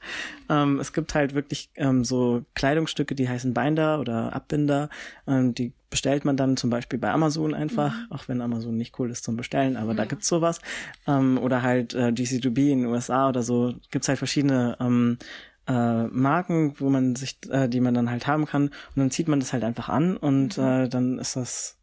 Ähm, 0.50 0.80
es 0.80 0.94
gibt 0.94 1.14
halt 1.16 1.34
wirklich 1.34 1.70
ähm, 1.76 2.04
so 2.04 2.44
Kleidungsstücke, 2.56 3.16
die 3.16 3.30
heißen 3.30 3.54
Binder 3.54 4.00
oder 4.00 4.34
Abbinder. 4.34 4.90
Ähm, 5.28 5.54
die 5.54 5.74
bestellt 5.90 6.26
man 6.26 6.38
dann 6.38 6.58
zum 6.58 6.70
Beispiel 6.70 7.00
bei 7.00 7.12
Amazon 7.12 7.54
einfach, 7.54 7.94
mhm. 7.94 8.12
auch 8.12 8.28
wenn 8.28 8.42
Amazon 8.42 8.78
nicht 8.78 8.98
cool 9.00 9.10
ist 9.10 9.24
zum 9.24 9.38
Bestellen, 9.38 9.76
aber 9.76 9.94
mhm. 9.94 9.98
da 9.98 10.06
gibt's 10.06 10.28
sowas. 10.28 10.60
Ähm, 11.08 11.38
oder 11.38 11.62
halt 11.62 11.94
äh, 11.94 12.10
GC2B 12.10 12.72
in 12.72 12.82
den 12.82 12.86
USA 12.88 13.30
oder 13.30 13.44
so, 13.44 13.76
gibt's 13.92 14.08
halt 14.08 14.20
verschiedene 14.20 14.78
ähm, 14.80 15.18
äh, 15.68 16.04
Marken, 16.08 16.76
wo 16.80 16.90
man 16.90 17.16
sich, 17.16 17.38
äh, 17.50 17.68
die 17.68 17.80
man 17.80 17.94
dann 17.94 18.10
halt 18.10 18.28
haben 18.28 18.46
kann. 18.46 18.66
Und 18.66 18.98
dann 18.98 19.12
zieht 19.12 19.28
man 19.28 19.40
das 19.40 19.54
halt 19.54 19.64
einfach 19.64 19.90
an 19.90 20.18
und 20.18 20.58
mhm. 20.58 20.64
äh, 20.64 20.90
dann 20.90 21.20
ist 21.20 21.36
das 21.36 21.79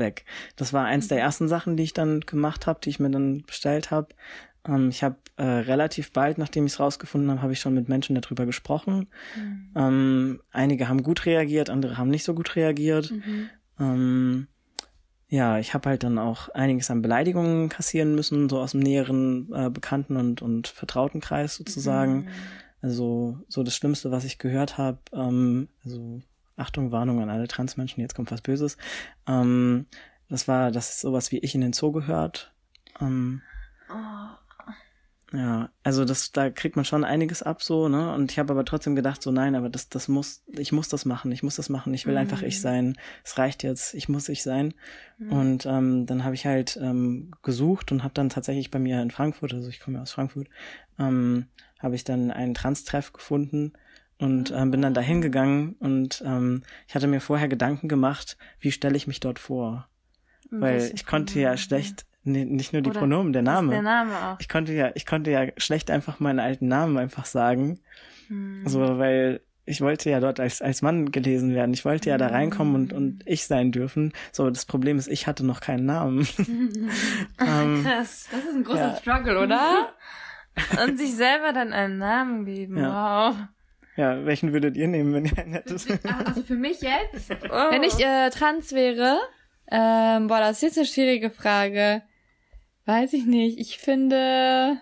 weg. 0.00 0.24
Das 0.56 0.72
war 0.72 0.84
eins 0.86 1.06
der 1.06 1.18
mhm. 1.18 1.24
ersten 1.24 1.48
Sachen, 1.48 1.76
die 1.76 1.84
ich 1.84 1.92
dann 1.92 2.20
gemacht 2.20 2.66
habe, 2.66 2.80
die 2.82 2.90
ich 2.90 2.98
mir 2.98 3.10
dann 3.10 3.42
bestellt 3.42 3.92
habe. 3.92 4.08
Ähm, 4.66 4.88
ich 4.88 5.04
habe 5.04 5.16
äh, 5.36 5.44
relativ 5.44 6.12
bald, 6.12 6.38
nachdem 6.38 6.66
ich 6.66 6.72
es 6.72 6.80
rausgefunden 6.80 7.30
habe, 7.30 7.42
habe 7.42 7.52
ich 7.52 7.60
schon 7.60 7.74
mit 7.74 7.88
Menschen 7.88 8.20
darüber 8.20 8.46
gesprochen. 8.46 9.08
Mhm. 9.36 9.70
Ähm, 9.76 10.40
einige 10.50 10.88
haben 10.88 11.02
gut 11.02 11.26
reagiert, 11.26 11.70
andere 11.70 11.96
haben 11.96 12.10
nicht 12.10 12.24
so 12.24 12.34
gut 12.34 12.56
reagiert. 12.56 13.12
Mhm. 13.12 13.50
Ähm, 13.78 14.46
ja, 15.28 15.60
ich 15.60 15.74
habe 15.74 15.88
halt 15.88 16.02
dann 16.02 16.18
auch 16.18 16.48
einiges 16.48 16.90
an 16.90 17.02
Beleidigungen 17.02 17.68
kassieren 17.68 18.16
müssen, 18.16 18.48
so 18.48 18.58
aus 18.58 18.72
dem 18.72 18.80
näheren 18.80 19.48
äh, 19.54 19.70
Bekannten- 19.70 20.16
und, 20.16 20.42
und 20.42 20.66
Vertrautenkreis 20.66 21.54
sozusagen. 21.54 22.24
Mhm. 22.24 22.28
Also 22.82 23.38
so 23.48 23.62
das 23.62 23.76
Schlimmste, 23.76 24.10
was 24.10 24.24
ich 24.24 24.38
gehört 24.38 24.76
habe, 24.76 24.98
ähm, 25.12 25.68
also 25.84 26.20
Achtung, 26.60 26.92
Warnung 26.92 27.20
an 27.20 27.30
alle 27.30 27.48
Transmenschen, 27.48 28.00
jetzt 28.00 28.14
kommt 28.14 28.30
was 28.30 28.42
Böses. 28.42 28.76
Ähm, 29.26 29.86
das 30.28 30.46
war, 30.46 30.70
dass 30.70 31.00
sowas 31.00 31.32
wie 31.32 31.38
ich 31.38 31.54
in 31.54 31.60
den 31.60 31.72
Zoo 31.72 31.92
gehört. 31.92 32.52
Ähm, 33.00 33.42
oh. 33.90 34.40
Ja, 35.32 35.70
also 35.84 36.04
das, 36.04 36.32
da 36.32 36.50
kriegt 36.50 36.74
man 36.74 36.84
schon 36.84 37.04
einiges 37.04 37.42
ab 37.44 37.62
so, 37.62 37.88
ne? 37.88 38.12
Und 38.12 38.32
ich 38.32 38.38
habe 38.40 38.52
aber 38.52 38.64
trotzdem 38.64 38.96
gedacht, 38.96 39.22
so 39.22 39.30
nein, 39.30 39.54
aber 39.54 39.68
das, 39.68 39.88
das 39.88 40.08
muss, 40.08 40.42
ich 40.48 40.72
muss 40.72 40.88
das 40.88 41.04
machen, 41.04 41.30
ich 41.30 41.44
muss 41.44 41.54
das 41.54 41.68
machen, 41.68 41.94
ich 41.94 42.04
will 42.04 42.14
mhm. 42.14 42.20
einfach 42.20 42.42
ich 42.42 42.56
mhm. 42.56 42.62
sein. 42.62 42.98
Es 43.22 43.38
reicht 43.38 43.62
jetzt, 43.62 43.94
ich 43.94 44.08
muss 44.08 44.28
ich 44.28 44.42
sein. 44.42 44.74
Mhm. 45.18 45.32
Und 45.32 45.66
ähm, 45.66 46.06
dann 46.06 46.24
habe 46.24 46.34
ich 46.34 46.46
halt 46.46 46.76
ähm, 46.82 47.30
gesucht 47.42 47.92
und 47.92 48.02
habe 48.02 48.14
dann 48.14 48.28
tatsächlich 48.28 48.72
bei 48.72 48.80
mir 48.80 49.00
in 49.00 49.12
Frankfurt, 49.12 49.54
also 49.54 49.68
ich 49.68 49.78
komme 49.78 49.98
ja 49.98 50.02
aus 50.02 50.10
Frankfurt, 50.10 50.48
ähm, 50.98 51.46
habe 51.78 51.94
ich 51.94 52.02
dann 52.02 52.32
einen 52.32 52.54
Trans-Treff 52.54 53.12
gefunden 53.12 53.72
und 54.20 54.52
ähm, 54.54 54.70
bin 54.70 54.82
dann 54.82 54.94
dahin 54.94 55.20
gegangen 55.22 55.76
und 55.80 56.22
ähm, 56.24 56.62
ich 56.86 56.94
hatte 56.94 57.06
mir 57.06 57.20
vorher 57.20 57.48
Gedanken 57.48 57.88
gemacht, 57.88 58.36
wie 58.60 58.70
stelle 58.72 58.96
ich 58.96 59.06
mich 59.06 59.20
dort 59.20 59.38
vor? 59.38 59.88
Weil 60.50 60.90
ich 60.94 61.06
konnte 61.06 61.38
ja 61.38 61.56
schlecht 61.56 62.06
Nee, 62.22 62.44
nicht 62.44 62.74
nur 62.74 62.82
die 62.82 62.90
Oder 62.90 63.00
Pronomen, 63.00 63.32
der 63.32 63.40
Name. 63.40 63.72
Der 63.72 63.82
Name 63.82 64.12
auch. 64.12 64.40
Ich 64.40 64.48
konnte 64.48 64.74
ja, 64.74 64.90
ich 64.94 65.06
konnte 65.06 65.30
ja 65.30 65.46
schlecht 65.56 65.90
einfach 65.90 66.20
meinen 66.20 66.38
alten 66.38 66.68
Namen 66.68 66.98
einfach 66.98 67.24
sagen. 67.24 67.80
Hm. 68.28 68.62
So, 68.66 68.98
weil 68.98 69.40
ich 69.64 69.80
wollte 69.80 70.10
ja 70.10 70.20
dort 70.20 70.38
als, 70.38 70.60
als 70.60 70.82
Mann 70.82 71.12
gelesen 71.12 71.54
werden. 71.54 71.72
Ich 71.72 71.84
wollte 71.84 72.10
ja 72.10 72.18
da 72.18 72.26
reinkommen 72.26 72.74
und, 72.74 72.92
und 72.92 73.22
ich 73.24 73.46
sein 73.46 73.72
dürfen. 73.72 74.12
So, 74.32 74.50
das 74.50 74.66
Problem 74.66 74.98
ist, 74.98 75.08
ich 75.08 75.26
hatte 75.26 75.46
noch 75.46 75.60
keinen 75.60 75.86
Namen. 75.86 76.28
ähm, 76.38 77.84
Krass. 77.84 78.28
Das 78.30 78.44
ist 78.44 78.54
ein 78.54 78.64
großer 78.64 78.88
ja. 78.88 78.96
Struggle, 78.96 79.40
oder? 79.40 79.94
und 80.84 80.98
sich 80.98 81.14
selber 81.14 81.52
dann 81.54 81.72
einen 81.72 81.98
Namen 81.98 82.44
geben. 82.44 82.76
Ja. 82.76 83.30
Wow. 83.30 83.36
Ja, 83.96 84.24
welchen 84.24 84.52
würdet 84.52 84.76
ihr 84.76 84.88
nehmen, 84.88 85.12
wenn 85.12 85.24
ihr 85.24 85.38
einen 85.38 85.52
hättet? 85.52 85.86
Also 86.04 86.42
für 86.42 86.54
mich 86.54 86.80
jetzt, 86.80 87.30
oh. 87.30 87.70
wenn 87.70 87.82
ich 87.82 87.98
äh, 87.98 88.30
trans 88.30 88.72
wäre, 88.72 89.18
ähm, 89.70 90.26
boah, 90.26 90.40
das 90.40 90.56
ist 90.56 90.62
jetzt 90.62 90.78
eine 90.78 90.86
schwierige 90.86 91.30
Frage. 91.30 92.02
Weiß 92.86 93.12
ich 93.12 93.24
nicht. 93.24 93.58
Ich 93.58 93.78
finde. 93.78 94.80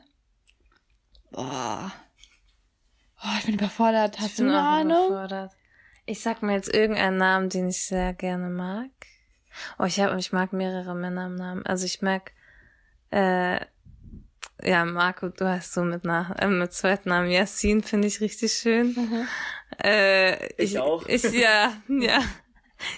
Boah. 1.30 1.92
Oh, 3.22 3.36
ich 3.38 3.46
bin 3.46 3.54
überfordert. 3.54 4.18
Hast 4.18 4.30
ich 4.30 4.36
du 4.36 4.44
eine 4.44 4.60
Ahnung? 4.60 5.08
Überfordert. 5.08 5.52
Ich 6.06 6.22
sag 6.22 6.42
mir 6.42 6.54
jetzt 6.54 6.72
irgendeinen 6.72 7.18
Namen, 7.18 7.48
den 7.50 7.68
ich 7.68 7.84
sehr 7.84 8.14
gerne 8.14 8.48
mag. 8.48 8.90
Oh, 9.78 9.84
ich 9.84 10.00
hab, 10.00 10.16
ich 10.16 10.32
mag 10.32 10.52
mehrere 10.52 10.94
Männer 10.94 11.26
im 11.26 11.34
Namen. 11.34 11.66
Also 11.66 11.84
ich 11.84 12.00
mag, 12.00 12.32
äh, 13.10 13.60
ja, 14.62 14.84
Marco, 14.84 15.28
du 15.28 15.46
hast 15.46 15.72
so 15.72 15.82
mit 15.82 16.04
nach, 16.04 16.36
äh, 16.38 16.48
mit 16.48 16.72
zweiten 16.72 17.10
Namen 17.10 17.30
Yassin, 17.30 17.82
finde 17.82 18.08
ich 18.08 18.20
richtig 18.20 18.52
schön. 18.52 18.94
Mhm. 18.94 19.28
Äh, 19.82 20.46
ich, 20.54 20.72
ich 20.72 20.78
auch. 20.78 21.06
Ich, 21.06 21.22
ja, 21.24 21.72
ja. 21.88 22.20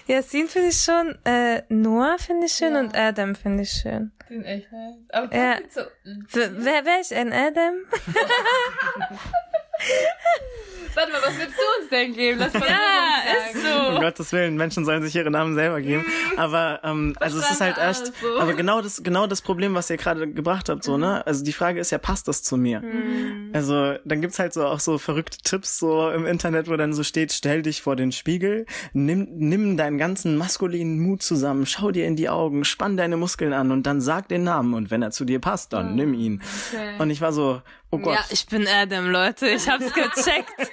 Yasin 0.07 0.47
finde 0.47 0.69
ich 0.69 0.81
schon, 0.81 1.17
äh, 1.25 1.63
Noah 1.69 2.17
finde 2.19 2.45
ich 2.45 2.53
schön 2.53 2.73
ja. 2.73 2.79
und 2.79 2.95
Adam 2.95 3.35
finde 3.35 3.63
ich 3.63 3.71
schön. 3.71 4.11
Den 4.29 4.43
echt 4.45 4.71
nice. 4.71 4.95
Aber 5.11 5.35
ja. 5.35 5.57
so. 5.69 5.81
Wer 6.03 6.85
wäre 6.85 7.01
ich 7.01 7.13
ein 7.15 7.33
Adam? 7.33 7.75
Warte 10.95 11.11
mal, 11.11 11.21
was 11.23 11.37
willst 11.37 11.57
du 11.57 11.81
uns 11.81 11.89
denn 11.89 12.13
geben? 12.13 12.39
Lass 12.39 12.53
mal 12.53 12.67
ja, 12.67 13.49
ist 13.49 13.61
so. 13.61 13.95
Um 13.95 14.01
Gottes 14.01 14.31
Willen, 14.33 14.57
Menschen 14.57 14.83
sollen 14.83 15.01
sich 15.01 15.15
ihre 15.15 15.31
Namen 15.31 15.55
selber 15.55 15.79
geben. 15.79 16.05
Aber 16.37 16.81
ähm, 16.83 17.15
also 17.19 17.39
es 17.39 17.49
ist 17.49 17.61
halt 17.61 17.77
erst, 17.77 18.13
so. 18.21 18.39
aber 18.39 18.53
genau 18.53 18.81
das, 18.81 19.01
genau 19.01 19.27
das 19.27 19.41
Problem, 19.41 19.73
was 19.73 19.89
ihr 19.89 19.97
gerade 19.97 20.29
gebracht 20.29 20.69
habt, 20.69 20.83
so, 20.83 20.97
ne? 20.97 21.25
Also 21.25 21.43
die 21.45 21.53
Frage 21.53 21.79
ist 21.79 21.91
ja, 21.91 21.97
passt 21.97 22.27
das 22.27 22.43
zu 22.43 22.57
mir? 22.57 22.81
Mhm. 22.81 23.51
Also 23.53 23.95
dann 24.03 24.21
gibt's 24.21 24.39
halt 24.39 24.53
so 24.53 24.65
auch 24.65 24.79
so 24.79 24.97
verrückte 24.97 25.37
Tipps 25.37 25.79
so 25.79 26.09
im 26.09 26.25
Internet, 26.25 26.69
wo 26.69 26.75
dann 26.75 26.93
so 26.93 27.03
steht, 27.03 27.31
stell 27.31 27.61
dich 27.61 27.81
vor 27.81 27.95
den 27.95 28.11
Spiegel, 28.11 28.65
nimm, 28.93 29.27
nimm 29.31 29.77
deinen 29.77 29.97
ganzen 29.97 30.35
maskulinen 30.35 30.99
Mut 30.99 31.23
zusammen, 31.23 31.65
schau 31.65 31.91
dir 31.91 32.05
in 32.05 32.15
die 32.15 32.27
Augen, 32.27 32.65
spann 32.65 32.97
deine 32.97 33.15
Muskeln 33.15 33.53
an 33.53 33.71
und 33.71 33.83
dann 33.83 34.01
sag 34.01 34.27
den 34.27 34.43
Namen 34.43 34.73
und 34.73 34.91
wenn 34.91 35.01
er 35.01 35.11
zu 35.11 35.23
dir 35.23 35.39
passt, 35.39 35.71
dann 35.73 35.91
mhm. 35.91 35.95
nimm 35.95 36.13
ihn. 36.13 36.41
Okay. 36.73 36.95
Und 36.99 37.09
ich 37.09 37.21
war 37.21 37.31
so, 37.31 37.61
Oh 37.93 37.97
Gott. 37.97 38.15
Ja, 38.15 38.25
ich 38.29 38.45
bin 38.45 38.67
Adam, 38.67 39.09
Leute. 39.09 39.49
Ich 39.49 39.67
hab's 39.67 39.93
gecheckt. 39.93 40.71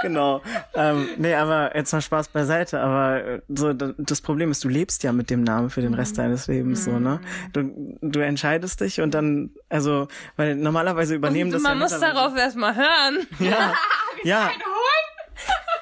genau. 0.00 0.40
Ähm, 0.74 1.10
nee, 1.18 1.34
aber 1.34 1.76
jetzt 1.76 1.92
mal 1.92 2.00
Spaß 2.00 2.28
beiseite. 2.28 2.80
Aber 2.80 3.22
äh, 3.22 3.42
so 3.48 3.74
das 3.74 4.22
Problem 4.22 4.50
ist, 4.50 4.64
du 4.64 4.68
lebst 4.68 5.02
ja 5.02 5.12
mit 5.12 5.28
dem 5.28 5.44
Namen 5.44 5.68
für 5.68 5.82
den 5.82 5.92
Rest 5.92 6.14
mhm. 6.14 6.22
deines 6.22 6.46
Lebens, 6.46 6.86
mhm. 6.86 6.92
so 6.92 6.98
ne? 6.98 7.20
Du, 7.52 7.98
du 8.00 8.20
entscheidest 8.20 8.80
dich 8.80 9.02
und 9.02 9.12
dann, 9.12 9.50
also, 9.68 10.08
weil 10.36 10.56
normalerweise 10.56 11.14
übernehmen 11.14 11.50
und 11.50 11.54
das. 11.54 11.62
Man 11.62 11.78
ja 11.78 11.84
muss 11.84 12.00
darauf 12.00 12.34
erstmal 12.34 12.74
hören. 12.74 13.26
Ja. 13.38 13.74
ja. 14.24 14.50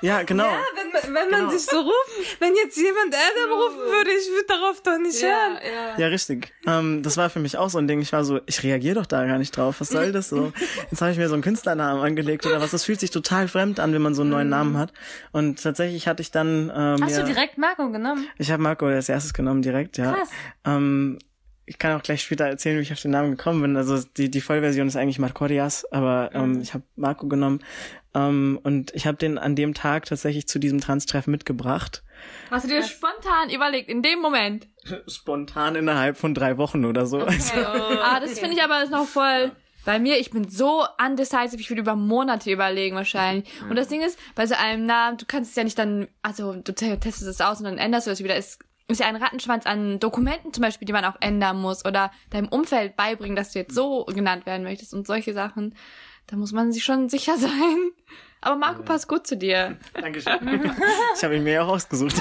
Ja, 0.02 0.22
genau. 0.22 0.44
Ja, 0.44 0.60
wenn, 0.76 1.14
wenn 1.14 1.30
man 1.30 1.40
genau. 1.40 1.50
sich 1.50 1.66
so 1.66 1.78
ruft, 1.78 2.40
wenn 2.40 2.54
jetzt 2.54 2.76
jemand 2.76 3.14
Adam 3.14 3.52
rufen 3.52 3.78
würde, 3.78 4.10
ich 4.10 4.28
würde 4.30 4.46
darauf 4.48 4.82
doch 4.82 4.98
nicht 4.98 5.20
ja, 5.20 5.28
hören. 5.28 5.58
Ja, 5.62 5.98
ja 5.98 6.06
richtig. 6.08 6.52
Ähm, 6.66 7.02
das 7.02 7.16
war 7.16 7.30
für 7.30 7.40
mich 7.40 7.58
auch 7.58 7.68
so 7.68 7.78
ein 7.78 7.86
Ding. 7.86 8.00
Ich 8.00 8.12
war 8.12 8.24
so, 8.24 8.40
ich 8.46 8.62
reagiere 8.62 8.96
doch 8.96 9.06
da 9.06 9.26
gar 9.26 9.38
nicht 9.38 9.56
drauf. 9.56 9.80
Was 9.80 9.88
soll 9.88 10.12
das 10.12 10.28
so? 10.28 10.52
Jetzt 10.90 11.00
habe 11.00 11.12
ich 11.12 11.18
mir 11.18 11.28
so 11.28 11.34
einen 11.34 11.42
Künstlernamen 11.42 12.02
angelegt 12.02 12.46
oder 12.46 12.60
was. 12.60 12.70
Das 12.70 12.84
fühlt 12.84 13.00
sich 13.00 13.10
total 13.10 13.48
fremd 13.48 13.80
an, 13.80 13.92
wenn 13.92 14.02
man 14.02 14.14
so 14.14 14.22
einen 14.22 14.30
neuen 14.30 14.48
Namen 14.48 14.78
hat. 14.78 14.92
Und 15.32 15.62
tatsächlich 15.62 16.08
hatte 16.08 16.22
ich 16.22 16.30
dann. 16.30 16.72
Ähm, 16.74 17.02
Hast 17.02 17.16
ja, 17.16 17.22
du 17.22 17.26
direkt 17.26 17.58
Marco 17.58 17.90
genommen? 17.90 18.26
Ich 18.38 18.50
habe 18.50 18.62
Marco 18.62 18.86
als 18.86 19.08
erstes 19.08 19.34
genommen, 19.34 19.62
direkt, 19.62 19.98
ja. 19.98 20.12
Krass. 20.12 20.28
Ähm, 20.64 21.18
ich 21.70 21.78
kann 21.78 21.96
auch 21.96 22.02
gleich 22.02 22.22
später 22.22 22.46
erzählen, 22.46 22.78
wie 22.78 22.82
ich 22.82 22.92
auf 22.92 23.00
den 23.00 23.12
Namen 23.12 23.30
gekommen 23.30 23.62
bin. 23.62 23.76
Also 23.76 24.02
die, 24.16 24.28
die 24.28 24.40
Vollversion 24.40 24.88
ist 24.88 24.96
eigentlich 24.96 25.20
Marcorias, 25.20 25.86
aber 25.92 26.30
ähm, 26.34 26.54
mhm. 26.54 26.60
ich 26.62 26.74
habe 26.74 26.82
Marco 26.96 27.28
genommen. 27.28 27.60
Ähm, 28.12 28.58
und 28.64 28.92
ich 28.92 29.06
habe 29.06 29.16
den 29.16 29.38
an 29.38 29.54
dem 29.54 29.72
Tag 29.72 30.06
tatsächlich 30.06 30.48
zu 30.48 30.58
diesem 30.58 30.80
Trans-Treff 30.80 31.28
mitgebracht. 31.28 32.02
Hast 32.50 32.64
du 32.64 32.68
dir 32.70 32.82
spontan 32.82 33.50
überlegt, 33.54 33.88
in 33.88 34.02
dem 34.02 34.20
Moment? 34.20 34.66
Spontan 35.06 35.76
innerhalb 35.76 36.16
von 36.16 36.34
drei 36.34 36.56
Wochen 36.56 36.84
oder 36.84 37.06
so. 37.06 37.20
Okay. 37.20 37.36
Also, 37.36 38.00
ah, 38.02 38.18
das 38.18 38.40
finde 38.40 38.56
ich 38.56 38.62
aber 38.64 38.84
noch 38.86 39.06
voll. 39.06 39.52
Bei 39.84 40.00
mir, 40.00 40.18
ich 40.18 40.32
bin 40.32 40.50
so 40.50 40.84
undecisive, 41.00 41.60
ich 41.60 41.70
würde 41.70 41.82
über 41.82 41.94
Monate 41.94 42.50
überlegen 42.50 42.96
wahrscheinlich. 42.96 43.48
Und 43.62 43.76
das 43.76 43.86
Ding 43.86 44.02
ist, 44.02 44.18
bei 44.34 44.44
so 44.48 44.56
einem 44.56 44.86
Namen, 44.86 45.18
du 45.18 45.24
kannst 45.24 45.50
es 45.50 45.56
ja 45.56 45.62
nicht 45.62 45.78
dann, 45.78 46.08
also 46.20 46.54
du 46.54 46.74
testest 46.74 47.22
es 47.22 47.40
aus 47.40 47.60
und 47.60 47.66
dann 47.66 47.78
änderst 47.78 48.08
du 48.08 48.10
es 48.10 48.24
wieder. 48.24 48.34
Es 48.34 48.58
ist 48.90 49.00
ja 49.00 49.06
ein 49.06 49.16
Rattenschwanz 49.16 49.66
an 49.66 50.00
Dokumenten 50.00 50.52
zum 50.52 50.62
Beispiel, 50.62 50.86
die 50.86 50.92
man 50.92 51.04
auch 51.04 51.16
ändern 51.20 51.60
muss 51.60 51.84
oder 51.84 52.10
deinem 52.30 52.48
Umfeld 52.48 52.96
beibringen, 52.96 53.36
dass 53.36 53.52
du 53.52 53.58
jetzt 53.58 53.74
so 53.74 54.04
genannt 54.04 54.46
werden 54.46 54.62
möchtest 54.64 54.94
und 54.94 55.06
solche 55.06 55.32
Sachen. 55.34 55.74
Da 56.26 56.36
muss 56.36 56.52
man 56.52 56.72
sich 56.72 56.84
schon 56.84 57.08
sicher 57.08 57.36
sein. 57.36 57.92
Aber 58.42 58.56
Marco 58.56 58.82
passt 58.82 59.06
gut 59.06 59.26
zu 59.26 59.36
dir. 59.36 59.76
Dankeschön. 59.92 60.38
Ich 61.14 61.24
habe 61.24 61.36
ihn 61.36 61.42
mir 61.44 61.52
ja 61.54 61.62
auch 61.62 61.68
ausgesucht. 61.68 62.14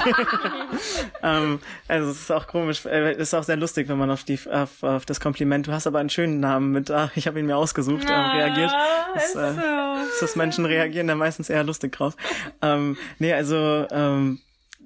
ähm, 1.22 1.60
also 1.88 2.10
es 2.10 2.20
ist 2.22 2.32
auch 2.32 2.46
komisch, 2.46 2.84
äh, 2.84 3.12
es 3.12 3.28
ist 3.28 3.34
auch 3.34 3.42
sehr 3.42 3.56
lustig, 3.56 3.88
wenn 3.88 3.96
man 3.96 4.10
auf 4.10 4.24
die 4.24 4.38
auf, 4.50 4.82
auf 4.82 5.06
das 5.06 5.20
Kompliment, 5.20 5.66
du 5.66 5.72
hast 5.72 5.86
aber 5.86 5.98
einen 5.98 6.10
schönen 6.10 6.40
Namen 6.40 6.72
mit, 6.72 6.90
ach, 6.90 7.10
ich 7.16 7.26
habe 7.26 7.40
ihn 7.40 7.46
mir 7.46 7.56
ausgesucht, 7.56 8.04
ähm, 8.06 8.14
reagiert. 8.14 8.72
Das, 9.14 9.34
äh, 9.34 9.54
so. 9.54 10.20
das 10.20 10.36
Menschen 10.36 10.66
reagieren 10.66 11.06
da 11.06 11.14
meistens 11.14 11.48
eher 11.48 11.64
lustig 11.64 11.92
drauf. 11.92 12.16
Ähm, 12.60 12.98
nee, 13.18 13.32
also 13.32 13.86
ähm, 13.90 14.40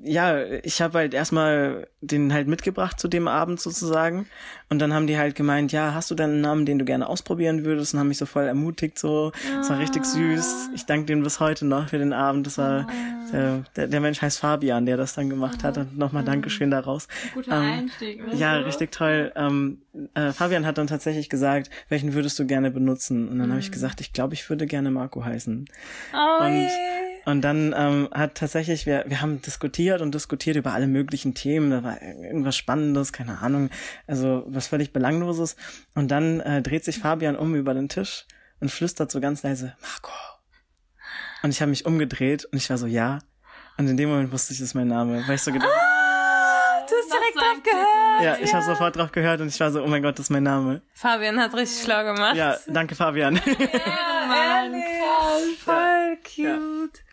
ja, 0.04 0.44
ich 0.62 0.82
habe 0.82 0.98
halt 0.98 1.14
erstmal 1.14 1.88
den 2.02 2.32
halt 2.32 2.46
mitgebracht 2.46 3.00
zu 3.00 3.08
dem 3.08 3.26
Abend 3.26 3.58
sozusagen. 3.60 4.26
Und 4.68 4.78
dann 4.78 4.92
haben 4.92 5.06
die 5.06 5.16
halt 5.16 5.34
gemeint, 5.34 5.72
ja, 5.72 5.94
hast 5.94 6.10
du 6.10 6.14
denn 6.14 6.30
einen 6.30 6.40
Namen, 6.42 6.66
den 6.66 6.78
du 6.78 6.84
gerne 6.84 7.08
ausprobieren 7.08 7.64
würdest? 7.64 7.94
Und 7.94 8.00
haben 8.00 8.08
mich 8.08 8.18
so 8.18 8.26
voll 8.26 8.44
ermutigt, 8.44 8.98
so. 8.98 9.32
Das 9.56 9.70
war 9.70 9.78
richtig 9.78 10.04
süß. 10.04 10.70
Ich 10.74 10.84
danke 10.84 11.06
denen 11.06 11.22
bis 11.22 11.40
heute 11.40 11.64
noch 11.64 11.88
für 11.88 11.98
den 11.98 12.12
Abend. 12.12 12.46
Das 12.46 12.58
war, 12.58 12.86
der, 13.32 13.64
der, 13.76 13.88
der 13.88 14.00
Mensch 14.00 14.20
heißt 14.20 14.40
Fabian, 14.40 14.84
der 14.84 14.96
das 14.98 15.14
dann 15.14 15.30
gemacht 15.30 15.64
hat. 15.64 15.78
Und 15.78 15.96
nochmal 15.96 16.22
mhm. 16.22 16.26
Dankeschön 16.26 16.70
daraus. 16.70 17.08
Guter 17.32 17.52
ähm, 17.52 17.62
Einstieg? 17.62 18.22
Ja, 18.34 18.56
richtig 18.56 18.92
toll. 18.92 19.32
Ähm, 19.36 19.78
äh, 20.14 20.32
Fabian 20.32 20.66
hat 20.66 20.76
dann 20.76 20.86
tatsächlich 20.86 21.30
gesagt, 21.30 21.70
welchen 21.88 22.12
würdest 22.12 22.38
du 22.38 22.46
gerne 22.46 22.70
benutzen? 22.70 23.28
Und 23.28 23.38
dann 23.38 23.48
mhm. 23.48 23.52
habe 23.52 23.60
ich 23.60 23.72
gesagt, 23.72 24.00
ich 24.02 24.12
glaube, 24.12 24.34
ich 24.34 24.48
würde 24.50 24.66
gerne 24.66 24.90
Marco 24.90 25.24
heißen. 25.24 25.64
Oh, 26.12 26.44
und. 26.44 26.68
Und 27.24 27.42
dann 27.42 27.74
ähm, 27.76 28.08
hat 28.12 28.34
tatsächlich, 28.34 28.86
wir, 28.86 29.04
wir 29.06 29.20
haben 29.20 29.40
diskutiert 29.40 30.00
und 30.00 30.14
diskutiert 30.14 30.56
über 30.56 30.72
alle 30.72 30.86
möglichen 30.86 31.34
Themen. 31.34 31.70
Da 31.70 31.82
war 31.82 32.02
irgendwas 32.02 32.56
Spannendes, 32.56 33.12
keine 33.12 33.38
Ahnung, 33.38 33.70
also 34.06 34.44
was 34.46 34.66
völlig 34.66 34.92
Belangloses. 34.92 35.56
Und 35.94 36.10
dann 36.10 36.40
äh, 36.40 36.62
dreht 36.62 36.84
sich 36.84 36.98
Fabian 36.98 37.36
um 37.36 37.54
über 37.54 37.74
den 37.74 37.88
Tisch 37.88 38.26
und 38.60 38.70
flüstert 38.70 39.10
so 39.10 39.20
ganz 39.20 39.42
leise, 39.42 39.74
Marco. 39.80 40.12
Und 41.42 41.50
ich 41.50 41.60
habe 41.60 41.70
mich 41.70 41.86
umgedreht 41.86 42.44
und 42.46 42.58
ich 42.58 42.68
war 42.70 42.78
so, 42.78 42.86
ja. 42.86 43.18
Und 43.76 43.88
in 43.88 43.96
dem 43.96 44.08
Moment 44.08 44.32
wusste 44.32 44.52
ich, 44.52 44.58
das 44.58 44.68
ist 44.68 44.74
mein 44.74 44.88
Name, 44.88 45.24
weil 45.26 45.34
ich 45.34 45.42
so 45.42 45.52
gedacht 45.52 45.70
ah, 45.70 46.84
Du 46.88 46.94
hast 46.94 47.10
direkt 47.10 47.36
drauf 47.36 47.62
gehört. 47.62 48.22
Ja, 48.22 48.36
ich 48.42 48.50
ja. 48.50 48.56
habe 48.56 48.64
sofort 48.64 48.96
drauf 48.96 49.12
gehört 49.12 49.40
und 49.40 49.48
ich 49.48 49.58
war 49.58 49.70
so, 49.70 49.82
oh 49.82 49.86
mein 49.86 50.02
Gott, 50.02 50.18
das 50.18 50.26
ist 50.26 50.30
mein 50.30 50.42
Name. 50.42 50.82
Fabian 50.92 51.40
hat 51.40 51.54
richtig 51.54 51.82
schlau 51.82 52.04
gemacht. 52.04 52.36
Ja, 52.36 52.56
danke 52.66 52.94
Fabian. 52.94 53.40
Ja, 53.46 54.26
Mann, 54.26 54.82
voll 55.58 56.16
cute. 56.24 57.03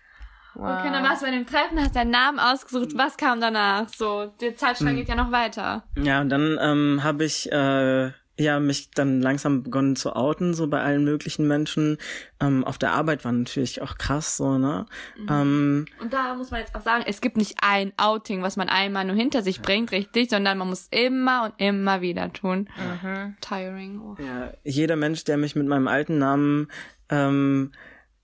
Wow. 0.61 0.79
Okay, 0.79 0.91
dann 0.91 1.03
warst 1.03 1.23
du 1.23 1.25
bei 1.25 1.31
dem 1.31 1.47
Treffen, 1.47 1.79
hast 1.79 1.95
deinen 1.95 2.11
Namen 2.11 2.37
ausgesucht. 2.37 2.91
Was 2.95 3.17
kam 3.17 3.41
danach? 3.41 3.89
So, 3.89 4.31
die 4.39 4.53
Zeitstrang 4.53 4.89
hm. 4.89 4.97
geht 4.97 5.09
ja 5.09 5.15
noch 5.15 5.31
weiter. 5.31 5.83
Ja, 5.97 6.21
und 6.21 6.29
dann 6.29 6.59
ähm, 6.61 7.03
habe 7.03 7.25
ich, 7.25 7.51
äh, 7.51 8.11
ja 8.37 8.59
mich 8.59 8.91
dann 8.91 9.21
langsam 9.21 9.63
begonnen 9.63 9.95
zu 9.95 10.15
outen, 10.15 10.53
so 10.53 10.67
bei 10.67 10.81
allen 10.81 11.03
möglichen 11.03 11.47
Menschen. 11.47 11.97
Ähm, 12.39 12.63
auf 12.63 12.77
der 12.77 12.91
Arbeit 12.91 13.25
war 13.25 13.31
natürlich 13.31 13.81
auch 13.81 13.97
krass, 13.97 14.37
so, 14.37 14.59
ne? 14.59 14.85
Mhm. 15.17 15.27
Ähm, 15.29 15.85
und 15.99 16.13
da 16.13 16.35
muss 16.35 16.51
man 16.51 16.59
jetzt 16.59 16.75
auch 16.75 16.81
sagen, 16.81 17.05
es 17.07 17.21
gibt 17.21 17.37
nicht 17.37 17.57
ein 17.61 17.93
Outing, 17.97 18.43
was 18.43 18.55
man 18.55 18.69
einmal 18.69 19.05
nur 19.05 19.15
hinter 19.15 19.41
sich 19.41 19.61
bringt, 19.61 19.91
richtig, 19.91 20.29
sondern 20.29 20.59
man 20.59 20.69
muss 20.69 20.87
immer 20.91 21.45
und 21.45 21.53
immer 21.57 22.01
wieder 22.01 22.31
tun. 22.33 22.69
Mhm. 22.77 23.35
Tiring. 23.41 23.99
Oh. 23.99 24.15
Ja, 24.21 24.53
jeder 24.63 24.95
Mensch, 24.95 25.23
der 25.23 25.37
mich 25.37 25.55
mit 25.55 25.67
meinem 25.67 25.87
alten 25.87 26.19
Namen 26.19 26.67
ähm, 27.09 27.71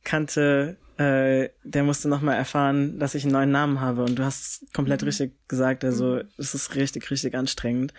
kannte, 0.04 0.78
äh, 0.98 1.50
der 1.64 1.84
musste 1.84 2.10
nochmal 2.10 2.36
erfahren, 2.36 2.98
dass 3.00 3.16
ich 3.16 3.24
einen 3.24 3.34
neuen 3.34 3.52
Namen 3.52 3.82
habe. 3.82 4.04
Und 4.04 4.18
du 4.18 4.24
hast 4.24 4.66
komplett 4.74 5.02
mhm. 5.02 5.08
richtig 5.08 5.34
gesagt, 5.48 5.84
also 5.84 6.16
mhm. 6.16 6.24
es 6.38 6.56
ist 6.56 6.76
richtig, 6.76 7.10
richtig 7.12 7.36
anstrengend. 7.36 7.94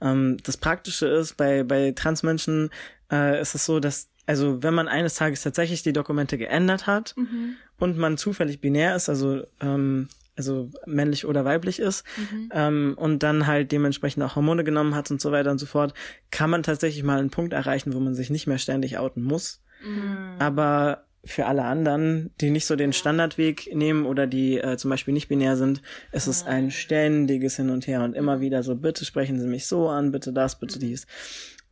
Ähm, 0.00 0.36
das 0.42 0.56
Praktische 0.56 1.06
ist, 1.06 1.36
bei, 1.36 1.64
bei 1.64 1.92
Transmenschen 1.92 2.70
äh, 3.10 3.40
ist 3.40 3.54
es 3.54 3.64
so, 3.64 3.80
dass, 3.80 4.08
also 4.26 4.62
wenn 4.62 4.74
man 4.74 4.88
eines 4.88 5.16
Tages 5.16 5.42
tatsächlich 5.42 5.82
die 5.82 5.92
Dokumente 5.92 6.38
geändert 6.38 6.86
hat 6.86 7.14
mhm. 7.16 7.56
und 7.78 7.98
man 7.98 8.16
zufällig 8.16 8.60
binär 8.60 8.94
ist, 8.94 9.08
also 9.08 9.42
ähm, 9.60 10.08
also 10.36 10.70
männlich 10.86 11.26
oder 11.26 11.44
weiblich 11.44 11.78
ist 11.78 12.04
mhm. 12.16 12.50
ähm, 12.52 12.94
und 12.96 13.22
dann 13.22 13.46
halt 13.46 13.72
dementsprechend 13.72 14.22
auch 14.24 14.36
Hormone 14.36 14.64
genommen 14.64 14.94
hat 14.94 15.10
und 15.10 15.20
so 15.20 15.30
weiter 15.32 15.50
und 15.50 15.58
so 15.58 15.66
fort, 15.66 15.94
kann 16.30 16.50
man 16.50 16.62
tatsächlich 16.62 17.02
mal 17.02 17.18
einen 17.18 17.30
Punkt 17.30 17.52
erreichen, 17.52 17.94
wo 17.94 18.00
man 18.00 18.14
sich 18.14 18.30
nicht 18.30 18.46
mehr 18.46 18.58
ständig 18.58 18.98
outen 18.98 19.22
muss. 19.22 19.62
Mhm. 19.84 20.36
Aber 20.38 21.04
für 21.26 21.46
alle 21.46 21.64
anderen, 21.64 22.30
die 22.40 22.50
nicht 22.50 22.66
so 22.66 22.76
den 22.76 22.92
Standardweg 22.92 23.74
nehmen 23.74 24.06
oder 24.06 24.26
die 24.26 24.58
äh, 24.58 24.76
zum 24.76 24.90
Beispiel 24.90 25.14
nicht 25.14 25.28
binär 25.28 25.56
sind, 25.56 25.82
ist 26.12 26.26
es 26.26 26.44
ein 26.44 26.70
ständiges 26.70 27.56
Hin 27.56 27.70
und 27.70 27.86
Her 27.86 28.02
und 28.02 28.14
immer 28.14 28.40
wieder 28.40 28.62
so, 28.62 28.76
bitte 28.76 29.04
sprechen 29.04 29.40
Sie 29.40 29.46
mich 29.46 29.66
so 29.66 29.88
an, 29.88 30.12
bitte 30.12 30.32
das, 30.32 30.58
bitte 30.58 30.78
dies. 30.78 31.06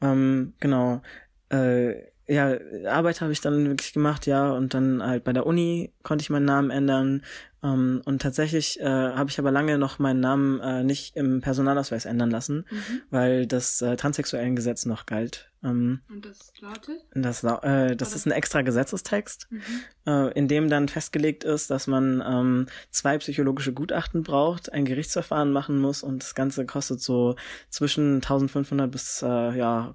Ähm, 0.01 0.55
genau. 0.61 1.03
Äh, 1.51 2.13
ja, 2.27 2.57
Arbeit 2.87 3.21
habe 3.21 3.33
ich 3.33 3.41
dann 3.41 3.67
wirklich 3.67 3.93
gemacht, 3.93 4.27
ja, 4.27 4.53
und 4.53 4.75
dann 4.75 5.03
halt 5.03 5.25
bei 5.25 5.33
der 5.33 5.47
Uni 5.47 5.93
konnte 6.03 6.23
ich 6.23 6.31
meinen 6.31 6.45
Namen 6.45 6.71
ändern. 6.71 7.23
Ähm, 7.63 8.03
und 8.05 8.21
tatsächlich 8.21 8.81
äh, 8.81 8.85
habe 8.85 9.31
ich 9.31 9.39
aber 9.39 9.51
lange 9.51 9.79
noch 9.79 9.99
meinen 9.99 10.21
Namen 10.21 10.61
äh, 10.61 10.83
nicht 10.83 11.17
im 11.17 11.41
Personalausweis 11.41 12.07
ändern 12.07 12.31
lassen, 12.31 12.67
mhm. 12.71 13.03
weil 13.11 13.47
das 13.47 13.81
äh, 13.83 13.97
transsexuellen 13.97 14.57
Gesetz 14.57 14.85
noch 14.85 15.07
galt. 15.07 15.51
Ähm, 15.63 16.01
und 16.09 16.27
das 16.27 16.53
lautet? 16.61 17.05
Das, 17.15 17.45
äh, 17.45 17.95
das 17.95 18.17
ist 18.17 18.27
ein 18.27 18.33
extra 18.33 18.63
Gesetzestext, 18.63 19.47
mhm. 19.51 19.61
äh, 20.07 20.33
in 20.33 20.49
dem 20.49 20.69
dann 20.69 20.89
festgelegt 20.89 21.45
ist, 21.45 21.71
dass 21.71 21.87
man 21.87 22.23
ähm, 22.27 22.67
zwei 22.91 23.17
psychologische 23.19 23.73
Gutachten 23.73 24.25
braucht, 24.25 24.73
ein 24.73 24.85
Gerichtsverfahren 24.85 25.53
machen 25.53 25.79
muss 25.79 26.03
und 26.03 26.23
das 26.23 26.35
Ganze 26.35 26.67
kostet 26.67 27.01
so 27.01 27.37
zwischen 27.69 28.17
1500 28.17 28.91
bis 28.91 29.23
äh, 29.23 29.57
ja 29.57 29.95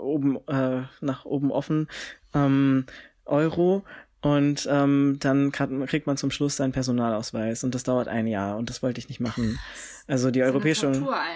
oben 0.00 0.36
äh, 0.46 0.82
nach 1.00 1.24
oben 1.24 1.50
offen 1.50 1.88
ähm, 2.34 2.86
Euro. 3.24 3.84
Und 4.22 4.68
ähm, 4.70 5.16
dann 5.20 5.50
kriegt 5.50 6.06
man 6.06 6.16
zum 6.18 6.30
Schluss 6.30 6.56
seinen 6.56 6.72
Personalausweis 6.72 7.64
und 7.64 7.74
das 7.74 7.84
dauert 7.84 8.06
ein 8.06 8.26
Jahr 8.26 8.58
und 8.58 8.68
das 8.68 8.82
wollte 8.82 8.98
ich 8.98 9.08
nicht 9.08 9.20
machen. 9.20 9.58
Also 10.06 10.30
die 10.30 10.42
Europäische 10.42 10.92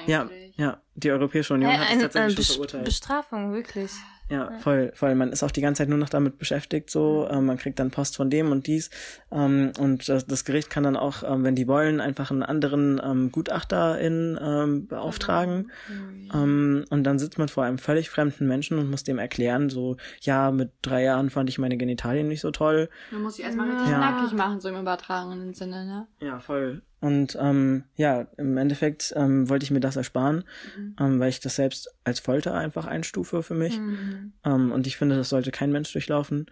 ja, 0.06 0.28
ja, 0.56 0.80
die 0.94 1.10
Europäische 1.10 1.54
Union 1.54 1.70
äh, 1.70 1.78
hat 1.78 1.94
es 1.94 2.02
tatsächlich 2.02 2.46
schon 2.46 2.54
verurteilt. 2.56 2.84
Bestrafung, 2.84 3.52
wirklich. 3.54 3.90
Ja, 4.30 4.52
voll, 4.58 4.90
voll. 4.94 5.14
Man 5.14 5.32
ist 5.32 5.42
auch 5.42 5.50
die 5.50 5.60
ganze 5.60 5.82
Zeit 5.82 5.90
nur 5.90 5.98
noch 5.98 6.08
damit 6.08 6.38
beschäftigt, 6.38 6.88
so. 6.88 7.28
Ähm, 7.30 7.44
man 7.44 7.58
kriegt 7.58 7.78
dann 7.78 7.90
Post 7.90 8.16
von 8.16 8.30
dem 8.30 8.52
und 8.52 8.66
dies. 8.66 8.88
Ähm, 9.30 9.72
und 9.78 10.08
das, 10.08 10.26
das, 10.26 10.46
Gericht 10.46 10.70
kann 10.70 10.82
dann 10.82 10.96
auch, 10.96 11.22
ähm, 11.22 11.44
wenn 11.44 11.54
die 11.54 11.68
wollen, 11.68 12.00
einfach 12.00 12.30
einen 12.30 12.42
anderen 12.42 13.00
ähm, 13.04 13.30
Gutachter 13.30 14.00
in, 14.00 14.38
ähm, 14.40 14.86
beauftragen. 14.86 15.70
Mhm. 15.88 16.84
und 16.90 17.04
dann 17.04 17.18
sitzt 17.18 17.38
man 17.38 17.48
vor 17.48 17.64
einem 17.64 17.78
völlig 17.78 18.08
fremden 18.08 18.46
Menschen 18.46 18.78
und 18.78 18.90
muss 18.90 19.04
dem 19.04 19.18
erklären, 19.18 19.68
so, 19.68 19.96
ja, 20.22 20.50
mit 20.50 20.70
drei 20.82 21.02
Jahren 21.02 21.30
fand 21.30 21.50
ich 21.50 21.58
meine 21.58 21.76
Genitalien 21.76 22.28
nicht 22.28 22.40
so 22.40 22.50
toll. 22.50 22.88
Man 23.10 23.22
muss 23.22 23.36
sich 23.36 23.44
erstmal 23.44 23.68
ja. 23.68 23.98
nackig 23.98 24.32
machen, 24.32 24.60
so 24.60 24.68
im 24.68 24.80
übertragenen 24.80 25.52
Sinne, 25.54 25.84
ne? 25.84 26.06
Ja, 26.20 26.38
voll. 26.38 26.82
Und 27.04 27.36
ähm, 27.38 27.84
ja, 27.96 28.28
im 28.38 28.56
Endeffekt 28.56 29.12
ähm, 29.14 29.50
wollte 29.50 29.64
ich 29.64 29.70
mir 29.70 29.80
das 29.80 29.96
ersparen, 29.96 30.42
mhm. 30.74 30.96
ähm, 30.98 31.20
weil 31.20 31.28
ich 31.28 31.38
das 31.38 31.56
selbst 31.56 31.94
als 32.02 32.18
Folter 32.18 32.54
einfach 32.54 32.86
einstufe 32.86 33.42
für 33.42 33.52
mich. 33.52 33.78
Mhm. 33.78 34.32
Ähm, 34.42 34.72
und 34.72 34.86
ich 34.86 34.96
finde, 34.96 35.14
das 35.14 35.28
sollte 35.28 35.50
kein 35.50 35.70
Mensch 35.70 35.92
durchlaufen. 35.92 36.46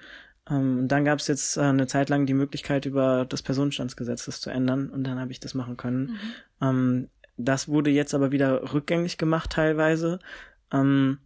Ähm, 0.51 0.81
und 0.81 0.89
dann 0.89 1.07
gab 1.07 1.21
es 1.21 1.27
jetzt 1.27 1.57
äh, 1.57 1.63
eine 1.63 1.87
Zeit 1.87 2.11
lang 2.11 2.27
die 2.27 2.35
Möglichkeit, 2.35 2.85
über 2.85 3.25
das 3.27 3.41
Personenstandsgesetz 3.41 4.27
das 4.27 4.43
zu 4.43 4.51
ändern. 4.51 4.91
Und 4.91 5.05
dann 5.05 5.19
habe 5.19 5.33
ich 5.33 5.41
das 5.41 5.55
machen 5.55 5.79
können. 5.79 6.03
Mhm. 6.11 6.19
Ähm, 6.61 7.09
das 7.39 7.69
wurde 7.69 7.89
jetzt 7.89 8.13
aber 8.13 8.31
wieder 8.31 8.75
rückgängig 8.75 9.17
gemacht 9.17 9.49
teilweise. 9.53 10.19
Ähm, 10.71 11.17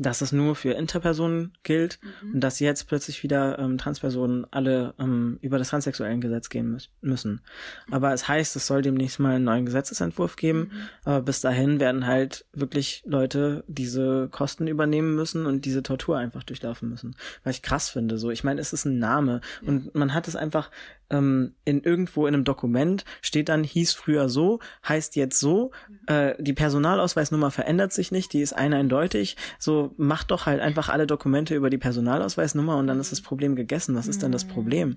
dass 0.00 0.22
es 0.22 0.32
nur 0.32 0.56
für 0.56 0.72
Interpersonen 0.72 1.52
gilt 1.62 1.98
mhm. 2.22 2.34
und 2.34 2.40
dass 2.40 2.58
jetzt 2.58 2.88
plötzlich 2.88 3.22
wieder 3.22 3.58
ähm, 3.58 3.76
Transpersonen 3.76 4.46
alle 4.50 4.94
ähm, 4.98 5.38
über 5.42 5.58
das 5.58 5.68
transsexuellen 5.68 6.20
Gesetz 6.20 6.48
gehen 6.48 6.70
mü 6.70 6.78
müssen. 7.02 7.42
Aber 7.90 8.12
es 8.14 8.26
heißt, 8.26 8.56
es 8.56 8.66
soll 8.66 8.80
demnächst 8.80 9.18
mal 9.18 9.36
einen 9.36 9.44
neuen 9.44 9.66
Gesetzesentwurf 9.66 10.36
geben. 10.36 10.70
Mhm. 10.72 10.80
Aber 11.04 11.22
bis 11.22 11.42
dahin 11.42 11.80
werden 11.80 12.06
halt 12.06 12.46
wirklich 12.54 13.02
Leute 13.04 13.62
diese 13.66 14.28
Kosten 14.30 14.66
übernehmen 14.66 15.14
müssen 15.14 15.44
und 15.44 15.66
diese 15.66 15.82
Tortur 15.82 16.16
einfach 16.16 16.44
durchlaufen 16.44 16.88
müssen. 16.88 17.14
Was 17.44 17.56
ich 17.56 17.62
krass 17.62 17.90
finde. 17.90 18.16
So, 18.16 18.30
ich 18.30 18.42
meine, 18.42 18.60
es 18.60 18.72
ist 18.72 18.86
ein 18.86 18.98
Name 18.98 19.42
ja. 19.60 19.68
und 19.68 19.94
man 19.94 20.14
hat 20.14 20.28
es 20.28 20.36
einfach 20.36 20.70
ähm, 21.10 21.54
in 21.64 21.82
irgendwo 21.82 22.26
in 22.26 22.34
einem 22.34 22.44
Dokument 22.44 23.04
steht 23.22 23.48
dann, 23.48 23.64
hieß 23.64 23.92
früher 23.92 24.28
so, 24.28 24.60
heißt 24.88 25.16
jetzt 25.16 25.38
so, 25.38 25.72
äh, 26.06 26.34
die 26.38 26.52
Personalausweisnummer 26.52 27.50
verändert 27.50 27.92
sich 27.92 28.12
nicht, 28.12 28.32
die 28.32 28.40
ist 28.40 28.52
eindeutig, 28.52 29.36
so 29.58 29.94
macht 29.96 30.30
doch 30.30 30.46
halt 30.46 30.60
einfach 30.60 30.88
alle 30.88 31.06
Dokumente 31.06 31.54
über 31.54 31.70
die 31.70 31.78
Personalausweisnummer 31.78 32.76
und 32.76 32.86
dann 32.86 33.00
ist 33.00 33.12
das 33.12 33.20
Problem 33.20 33.56
gegessen. 33.56 33.94
Was 33.94 34.08
ist 34.08 34.22
denn 34.22 34.32
das 34.32 34.44
Problem? 34.44 34.90
Mhm. 34.90 34.96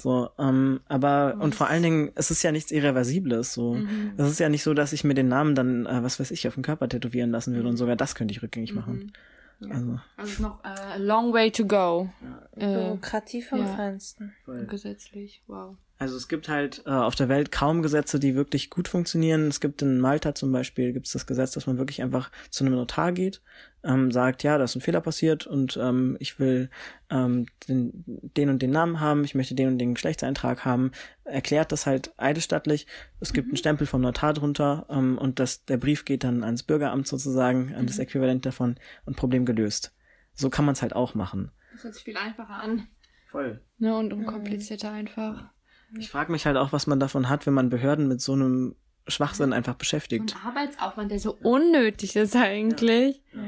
So, 0.00 0.30
ähm, 0.38 0.80
aber 0.88 1.36
und 1.40 1.54
vor 1.54 1.68
allen 1.68 1.82
Dingen, 1.82 2.10
es 2.14 2.30
ist 2.30 2.42
ja 2.42 2.52
nichts 2.52 2.70
Irreversibles. 2.70 3.52
So, 3.52 3.74
mhm. 3.74 4.12
es 4.16 4.30
ist 4.30 4.40
ja 4.40 4.48
nicht 4.48 4.62
so, 4.62 4.74
dass 4.74 4.92
ich 4.92 5.04
mir 5.04 5.14
den 5.14 5.28
Namen 5.28 5.54
dann, 5.54 5.86
äh, 5.86 6.02
was 6.02 6.20
weiß 6.20 6.30
ich, 6.30 6.46
auf 6.48 6.54
den 6.54 6.62
Körper 6.62 6.88
tätowieren 6.88 7.30
lassen 7.30 7.54
würde 7.54 7.68
und 7.68 7.76
sogar 7.76 7.96
das 7.96 8.14
könnte 8.14 8.32
ich 8.32 8.42
rückgängig 8.42 8.74
machen. 8.74 9.12
Ja. 9.60 9.74
Also, 9.74 9.98
also 10.16 10.42
noch 10.42 10.64
äh, 10.64 10.68
a 10.68 10.96
long 10.96 11.32
way 11.32 11.50
to 11.50 11.64
go. 11.66 12.08
Ja. 12.20 12.48
Äh, 12.56 12.74
Bürokratie 12.74 13.42
vom 13.42 13.60
ja. 13.60 13.66
Feinsten. 13.66 14.34
Gesetzlich, 14.68 15.42
wow. 15.46 15.76
Also 16.00 16.16
es 16.16 16.28
gibt 16.28 16.48
halt 16.48 16.84
äh, 16.86 16.90
auf 16.90 17.16
der 17.16 17.28
Welt 17.28 17.50
kaum 17.50 17.82
Gesetze, 17.82 18.20
die 18.20 18.36
wirklich 18.36 18.70
gut 18.70 18.86
funktionieren. 18.86 19.48
Es 19.48 19.60
gibt 19.60 19.82
in 19.82 19.98
Malta 19.98 20.32
zum 20.32 20.52
Beispiel 20.52 20.92
gibt 20.92 21.06
es 21.06 21.12
das 21.12 21.26
Gesetz, 21.26 21.50
dass 21.50 21.66
man 21.66 21.76
wirklich 21.76 22.02
einfach 22.02 22.30
zu 22.50 22.64
einem 22.64 22.74
Notar 22.74 23.10
geht, 23.10 23.42
ähm, 23.82 24.12
sagt, 24.12 24.44
ja, 24.44 24.58
da 24.58 24.64
ist 24.64 24.76
ein 24.76 24.80
Fehler 24.80 25.00
passiert 25.00 25.48
und 25.48 25.76
ähm, 25.76 26.16
ich 26.20 26.38
will 26.38 26.70
ähm, 27.10 27.46
den, 27.68 28.04
den 28.06 28.48
und 28.48 28.62
den 28.62 28.70
Namen 28.70 29.00
haben, 29.00 29.24
ich 29.24 29.34
möchte 29.34 29.56
den 29.56 29.66
und 29.66 29.78
den 29.78 29.94
Geschlechtseintrag 29.94 30.64
haben, 30.64 30.92
erklärt 31.24 31.72
das 31.72 31.84
halt 31.84 32.12
eidesstattlich. 32.16 32.86
Es 33.18 33.32
gibt 33.32 33.48
mhm. 33.48 33.52
einen 33.52 33.58
Stempel 33.58 33.86
vom 33.88 34.00
Notar 34.00 34.34
drunter 34.34 34.86
ähm, 34.90 35.18
und 35.18 35.40
das, 35.40 35.64
der 35.64 35.78
Brief 35.78 36.04
geht 36.04 36.22
dann 36.22 36.44
ans 36.44 36.62
Bürgeramt 36.62 37.08
sozusagen, 37.08 37.74
an 37.74 37.82
mhm. 37.82 37.86
das 37.88 37.98
Äquivalent 37.98 38.46
davon 38.46 38.76
und 39.04 39.16
Problem 39.16 39.44
gelöst. 39.44 39.92
So 40.34 40.48
kann 40.48 40.64
man 40.64 40.74
es 40.74 40.82
halt 40.82 40.94
auch 40.94 41.16
machen. 41.16 41.50
Das 41.72 41.82
hört 41.82 41.94
sich 41.94 42.04
viel 42.04 42.16
einfacher 42.16 42.54
an. 42.54 42.86
Voll. 43.26 43.60
Ne, 43.78 43.96
und 43.96 44.12
unkomplizierter 44.12 44.90
mhm. 44.90 44.96
einfach. 44.96 45.50
Ich 45.96 46.10
frage 46.10 46.32
mich 46.32 46.46
halt 46.46 46.56
auch, 46.56 46.72
was 46.72 46.86
man 46.86 47.00
davon 47.00 47.28
hat, 47.28 47.46
wenn 47.46 47.54
man 47.54 47.70
Behörden 47.70 48.08
mit 48.08 48.20
so 48.20 48.34
einem 48.34 48.76
Schwachsinn 49.06 49.52
einfach 49.52 49.74
beschäftigt. 49.74 50.34
Ein 50.34 50.48
Arbeitsaufwand, 50.48 51.10
der 51.10 51.18
so 51.18 51.38
unnötig 51.42 52.16
ist 52.16 52.36
eigentlich. 52.36 53.22
Ja. 53.32 53.40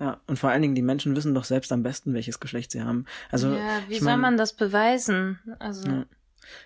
Ja, 0.00 0.20
und 0.28 0.38
vor 0.38 0.50
allen 0.50 0.62
Dingen, 0.62 0.76
die 0.76 0.82
Menschen 0.82 1.16
wissen 1.16 1.34
doch 1.34 1.44
selbst 1.44 1.72
am 1.72 1.82
besten, 1.82 2.14
welches 2.14 2.38
Geschlecht 2.38 2.70
sie 2.70 2.82
haben. 2.82 3.04
Also, 3.32 3.52
ja, 3.52 3.80
wie 3.88 3.98
soll 3.98 4.12
mein, 4.12 4.20
man 4.20 4.36
das 4.36 4.52
beweisen? 4.52 5.40
Also. 5.58 5.88
Ja. 5.88 6.04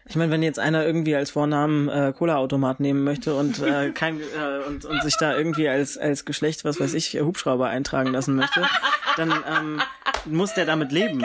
Ich 0.04 0.16
meine, 0.16 0.30
wenn 0.30 0.42
jetzt 0.42 0.58
einer 0.58 0.84
irgendwie 0.84 1.16
als 1.16 1.30
Vornamen 1.30 1.88
äh, 1.88 2.12
Cola-Automat 2.16 2.78
nehmen 2.78 3.02
möchte 3.04 3.34
und 3.34 3.58
äh, 3.60 3.90
kein 3.94 4.20
äh, 4.20 4.68
und, 4.68 4.84
und 4.84 5.02
sich 5.02 5.16
da 5.16 5.36
irgendwie 5.36 5.68
als 5.68 5.98
als 5.98 6.24
Geschlecht, 6.24 6.64
was 6.64 6.78
weiß 6.78 6.94
ich, 6.94 7.20
Hubschrauber 7.20 7.68
eintragen 7.68 8.12
lassen 8.12 8.36
möchte, 8.36 8.64
dann 9.16 9.32
ähm, 9.32 9.82
muss 10.26 10.54
der 10.54 10.66
damit 10.66 10.92
leben 10.92 11.24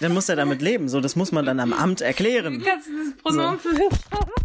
dann 0.00 0.12
muss 0.12 0.28
er 0.28 0.36
damit 0.36 0.62
leben. 0.62 0.88
So, 0.88 1.00
das 1.00 1.16
muss 1.16 1.32
man 1.32 1.44
dann 1.44 1.60
am 1.60 1.72
Amt 1.72 2.00
erklären. 2.00 2.62
Kannst 2.64 2.88
du 2.88 2.92
das 2.92 3.22
Pronomen 3.22 3.58
so. 3.62 3.70
für 3.70 3.78
Hubschrauber? 3.84 4.32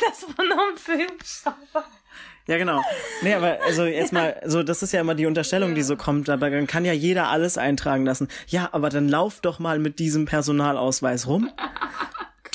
Das 0.00 0.34
Pronomen 0.34 0.76
für 0.76 0.98
Hubschrauber. 0.98 1.84
Ja, 2.46 2.58
genau. 2.58 2.82
Nee, 3.22 3.34
aber 3.34 3.58
also 3.64 3.84
jetzt 3.84 4.12
mal, 4.12 4.40
so, 4.44 4.62
das 4.62 4.82
ist 4.82 4.92
ja 4.92 5.00
immer 5.00 5.14
die 5.14 5.26
Unterstellung, 5.26 5.74
die 5.74 5.82
so 5.82 5.96
kommt, 5.96 6.30
aber 6.30 6.48
dann 6.48 6.66
kann 6.68 6.84
ja 6.84 6.92
jeder 6.92 7.28
alles 7.28 7.58
eintragen 7.58 8.04
lassen. 8.06 8.28
Ja, 8.46 8.68
aber 8.72 8.88
dann 8.88 9.08
lauf 9.08 9.40
doch 9.40 9.58
mal 9.58 9.80
mit 9.80 9.98
diesem 9.98 10.26
Personalausweis 10.26 11.26
rum. 11.26 11.50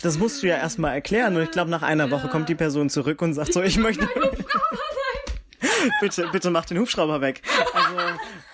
Das 0.01 0.17
musst 0.17 0.41
du 0.41 0.47
ja 0.47 0.57
erstmal 0.57 0.93
erklären. 0.93 1.35
Und 1.35 1.43
ich 1.43 1.51
glaube, 1.51 1.69
nach 1.69 1.81
einer 1.81 2.09
Woche 2.09 2.29
kommt 2.29 2.47
die 2.47 2.55
Person 2.55 2.89
zurück 2.89 3.21
und 3.21 3.33
sagt 3.33 3.53
so, 3.53 3.61
ich 3.61 3.77
möchte. 3.77 4.07
bitte, 6.01 6.29
bitte 6.31 6.49
mach 6.49 6.65
den 6.65 6.79
Hubschrauber 6.79 7.19
weg. 7.21 7.41
Also, 7.73 7.97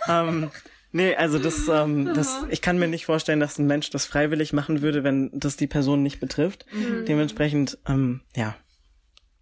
ähm, 0.09 0.51
Nee, 0.97 1.15
also 1.15 1.37
das, 1.37 1.67
ähm, 1.67 2.11
das, 2.15 2.43
ich 2.49 2.61
kann 2.63 2.79
mir 2.79 2.87
nicht 2.87 3.05
vorstellen, 3.05 3.39
dass 3.39 3.59
ein 3.59 3.67
Mensch 3.67 3.91
das 3.91 4.07
freiwillig 4.07 4.51
machen 4.51 4.81
würde, 4.81 5.03
wenn 5.03 5.29
das 5.31 5.55
die 5.55 5.67
Person 5.67 6.01
nicht 6.01 6.19
betrifft. 6.19 6.65
Mhm. 6.73 7.05
Dementsprechend, 7.05 7.77
ähm, 7.87 8.21
ja. 8.35 8.55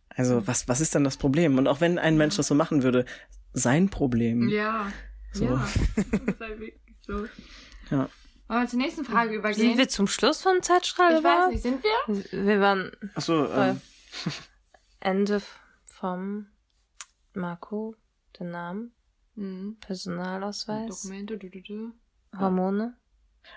Also 0.09 0.45
was, 0.47 0.67
was 0.67 0.81
ist 0.81 0.95
dann 0.95 1.05
das 1.05 1.15
Problem? 1.15 1.57
Und 1.57 1.67
auch 1.67 1.79
wenn 1.79 1.97
ein 1.97 2.17
Mensch 2.17 2.35
das 2.35 2.47
so 2.47 2.55
machen 2.55 2.83
würde, 2.83 3.05
sein 3.53 3.89
Problem. 3.89 4.49
Ja. 4.49 4.91
So. 5.31 5.45
Ja. 5.45 5.67
Das 5.95 6.21
ist 6.27 6.41
halt 6.41 6.59
wirklich 6.59 6.81
so. 7.07 7.25
Ja. 7.89 8.09
Wollen 8.47 8.61
wir 8.61 8.67
zur 8.67 8.79
nächsten 8.79 9.05
Frage 9.05 9.35
übergehen? 9.35 9.69
Sind 9.69 9.77
wir 9.77 9.87
zum 9.87 10.07
Schluss 10.07 10.41
vom 10.41 10.61
Zeitstrahl? 10.61 11.17
ich 11.17 11.23
weiß 11.23 11.51
nicht, 11.51 11.63
sind 11.63 11.83
wir? 11.83 12.45
Wir 12.45 12.59
waren 12.59 12.91
Achso, 13.15 13.47
ähm, 13.51 13.79
Ende 14.99 15.41
vom 15.85 16.47
Marco, 17.33 17.95
den 18.39 18.51
Namen, 18.51 18.94
Mhm. 19.35 19.77
Personalausweis, 19.79 21.01
Dokumente, 21.01 21.37
du, 21.37 21.49
du, 21.49 21.61
du. 21.61 21.93
Hormone. 22.37 22.95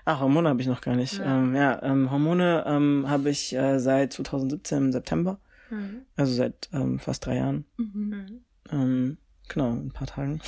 ach, 0.05 0.21
Hormone 0.21 0.49
habe 0.49 0.61
ich 0.61 0.67
noch 0.69 0.81
gar 0.81 0.97
nicht. 0.97 1.19
Ja. 1.19 1.39
Ähm, 1.39 1.55
ja, 1.55 1.83
ähm, 1.83 2.11
Hormone 2.11 2.65
ähm, 2.67 3.07
habe 3.09 3.31
ich 3.31 3.55
äh, 3.55 3.79
seit 3.79 4.13
2017 4.13 4.79
im 4.79 4.93
September, 4.93 5.41
Mhm. 5.71 6.07
also 6.17 6.33
seit 6.33 6.69
ähm, 6.73 6.99
fast 6.99 7.27
drei 7.27 7.37
Jahren. 7.37 7.65
Mhm. 7.77 7.91
Mhm. 8.09 8.45
Ähm, 8.71 9.19
genau, 9.49 9.71
ein 9.73 9.93
paar 9.93 10.07
Tagen. 10.07 10.41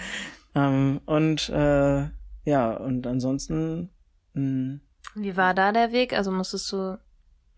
ähm, 0.54 1.00
und 1.06 1.48
äh, 1.48 2.08
ja, 2.44 2.76
und 2.76 3.06
ansonsten 3.06 3.90
mh, 4.34 4.80
Wie 5.14 5.36
war 5.36 5.54
da 5.54 5.72
der 5.72 5.92
Weg? 5.92 6.12
Also 6.12 6.30
musstest 6.30 6.70
du 6.72 6.98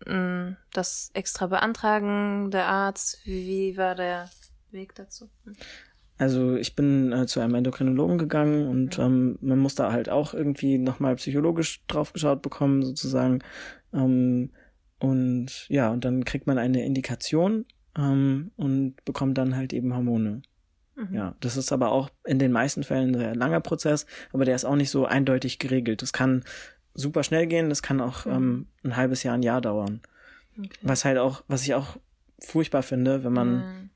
mh, 0.05 0.55
das 0.73 1.09
extra 1.13 1.47
beantragen, 1.47 2.51
der 2.51 2.67
Arzt? 2.67 3.19
Wie, 3.25 3.45
wie 3.47 3.77
war 3.77 3.95
der 3.95 4.29
Weg 4.71 4.95
dazu? 4.95 5.29
Also 6.17 6.55
ich 6.55 6.75
bin 6.75 7.11
äh, 7.11 7.27
zu 7.27 7.39
einem 7.39 7.55
Endokrinologen 7.55 8.17
gegangen 8.17 8.67
und 8.67 8.97
ähm, 8.97 9.37
man 9.41 9.59
muss 9.59 9.75
da 9.75 9.91
halt 9.91 10.09
auch 10.09 10.33
irgendwie 10.33 10.77
nochmal 10.77 11.15
psychologisch 11.15 11.81
drauf 11.87 12.13
geschaut 12.13 12.41
bekommen, 12.41 12.83
sozusagen. 12.83 13.39
Ähm, 13.93 14.51
und 14.99 15.67
ja, 15.69 15.91
und 15.91 16.03
dann 16.05 16.25
kriegt 16.25 16.47
man 16.47 16.57
eine 16.57 16.83
Indikation 16.83 17.65
ähm, 17.95 18.51
und 18.57 18.95
bekommt 19.05 19.37
dann 19.37 19.55
halt 19.55 19.73
eben 19.73 19.93
Hormone. 19.95 20.41
Mhm. 20.95 21.13
Ja, 21.13 21.35
das 21.39 21.55
ist 21.55 21.71
aber 21.71 21.91
auch 21.91 22.09
in 22.25 22.39
den 22.39 22.51
meisten 22.51 22.83
Fällen 22.83 23.11
ein 23.11 23.19
sehr 23.19 23.35
langer 23.35 23.61
Prozess, 23.61 24.07
aber 24.33 24.43
der 24.43 24.55
ist 24.55 24.65
auch 24.65 24.75
nicht 24.75 24.89
so 24.89 25.05
eindeutig 25.05 25.59
geregelt. 25.59 26.01
Das 26.01 26.13
kann 26.13 26.43
super 26.95 27.23
schnell 27.23 27.45
gehen, 27.45 27.69
das 27.69 27.83
kann 27.83 28.01
auch 28.01 28.25
ähm, 28.25 28.67
ein 28.83 28.97
halbes 28.97 29.21
Jahr, 29.21 29.35
ein 29.35 29.43
Jahr 29.43 29.61
dauern. 29.61 30.01
Okay. 30.57 30.69
Was 30.81 31.05
halt 31.05 31.19
auch, 31.19 31.43
was 31.47 31.61
ich 31.61 31.75
auch 31.75 31.97
furchtbar 32.39 32.81
finde, 32.81 33.23
wenn 33.23 33.33
man 33.33 33.57
Mhm. 33.57 33.89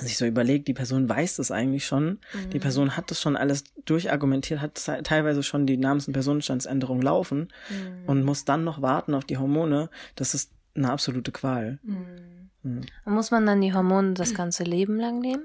Sich 0.00 0.16
so 0.18 0.26
überlegt, 0.26 0.68
die 0.68 0.74
Person 0.74 1.08
weiß 1.08 1.36
das 1.36 1.50
eigentlich 1.50 1.86
schon, 1.86 2.18
die 2.52 2.56
Mhm. 2.58 2.60
Person 2.60 2.96
hat 2.96 3.10
das 3.10 3.20
schon 3.20 3.36
alles 3.36 3.64
durchargumentiert, 3.84 4.60
hat 4.60 4.74
te- 4.76 5.02
teilweise 5.02 5.42
schon 5.42 5.66
die 5.66 5.76
Namens- 5.76 6.06
und 6.06 6.12
Personenstandsänderung 6.12 7.00
laufen 7.02 7.48
Mhm. 7.70 8.08
und 8.08 8.24
muss 8.24 8.44
dann 8.44 8.64
noch 8.64 8.82
warten 8.82 9.14
auf 9.14 9.24
die 9.24 9.38
Hormone. 9.38 9.90
Das 10.16 10.34
ist 10.34 10.52
eine 10.74 10.90
absolute 10.90 11.32
Qual. 11.32 11.78
Mhm. 11.82 12.50
Mhm. 12.62 12.80
Muss 13.06 13.30
man 13.30 13.46
dann 13.46 13.60
die 13.60 13.72
Hormone 13.74 14.14
das 14.14 14.34
ganze 14.34 14.64
Leben 14.64 14.98
lang 14.98 15.20
nehmen? 15.20 15.44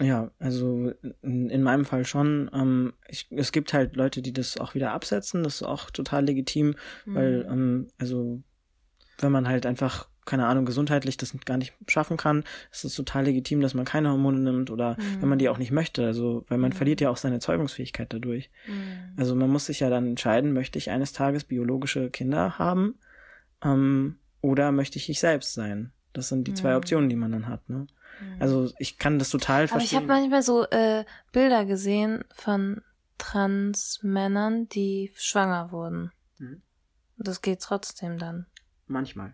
Ja, 0.00 0.30
also 0.38 0.92
in, 1.22 1.50
in 1.50 1.62
meinem 1.64 1.84
Fall 1.84 2.04
schon. 2.06 2.48
Ähm, 2.54 2.92
ich, 3.08 3.26
es 3.32 3.50
gibt 3.50 3.72
halt 3.72 3.96
Leute, 3.96 4.22
die 4.22 4.32
das 4.32 4.56
auch 4.58 4.74
wieder 4.76 4.92
absetzen. 4.92 5.42
Das 5.42 5.56
ist 5.56 5.62
auch 5.64 5.90
total 5.90 6.24
legitim, 6.24 6.76
weil, 7.04 7.44
Mhm. 7.44 7.52
ähm, 7.52 7.86
also 7.98 8.40
wenn 9.18 9.32
man 9.32 9.48
halt 9.48 9.66
einfach, 9.66 10.07
keine 10.28 10.46
Ahnung, 10.46 10.64
gesundheitlich 10.66 11.16
das 11.16 11.34
gar 11.44 11.56
nicht 11.56 11.72
schaffen 11.88 12.16
kann, 12.16 12.44
ist 12.70 12.84
es 12.84 12.94
total 12.94 13.24
legitim, 13.24 13.60
dass 13.60 13.74
man 13.74 13.84
keine 13.84 14.10
Hormone 14.10 14.38
nimmt 14.38 14.70
oder 14.70 14.96
wenn 15.18 15.28
man 15.28 15.38
die 15.40 15.48
auch 15.48 15.58
nicht 15.58 15.72
möchte. 15.72 16.04
Also, 16.06 16.44
weil 16.48 16.58
man 16.58 16.72
verliert 16.72 17.00
ja 17.00 17.10
auch 17.10 17.16
seine 17.16 17.40
Zeugungsfähigkeit 17.40 18.12
dadurch. 18.12 18.50
Mhm. 18.66 19.14
Also 19.16 19.34
man 19.34 19.50
muss 19.50 19.66
sich 19.66 19.80
ja 19.80 19.90
dann 19.90 20.06
entscheiden, 20.06 20.52
möchte 20.52 20.78
ich 20.78 20.90
eines 20.90 21.12
Tages 21.12 21.42
biologische 21.44 22.10
Kinder 22.10 22.58
haben 22.58 22.94
ähm, 23.64 24.18
oder 24.40 24.70
möchte 24.70 24.98
ich 24.98 25.08
ich 25.10 25.18
selbst 25.18 25.54
sein? 25.54 25.92
Das 26.12 26.28
sind 26.28 26.46
die 26.46 26.54
zwei 26.54 26.70
Mhm. 26.70 26.76
Optionen, 26.76 27.08
die 27.08 27.16
man 27.16 27.32
dann 27.32 27.48
hat. 27.48 27.68
Ne? 27.68 27.86
Also 28.38 28.70
ich 28.78 28.98
kann 28.98 29.18
das 29.18 29.30
total 29.30 29.56
Aber 29.64 29.64
ich 29.64 29.70
verstehen. 29.90 29.96
habe 29.98 30.06
manchmal 30.08 30.42
so 30.42 30.64
äh, 30.70 31.04
Bilder 31.32 31.64
gesehen 31.64 32.24
von 32.32 32.82
Transmännern, 33.18 34.68
die 34.68 35.12
schwanger 35.16 35.70
wurden. 35.72 36.12
Mhm. 36.38 36.62
Das 37.18 37.42
geht 37.42 37.60
trotzdem 37.60 38.18
dann. 38.18 38.46
Manchmal. 38.86 39.32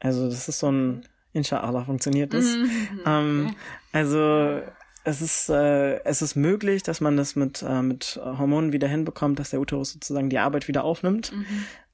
Also 0.00 0.28
das 0.28 0.48
ist 0.48 0.58
so 0.58 0.70
ein 0.70 1.04
Inshallah 1.32 1.84
funktioniert 1.84 2.32
das. 2.32 2.44
Mhm. 2.44 2.70
Ähm, 3.06 3.56
also 3.92 4.60
es 5.04 5.20
ist 5.20 5.50
äh, 5.50 6.02
es 6.04 6.22
ist 6.22 6.36
möglich, 6.36 6.82
dass 6.82 7.00
man 7.00 7.16
das 7.16 7.36
mit 7.36 7.62
äh, 7.62 7.82
mit 7.82 8.20
Hormonen 8.22 8.72
wieder 8.72 8.88
hinbekommt, 8.88 9.38
dass 9.38 9.50
der 9.50 9.60
Uterus 9.60 9.92
sozusagen 9.92 10.30
die 10.30 10.38
Arbeit 10.38 10.68
wieder 10.68 10.84
aufnimmt. 10.84 11.32
Mhm. 11.32 11.44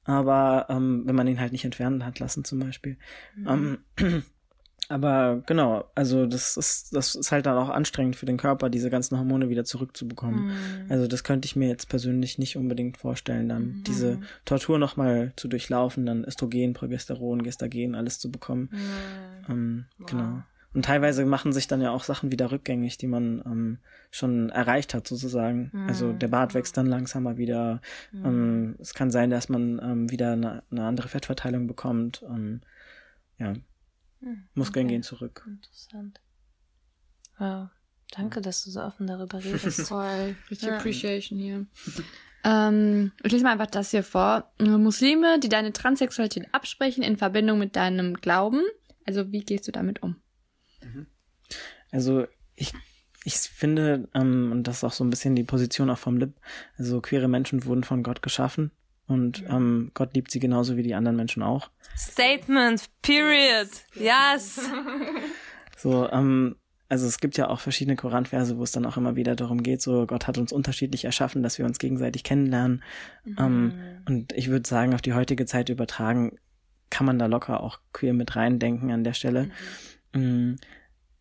Aber 0.04 0.66
ähm, 0.68 1.02
wenn 1.06 1.14
man 1.14 1.26
ihn 1.26 1.40
halt 1.40 1.52
nicht 1.52 1.64
entfernen 1.64 2.04
hat 2.04 2.18
lassen 2.18 2.44
zum 2.44 2.58
Beispiel. 2.60 2.98
Ähm, 3.46 3.78
aber 4.90 5.42
genau, 5.46 5.84
also 5.94 6.26
das 6.26 6.56
ist 6.56 6.94
das 6.94 7.14
ist 7.14 7.30
halt 7.30 7.46
dann 7.46 7.56
auch 7.56 7.68
anstrengend 7.68 8.16
für 8.16 8.26
den 8.26 8.36
Körper, 8.36 8.68
diese 8.68 8.90
ganzen 8.90 9.16
Hormone 9.16 9.48
wieder 9.48 9.64
zurückzubekommen. 9.64 10.46
Mhm. 10.46 10.52
Also 10.88 11.06
das 11.06 11.22
könnte 11.22 11.46
ich 11.46 11.54
mir 11.54 11.68
jetzt 11.68 11.88
persönlich 11.88 12.38
nicht 12.38 12.56
unbedingt 12.56 12.98
vorstellen, 12.98 13.48
dann 13.48 13.84
diese 13.86 14.18
Tortur 14.44 14.78
nochmal 14.78 15.32
zu 15.36 15.46
durchlaufen, 15.46 16.06
dann 16.06 16.24
Östrogen, 16.24 16.72
Progesteron, 16.72 17.42
Gestagen, 17.42 17.94
alles 17.94 18.18
zu 18.18 18.30
bekommen. 18.30 18.68
Mhm. 18.72 19.48
Ähm, 19.48 19.84
Genau. 20.06 20.42
Und 20.72 20.84
teilweise 20.84 21.24
machen 21.26 21.52
sich 21.52 21.66
dann 21.66 21.80
ja 21.80 21.90
auch 21.90 22.04
Sachen 22.04 22.30
wieder 22.30 22.52
rückgängig, 22.52 22.96
die 22.96 23.08
man 23.08 23.42
ähm, 23.44 23.78
schon 24.12 24.50
erreicht 24.50 24.94
hat, 24.94 25.06
sozusagen. 25.06 25.72
Also 25.88 26.12
der 26.12 26.28
Bart 26.28 26.54
wächst 26.54 26.76
dann 26.76 26.86
langsamer 26.86 27.38
wieder. 27.38 27.80
Ähm, 28.24 28.76
es 28.78 28.94
kann 28.94 29.10
sein, 29.10 29.30
dass 29.30 29.48
man 29.48 29.80
ähm, 29.82 30.10
wieder 30.10 30.32
eine, 30.32 30.62
eine 30.70 30.84
andere 30.84 31.08
Fettverteilung 31.08 31.66
bekommt. 31.66 32.24
Ähm, 32.28 32.60
ja. 34.20 34.28
Muskeln 34.54 34.88
gehen 34.88 35.02
zurück. 35.02 35.44
Interessant. 35.46 36.20
Wow. 37.38 37.68
Danke, 38.10 38.40
dass 38.40 38.64
du 38.64 38.70
so 38.70 38.80
offen 38.80 39.06
darüber 39.06 39.42
redest. 39.42 39.80
Voll. 39.88 40.36
Richtig 40.50 40.68
Ja. 40.68 40.78
Appreciation 40.78 41.38
hier. 41.38 41.66
ähm, 42.44 43.12
ich 43.22 43.32
lese 43.32 43.44
mal 43.44 43.52
einfach 43.52 43.66
das 43.66 43.90
hier 43.90 44.02
vor. 44.02 44.52
Muslime, 44.58 45.38
die 45.38 45.48
deine 45.48 45.72
Transsexualität 45.72 46.48
absprechen 46.52 47.02
in 47.02 47.16
Verbindung 47.16 47.58
mit 47.58 47.76
deinem 47.76 48.14
Glauben. 48.14 48.62
Also 49.06 49.32
wie 49.32 49.44
gehst 49.44 49.68
du 49.68 49.72
damit 49.72 50.02
um? 50.02 50.16
Also 51.90 52.26
ich, 52.54 52.72
ich 53.24 53.34
finde, 53.34 54.08
ähm, 54.14 54.52
und 54.52 54.64
das 54.64 54.78
ist 54.78 54.84
auch 54.84 54.92
so 54.92 55.04
ein 55.04 55.10
bisschen 55.10 55.36
die 55.36 55.44
Position 55.44 55.90
auch 55.90 55.98
vom 55.98 56.16
Lib, 56.16 56.34
also 56.78 57.00
queere 57.00 57.28
Menschen 57.28 57.64
wurden 57.64 57.84
von 57.84 58.02
Gott 58.02 58.22
geschaffen 58.22 58.70
und 59.10 59.44
ähm, 59.48 59.90
Gott 59.94 60.14
liebt 60.14 60.30
sie 60.30 60.38
genauso 60.38 60.76
wie 60.76 60.82
die 60.82 60.94
anderen 60.94 61.16
Menschen 61.16 61.42
auch. 61.42 61.70
Statement, 61.96 62.84
period. 63.02 63.68
Yes. 63.94 64.70
So, 65.76 66.08
ähm, 66.10 66.56
also 66.88 67.06
es 67.06 67.18
gibt 67.18 67.36
ja 67.36 67.48
auch 67.48 67.60
verschiedene 67.60 67.96
Koranverse, 67.96 68.56
wo 68.58 68.62
es 68.62 68.72
dann 68.72 68.86
auch 68.86 68.96
immer 68.96 69.16
wieder 69.16 69.34
darum 69.36 69.62
geht, 69.62 69.82
so 69.82 70.06
Gott 70.06 70.26
hat 70.26 70.38
uns 70.38 70.52
unterschiedlich 70.52 71.04
erschaffen, 71.04 71.42
dass 71.42 71.58
wir 71.58 71.64
uns 71.66 71.78
gegenseitig 71.78 72.22
kennenlernen. 72.24 72.82
Ähm, 73.38 73.72
und 74.06 74.32
ich 74.32 74.48
würde 74.48 74.68
sagen, 74.68 74.94
auf 74.94 75.02
die 75.02 75.14
heutige 75.14 75.46
Zeit 75.46 75.68
übertragen, 75.68 76.38
kann 76.90 77.06
man 77.06 77.18
da 77.18 77.26
locker 77.26 77.62
auch 77.62 77.78
queer 77.92 78.12
mit 78.14 78.34
reindenken 78.36 78.90
an 78.90 79.04
der 79.04 79.12
Stelle. 79.14 79.50
Mm, 80.12 80.54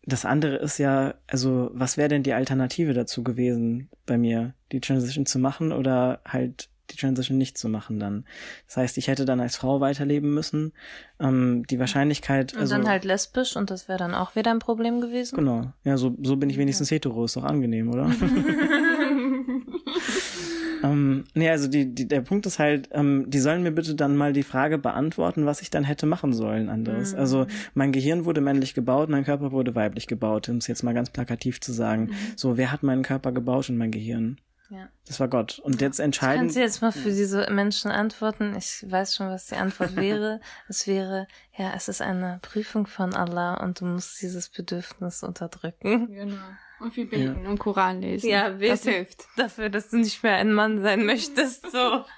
Das 0.02 0.24
andere 0.24 0.56
ist 0.56 0.78
ja, 0.78 1.14
also 1.26 1.70
was 1.72 1.96
wäre 1.96 2.08
denn 2.08 2.22
die 2.22 2.32
Alternative 2.32 2.94
dazu 2.94 3.22
gewesen 3.22 3.88
bei 4.06 4.18
mir, 4.18 4.54
die 4.72 4.80
Transition 4.80 5.26
zu 5.26 5.38
machen 5.38 5.72
oder 5.72 6.20
halt 6.26 6.69
die 6.92 6.96
Transition 6.96 7.38
nicht 7.38 7.58
zu 7.58 7.68
machen 7.68 7.98
dann. 7.98 8.24
Das 8.66 8.76
heißt, 8.76 8.98
ich 8.98 9.08
hätte 9.08 9.24
dann 9.24 9.40
als 9.40 9.56
Frau 9.56 9.80
weiterleben 9.80 10.34
müssen. 10.34 10.72
Ähm, 11.18 11.64
die 11.68 11.78
Wahrscheinlichkeit, 11.78 12.54
Und 12.54 12.60
also 12.60 12.76
dann 12.76 12.88
halt 12.88 13.04
lesbisch 13.04 13.56
und 13.56 13.70
das 13.70 13.88
wäre 13.88 13.98
dann 13.98 14.14
auch 14.14 14.36
wieder 14.36 14.50
ein 14.50 14.58
Problem 14.58 15.00
gewesen. 15.00 15.36
Genau. 15.36 15.72
Ja, 15.84 15.96
so, 15.96 16.16
so 16.22 16.36
bin 16.36 16.50
ich 16.50 16.58
wenigstens 16.58 16.90
hetero, 16.90 17.24
ist 17.24 17.36
doch 17.36 17.44
angenehm, 17.44 17.90
oder? 17.90 18.10
ähm, 20.82 21.24
nee, 21.34 21.50
also 21.50 21.68
die, 21.68 21.94
die, 21.94 22.08
der 22.08 22.20
Punkt 22.20 22.46
ist 22.46 22.58
halt, 22.58 22.88
ähm, 22.92 23.24
die 23.28 23.38
sollen 23.38 23.62
mir 23.62 23.72
bitte 23.72 23.94
dann 23.94 24.16
mal 24.16 24.32
die 24.32 24.42
Frage 24.42 24.78
beantworten, 24.78 25.46
was 25.46 25.62
ich 25.62 25.70
dann 25.70 25.84
hätte 25.84 26.06
machen 26.06 26.32
sollen 26.32 26.68
anderes. 26.68 27.14
Also 27.14 27.46
mein 27.74 27.92
Gehirn 27.92 28.24
wurde 28.24 28.40
männlich 28.40 28.74
gebaut, 28.74 29.08
mein 29.08 29.24
Körper 29.24 29.52
wurde 29.52 29.74
weiblich 29.74 30.06
gebaut, 30.06 30.48
um 30.48 30.56
es 30.56 30.66
jetzt 30.66 30.82
mal 30.82 30.94
ganz 30.94 31.10
plakativ 31.10 31.60
zu 31.60 31.72
sagen. 31.72 32.10
So, 32.36 32.56
wer 32.56 32.72
hat 32.72 32.82
meinen 32.82 33.02
Körper 33.02 33.32
gebaut 33.32 33.68
und 33.68 33.76
mein 33.76 33.90
Gehirn? 33.90 34.38
Ja. 34.70 34.88
Das 35.06 35.18
war 35.18 35.26
Gott. 35.26 35.58
Und 35.58 35.80
jetzt 35.80 35.98
entscheiden. 35.98 36.42
Kannst 36.42 36.56
du 36.56 36.60
jetzt 36.60 36.80
mal 36.80 36.92
für 36.92 37.10
diese 37.10 37.50
Menschen 37.50 37.90
antworten? 37.90 38.54
Ich 38.56 38.84
weiß 38.88 39.16
schon, 39.16 39.28
was 39.28 39.46
die 39.46 39.56
Antwort 39.56 39.96
wäre. 39.96 40.40
Es 40.68 40.86
wäre, 40.86 41.26
ja, 41.56 41.72
es 41.74 41.88
ist 41.88 42.00
eine 42.00 42.38
Prüfung 42.42 42.86
von 42.86 43.14
Allah 43.14 43.54
und 43.54 43.80
du 43.80 43.84
musst 43.84 44.22
dieses 44.22 44.48
Bedürfnis 44.48 45.22
unterdrücken. 45.24 46.06
Genau. 46.14 46.36
Und 46.78 46.94
viel 46.94 47.06
beten 47.06 47.46
und 47.46 47.58
Koran 47.58 48.00
lesen. 48.00 48.30
Ja, 48.30 48.50
das 48.50 48.82
beten. 48.82 48.94
hilft. 48.94 49.26
Dafür, 49.36 49.68
dass 49.68 49.90
du 49.90 49.98
nicht 49.98 50.22
mehr 50.22 50.36
ein 50.36 50.52
Mann 50.52 50.80
sein 50.80 51.04
möchtest, 51.04 51.70
so. 51.70 52.04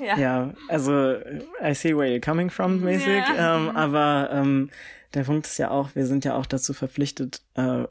Ja. 0.00 0.16
Ja, 0.16 0.54
also 0.68 1.16
I 1.60 1.74
see 1.74 1.96
where 1.96 2.06
you're 2.06 2.24
coming 2.24 2.50
from 2.50 2.80
mäßig. 2.80 3.22
Ähm, 3.36 3.70
aber 3.76 4.30
ähm, 4.32 4.70
der 5.14 5.24
Punkt 5.24 5.46
ist 5.46 5.58
ja 5.58 5.70
auch, 5.70 5.94
wir 5.94 6.06
sind 6.06 6.24
ja 6.24 6.36
auch 6.36 6.46
dazu 6.46 6.72
verpflichtet, 6.72 7.42
äh, 7.54 7.84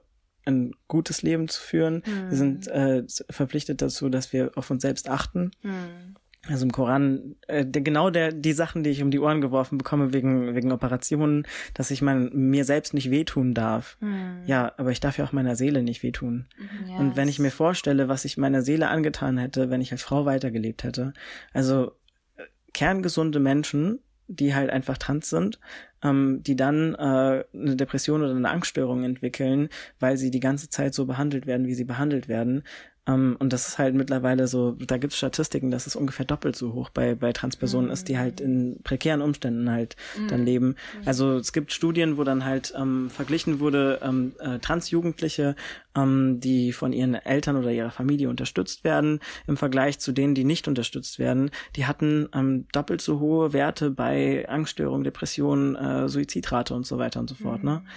ein 0.45 0.73
gutes 0.87 1.21
Leben 1.21 1.47
zu 1.47 1.61
führen. 1.61 2.03
Wir 2.29 2.37
sind 2.37 2.67
äh, 2.67 3.03
verpflichtet 3.29 3.81
dazu, 3.81 4.09
dass 4.09 4.33
wir 4.33 4.51
auf 4.55 4.69
uns 4.69 4.81
selbst 4.81 5.09
achten. 5.09 5.51
Hm. 5.61 6.15
also 6.47 6.65
im 6.65 6.71
Koran, 6.71 7.35
äh, 7.47 7.65
der, 7.65 7.81
genau 7.81 8.09
der, 8.09 8.31
die 8.33 8.53
Sachen, 8.53 8.83
die 8.83 8.89
ich 8.89 9.01
um 9.01 9.11
die 9.11 9.19
Ohren 9.19 9.39
geworfen 9.39 9.77
bekomme 9.77 10.11
wegen, 10.11 10.55
wegen 10.55 10.71
Operationen, 10.71 11.47
dass 11.73 11.91
ich 11.91 12.01
mein, 12.01 12.29
mir 12.33 12.65
selbst 12.65 12.93
nicht 12.93 13.09
wehtun 13.11 13.53
darf. 13.53 13.97
Mhm. 14.01 14.41
Ja, 14.45 14.73
aber 14.77 14.91
ich 14.91 14.99
darf 14.99 15.17
ja 15.17 15.25
auch 15.25 15.31
meiner 15.31 15.55
Seele 15.55 15.83
nicht 15.83 16.03
wehtun. 16.03 16.47
Yes. 16.87 16.99
Und 16.99 17.15
wenn 17.15 17.29
ich 17.29 17.39
mir 17.39 17.51
vorstelle, 17.51 18.09
was 18.09 18.25
ich 18.25 18.37
meiner 18.37 18.61
Seele 18.61 18.89
angetan 18.89 19.37
hätte, 19.37 19.69
wenn 19.69 19.81
ich 19.81 19.91
als 19.93 20.03
Frau 20.03 20.25
weitergelebt 20.25 20.83
hätte, 20.83 21.13
also 21.53 21.93
äh, 22.35 22.43
kerngesunde 22.73 23.39
Menschen, 23.39 23.99
die 24.27 24.55
halt 24.55 24.69
einfach 24.69 24.97
trans 24.97 25.29
sind, 25.29 25.59
ähm, 26.03 26.41
die 26.43 26.55
dann 26.55 26.95
äh, 26.95 27.43
eine 27.53 27.75
Depression 27.75 28.21
oder 28.21 28.35
eine 28.35 28.49
Angststörung 28.49 29.03
entwickeln, 29.03 29.69
weil 29.99 30.17
sie 30.17 30.31
die 30.31 30.39
ganze 30.39 30.69
Zeit 30.69 30.93
so 30.93 31.05
behandelt 31.05 31.45
werden, 31.45 31.67
wie 31.67 31.75
sie 31.75 31.85
behandelt 31.85 32.27
werden, 32.27 32.63
um, 33.05 33.13
ähm, 33.13 33.35
und 33.39 33.51
das 33.51 33.67
ist 33.67 33.77
halt 33.77 33.95
mittlerweile 33.95 34.47
so, 34.47 34.77
da 34.79 34.97
gibt 34.97 35.11
es 35.11 35.17
Statistiken, 35.17 35.71
dass 35.71 35.87
es 35.87 35.95
ungefähr 35.95 36.25
doppelt 36.25 36.55
so 36.55 36.73
hoch 36.73 36.89
bei, 36.89 37.15
bei 37.15 37.33
Transpersonen 37.33 37.87
mhm. 37.87 37.93
ist, 37.93 38.07
die 38.07 38.17
halt 38.17 38.39
in 38.39 38.79
prekären 38.83 39.21
Umständen 39.21 39.69
halt 39.69 39.97
mhm. 40.17 40.27
dann 40.29 40.45
leben. 40.45 40.67
Mhm. 40.67 40.75
Also 41.05 41.37
es 41.37 41.51
gibt 41.51 41.73
Studien, 41.73 42.17
wo 42.17 42.23
dann 42.23 42.45
halt 42.45 42.73
ähm, 42.77 43.09
verglichen 43.09 43.59
wurde, 43.59 43.99
ähm, 44.03 44.33
äh, 44.39 44.59
Transjugendliche, 44.59 45.57
ähm, 45.95 46.39
die 46.39 46.71
von 46.71 46.93
ihren 46.93 47.15
Eltern 47.15 47.57
oder 47.57 47.71
ihrer 47.71 47.91
Familie 47.91 48.29
unterstützt 48.29 48.85
werden, 48.85 49.19
im 49.47 49.57
Vergleich 49.57 49.99
zu 49.99 50.13
denen, 50.13 50.33
die 50.33 50.45
nicht 50.45 50.69
unterstützt 50.69 51.19
werden, 51.19 51.51
die 51.75 51.85
hatten 51.85 52.29
ähm, 52.33 52.67
doppelt 52.71 53.01
so 53.01 53.19
hohe 53.19 53.51
Werte 53.51 53.91
bei 53.91 54.47
Angststörungen, 54.47 55.03
Depressionen, 55.03 55.75
äh, 55.75 56.07
Suizidrate 56.07 56.73
und 56.73 56.85
so 56.85 56.99
weiter 56.99 57.19
und 57.19 57.29
so 57.29 57.35
fort. 57.35 57.65
Ne? 57.65 57.81
Mhm. 57.83 57.87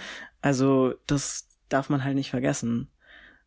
Also 0.41 0.95
das 1.07 1.47
darf 1.69 1.89
man 1.89 2.03
halt 2.03 2.15
nicht 2.15 2.29
vergessen. 2.29 2.89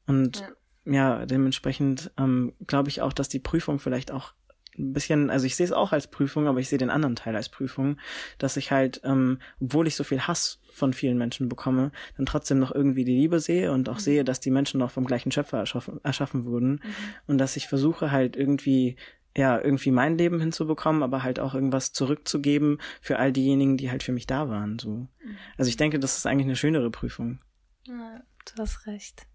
Und 0.07 0.41
ja 0.41 0.49
ja, 0.85 1.27
dementsprechend 1.27 2.11
ähm, 2.19 2.53
glaube 2.67 2.89
ich 2.89 3.03
auch, 3.03 3.13
dass 3.13 3.29
die 3.29 3.39
Prüfung 3.39 3.79
vielleicht 3.79 4.11
auch 4.11 4.33
ein 4.79 4.93
bisschen, 4.93 5.31
also 5.31 5.47
ich 5.47 5.57
sehe 5.57 5.67
es 5.67 5.73
auch 5.73 5.93
als 5.93 6.09
Prüfung, 6.09 6.47
aber 6.47 6.61
ich 6.61 6.69
sehe 6.69 6.79
den 6.79 6.91
anderen 6.91 7.17
Teil 7.17 7.37
als 7.37 7.49
Prüfung, 7.49 7.99
dass 8.39 8.57
ich 8.57 8.71
halt, 8.71 9.01
ähm, 9.05 9.39
obwohl 9.61 9.87
ich 9.87 9.97
so 9.97 10.05
viel 10.05 10.23
Hass 10.23 10.61
von 10.73 10.93
vielen 10.93 11.19
Menschen 11.19 11.49
bekomme, 11.49 11.93
dann 12.17 12.27
trotzdem 12.27 12.59
noch 12.59 12.75
irgendwie 12.75 13.05
die 13.05 13.17
Liebe 13.17 13.41
sehe 13.41 13.73
und 13.73 13.89
auch 13.89 13.97
mhm. 13.97 14.01
sehe, 14.01 14.25
dass 14.25 14.41
die 14.41 14.51
Menschen 14.51 14.79
noch 14.79 14.91
vom 14.91 15.07
gleichen 15.07 15.33
Schöpfer 15.33 15.59
erschaffen, 15.59 16.01
erschaffen 16.03 16.45
wurden 16.45 16.73
mhm. 16.73 16.81
und 17.27 17.39
dass 17.39 17.57
ich 17.57 17.69
versuche 17.69 18.11
halt 18.11 18.37
irgendwie 18.37 18.97
ja, 19.37 19.61
irgendwie 19.61 19.93
mein 19.93 20.19
Leben 20.19 20.41
hinzubekommen, 20.41 21.05
aber 21.05 21.23
halt 21.23 21.39
auch 21.39 21.55
irgendwas 21.55 21.93
zurückzugeben 21.93 22.79
für 23.01 23.21
all 23.21 23.33
diejenigen, 23.33 23.77
die 23.77 23.89
halt 23.89 24.03
für 24.03 24.11
mich 24.11 24.27
da 24.27 24.49
waren, 24.49 24.81
so. 24.81 24.91
Mhm. 24.91 25.37
Also 25.57 25.69
ich 25.69 25.77
denke, 25.77 26.01
das 26.01 26.17
ist 26.17 26.27
eigentlich 26.27 26.47
eine 26.47 26.57
schönere 26.57 26.91
Prüfung. 26.91 27.39
Ja, 27.87 28.23
du 28.45 28.63
hast 28.63 28.87
recht. 28.89 29.27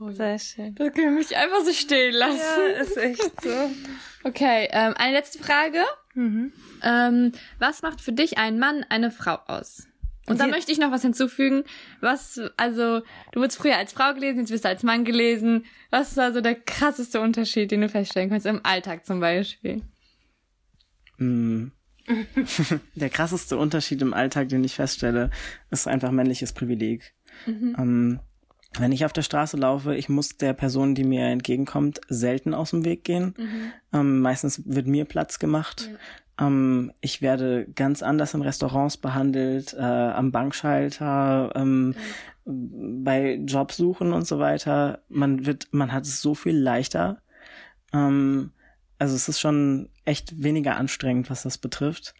Oh, 0.00 0.10
Sehr 0.10 0.38
schön. 0.38 0.74
Das 0.74 0.92
können 0.92 1.12
wir 1.12 1.18
mich 1.18 1.36
einfach 1.36 1.64
so 1.64 1.72
stehen 1.72 2.14
lassen. 2.14 2.38
Ja, 2.38 2.80
ist 2.80 2.96
echt 2.96 3.42
so. 3.42 3.70
Okay, 4.24 4.68
ähm, 4.70 4.94
eine 4.96 5.12
letzte 5.12 5.38
Frage. 5.38 5.84
Mhm. 6.14 6.52
Ähm, 6.82 7.32
was 7.58 7.82
macht 7.82 8.00
für 8.00 8.12
dich 8.12 8.38
ein 8.38 8.58
Mann 8.58 8.84
eine 8.88 9.10
Frau 9.10 9.38
aus? 9.46 9.86
Und 10.26 10.40
da 10.40 10.46
möchte 10.46 10.72
ich 10.72 10.78
noch 10.78 10.90
was 10.90 11.02
hinzufügen. 11.02 11.64
Was, 12.00 12.40
also, 12.56 13.00
du 13.32 13.40
wurdest 13.40 13.58
früher 13.58 13.76
als 13.76 13.92
Frau 13.92 14.14
gelesen, 14.14 14.40
jetzt 14.40 14.50
wirst 14.50 14.64
du 14.64 14.68
als 14.68 14.82
Mann 14.82 15.04
gelesen. 15.04 15.66
Was 15.90 16.12
ist 16.12 16.18
also 16.18 16.40
der 16.40 16.54
krasseste 16.54 17.20
Unterschied, 17.20 17.70
den 17.70 17.82
du 17.82 17.88
feststellen 17.90 18.30
kannst 18.30 18.46
im 18.46 18.64
Alltag 18.64 19.04
zum 19.04 19.20
Beispiel? 19.20 19.82
Mm. 21.18 21.66
der 22.94 23.10
krasseste 23.10 23.56
Unterschied 23.56 24.02
im 24.02 24.14
Alltag, 24.14 24.48
den 24.48 24.64
ich 24.64 24.74
feststelle, 24.74 25.30
ist 25.70 25.86
einfach 25.86 26.10
männliches 26.10 26.52
Privileg. 26.52 27.14
Mhm. 27.46 27.76
Ähm, 27.78 28.20
wenn 28.78 28.92
ich 28.92 29.04
auf 29.04 29.12
der 29.12 29.22
Straße 29.22 29.56
laufe, 29.56 29.94
ich 29.94 30.08
muss 30.08 30.36
der 30.36 30.52
Person, 30.52 30.94
die 30.94 31.04
mir 31.04 31.26
entgegenkommt, 31.26 32.00
selten 32.08 32.54
aus 32.54 32.70
dem 32.70 32.84
Weg 32.84 33.04
gehen. 33.04 33.34
Mhm. 33.36 33.72
Ähm, 33.92 34.20
meistens 34.20 34.62
wird 34.64 34.86
mir 34.86 35.04
Platz 35.04 35.38
gemacht. 35.38 35.90
Ja. 35.90 36.46
Ähm, 36.46 36.92
ich 37.00 37.22
werde 37.22 37.66
ganz 37.74 38.02
anders 38.02 38.34
in 38.34 38.42
Restaurants 38.42 38.96
behandelt, 38.96 39.74
äh, 39.74 39.82
am 39.82 40.32
Bankschalter, 40.32 41.52
ähm, 41.54 41.94
mhm. 42.44 43.04
bei 43.04 43.34
Jobsuchen 43.34 44.12
und 44.12 44.26
so 44.26 44.38
weiter. 44.38 45.02
Man 45.08 45.46
wird, 45.46 45.68
man 45.70 45.92
hat 45.92 46.04
es 46.04 46.20
so 46.20 46.34
viel 46.34 46.56
leichter. 46.56 47.22
Ähm, 47.92 48.50
also 48.98 49.14
es 49.14 49.28
ist 49.28 49.40
schon 49.40 49.90
echt 50.04 50.42
weniger 50.42 50.76
anstrengend, 50.76 51.30
was 51.30 51.42
das 51.42 51.58
betrifft. 51.58 52.14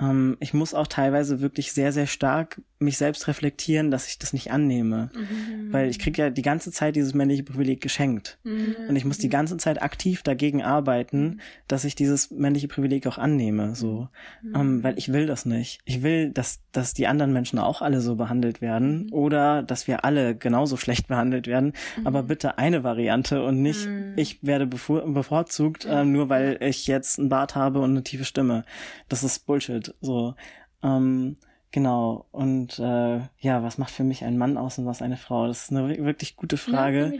Ähm, 0.00 0.36
ich 0.40 0.54
muss 0.54 0.74
auch 0.74 0.86
teilweise 0.86 1.40
wirklich 1.40 1.72
sehr, 1.72 1.92
sehr 1.92 2.06
stark 2.06 2.62
mich 2.82 2.98
selbst 2.98 3.28
reflektieren, 3.28 3.90
dass 3.90 4.06
ich 4.08 4.18
das 4.18 4.32
nicht 4.32 4.50
annehme. 4.50 5.10
Mhm. 5.14 5.72
Weil 5.72 5.88
ich 5.88 5.98
kriege 5.98 6.22
ja 6.22 6.30
die 6.30 6.42
ganze 6.42 6.70
Zeit 6.70 6.96
dieses 6.96 7.14
männliche 7.14 7.42
Privileg 7.42 7.80
geschenkt. 7.80 8.38
Mhm. 8.44 8.76
Und 8.88 8.96
ich 8.96 9.04
muss 9.04 9.18
die 9.18 9.28
ganze 9.28 9.56
Zeit 9.56 9.82
aktiv 9.82 10.22
dagegen 10.22 10.62
arbeiten, 10.62 11.40
dass 11.68 11.84
ich 11.84 11.94
dieses 11.94 12.30
männliche 12.30 12.68
Privileg 12.68 13.06
auch 13.06 13.18
annehme. 13.18 13.74
So. 13.74 14.08
Mhm. 14.42 14.54
Ähm, 14.54 14.82
weil 14.82 14.98
ich 14.98 15.12
will 15.12 15.26
das 15.26 15.46
nicht. 15.46 15.80
Ich 15.84 16.02
will, 16.02 16.30
dass, 16.30 16.60
dass 16.72 16.94
die 16.94 17.06
anderen 17.06 17.32
Menschen 17.32 17.58
auch 17.58 17.82
alle 17.82 18.00
so 18.00 18.16
behandelt 18.16 18.60
werden 18.60 19.04
mhm. 19.04 19.12
oder 19.12 19.62
dass 19.62 19.86
wir 19.86 20.04
alle 20.04 20.34
genauso 20.34 20.76
schlecht 20.76 21.08
behandelt 21.08 21.46
werden. 21.46 21.72
Aber 22.04 22.22
mhm. 22.22 22.26
bitte 22.26 22.58
eine 22.58 22.84
Variante 22.84 23.44
und 23.44 23.62
nicht, 23.62 23.86
mhm. 23.86 24.14
ich 24.16 24.42
werde 24.42 24.66
bevor, 24.66 25.02
bevorzugt, 25.12 25.84
äh, 25.84 26.04
nur 26.04 26.28
weil 26.28 26.58
ich 26.60 26.86
jetzt 26.86 27.18
einen 27.18 27.28
Bart 27.28 27.54
habe 27.54 27.80
und 27.80 27.90
eine 27.90 28.02
tiefe 28.02 28.24
Stimme. 28.24 28.64
Das 29.08 29.22
ist 29.22 29.46
Bullshit. 29.46 29.94
So. 30.00 30.34
Ähm, 30.82 31.36
Genau. 31.72 32.26
Und 32.30 32.78
äh, 32.78 33.20
ja, 33.38 33.62
was 33.62 33.78
macht 33.78 33.90
für 33.90 34.04
mich 34.04 34.24
ein 34.24 34.38
Mann 34.38 34.56
aus 34.56 34.78
und 34.78 34.86
was 34.86 35.02
eine 35.02 35.16
Frau? 35.16 35.46
Das 35.46 35.64
ist 35.64 35.70
eine 35.70 36.04
wirklich 36.04 36.36
gute 36.36 36.56
Frage. 36.56 37.14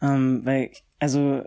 Ja, 0.00 0.14
ähm, 0.14 0.44
weil, 0.44 0.70
also, 0.98 1.44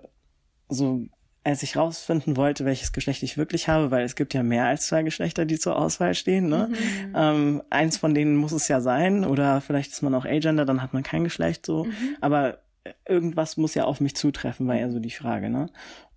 so 0.70 1.02
als 1.44 1.62
ich 1.62 1.76
rausfinden 1.78 2.38
wollte, 2.38 2.66
welches 2.66 2.92
Geschlecht 2.92 3.22
ich 3.22 3.38
wirklich 3.38 3.68
habe, 3.68 3.92
weil 3.92 4.04
es 4.04 4.16
gibt 4.16 4.34
ja 4.34 4.42
mehr 4.42 4.66
als 4.66 4.88
zwei 4.88 5.04
Geschlechter, 5.04 5.46
die 5.46 5.60
zur 5.60 5.76
Auswahl 5.76 6.16
stehen. 6.16 6.50
Ne? 6.50 6.70
Mhm. 6.70 7.14
Ähm, 7.16 7.64
eins 7.70 7.98
von 7.98 8.16
denen 8.16 8.36
muss 8.36 8.52
es 8.52 8.68
ja 8.68 8.82
sein, 8.82 9.26
oder 9.26 9.62
vielleicht 9.62 9.92
ist 9.92 10.02
man 10.02 10.16
auch 10.16 10.26
Agender, 10.26 10.66
dann 10.66 10.82
hat 10.82 10.94
man 10.94 11.04
kein 11.04 11.24
Geschlecht 11.24 11.66
so. 11.66 11.84
Mhm. 11.84 12.18
Aber 12.20 12.60
irgendwas 13.08 13.58
muss 13.58 13.76
ja 13.76 13.84
auf 13.84 14.02
mich 14.02 14.16
zutreffen, 14.16 14.68
war 14.68 14.76
ja 14.76 14.90
so 14.90 15.00
die 15.00 15.12
Frage. 15.12 15.50
Ne? 15.50 15.70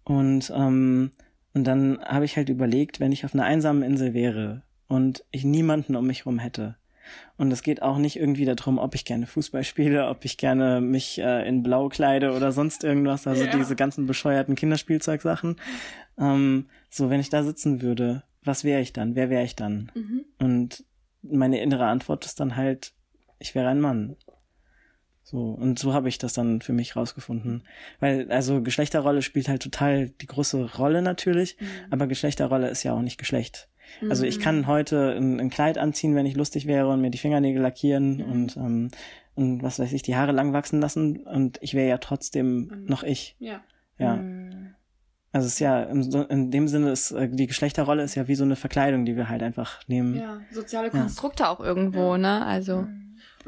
Und 0.05 0.51
ähm, 0.55 1.13
und 1.55 1.65
dann 1.65 1.99
habe 2.05 2.25
ich 2.25 2.37
halt 2.37 2.51
überlegt, 2.51 3.01
wenn 3.01 3.13
ich 3.13 3.25
auf 3.25 3.35
einer 3.35 3.45
einsamen 3.45 3.83
Insel 3.83 4.15
wäre, 4.15 4.63
und 4.89 5.25
ich 5.31 5.45
niemanden 5.45 5.95
um 5.97 6.07
mich 6.07 6.27
rum 6.27 6.39
hätte. 6.39 6.77
Und 7.37 7.53
es 7.53 7.63
geht 7.63 7.83
auch 7.83 7.99
nicht 7.99 8.17
irgendwie 8.17 8.45
darum, 8.45 8.79
ob 8.79 8.95
ich 8.95 9.05
gerne 9.05 9.27
Fußball 9.27 9.65
spiele, 9.65 10.09
ob 10.09 10.25
ich 10.25 10.37
gerne 10.37 10.81
mich 10.81 11.19
äh, 11.19 11.49
in 11.49 11.63
Blau 11.63 11.89
kleide 11.89 12.33
oder 12.33 12.53
sonst 12.53 12.85
irgendwas, 12.85 13.27
also 13.27 13.45
ja. 13.45 13.57
diese 13.57 13.77
ganzen 13.77 14.07
bescheuerten 14.07 14.57
Kinderspielzeugsachen. 14.57 15.57
Ähm, 16.19 16.69
so, 16.91 17.11
wenn 17.11 17.21
ich 17.21 17.31
da 17.31 17.43
sitzen 17.43 17.81
würde, 17.81 18.25
was 18.43 18.65
wäre 18.65 18.81
ich 18.81 18.93
dann? 18.93 19.15
Wer 19.15 19.31
wäre 19.31 19.45
ich 19.45 19.57
dann? 19.57 19.91
Mhm. 19.95 20.25
Und 20.39 20.85
meine 21.23 21.61
innere 21.61 21.87
Antwort 21.87 22.25
ist 22.25 22.41
dann 22.41 22.57
halt, 22.57 22.93
ich 23.39 23.55
wäre 23.55 23.69
ein 23.69 23.81
Mann. 23.81 24.17
So, 25.23 25.51
und 25.51 25.79
so 25.79 25.93
habe 25.93 26.09
ich 26.09 26.17
das 26.17 26.33
dann 26.33 26.63
für 26.63 26.73
mich 26.73 26.97
rausgefunden. 26.97 27.63
Weil, 28.01 28.31
also 28.33 28.63
Geschlechterrolle 28.63 29.21
spielt 29.21 29.49
halt 29.49 29.63
total 29.63 30.09
die 30.09 30.27
große 30.27 30.77
Rolle 30.77 31.03
natürlich, 31.03 31.59
mhm. 31.61 31.67
aber 31.91 32.07
Geschlechterrolle 32.07 32.69
ist 32.71 32.83
ja 32.83 32.95
auch 32.95 33.03
nicht 33.03 33.19
Geschlecht. 33.19 33.69
Also 34.09 34.25
ich 34.25 34.41
kann 34.41 34.59
mhm. 34.59 34.67
heute 34.67 35.17
ein, 35.17 35.41
ein, 35.41 35.51
Kleid 35.51 35.79
anziehen, 35.79 36.15
wenn 36.15 36.27
ich 36.27 36.37
lustig 36.37 36.67
wäre 36.67 36.89
und 36.89 37.01
mir 37.01 37.11
die 37.11 37.19
Fingernägel 37.19 37.63
lackieren 37.63 38.17
mhm. 38.17 38.33
und, 38.33 38.57
ähm, 38.57 38.91
und 39.35 39.63
was 39.63 39.79
weiß 39.79 39.93
ich, 39.93 40.03
die 40.03 40.17
Haare 40.17 40.33
lang 40.33 40.53
wachsen 40.53 40.81
lassen 40.81 41.19
und 41.27 41.59
ich 41.61 41.75
wäre 41.75 41.89
ja 41.89 41.99
trotzdem 41.99 42.67
mhm. 42.67 42.85
noch 42.87 43.03
ich. 43.03 43.37
Ja. 43.39 43.61
Ja. 43.99 44.17
Mhm. 44.17 44.75
Also 45.33 45.47
es 45.47 45.55
ist 45.55 45.61
ja, 45.61 45.83
in, 45.83 46.11
in 46.31 46.51
dem 46.51 46.69
Sinne 46.69 46.91
ist, 46.91 47.11
äh, 47.11 47.29
die 47.29 47.47
Geschlechterrolle 47.47 48.03
ist 48.03 48.15
ja 48.15 48.29
wie 48.29 48.35
so 48.35 48.45
eine 48.45 48.57
Verkleidung, 48.57 49.05
die 49.05 49.17
wir 49.17 49.29
halt 49.29 49.43
einfach 49.43 49.81
nehmen. 49.87 50.17
Ja, 50.17 50.41
soziale 50.51 50.91
Konstrukte 50.91 51.43
ja. 51.43 51.51
auch 51.51 51.61
irgendwo, 51.61 52.17
ne? 52.17 52.45
Also. 52.47 52.87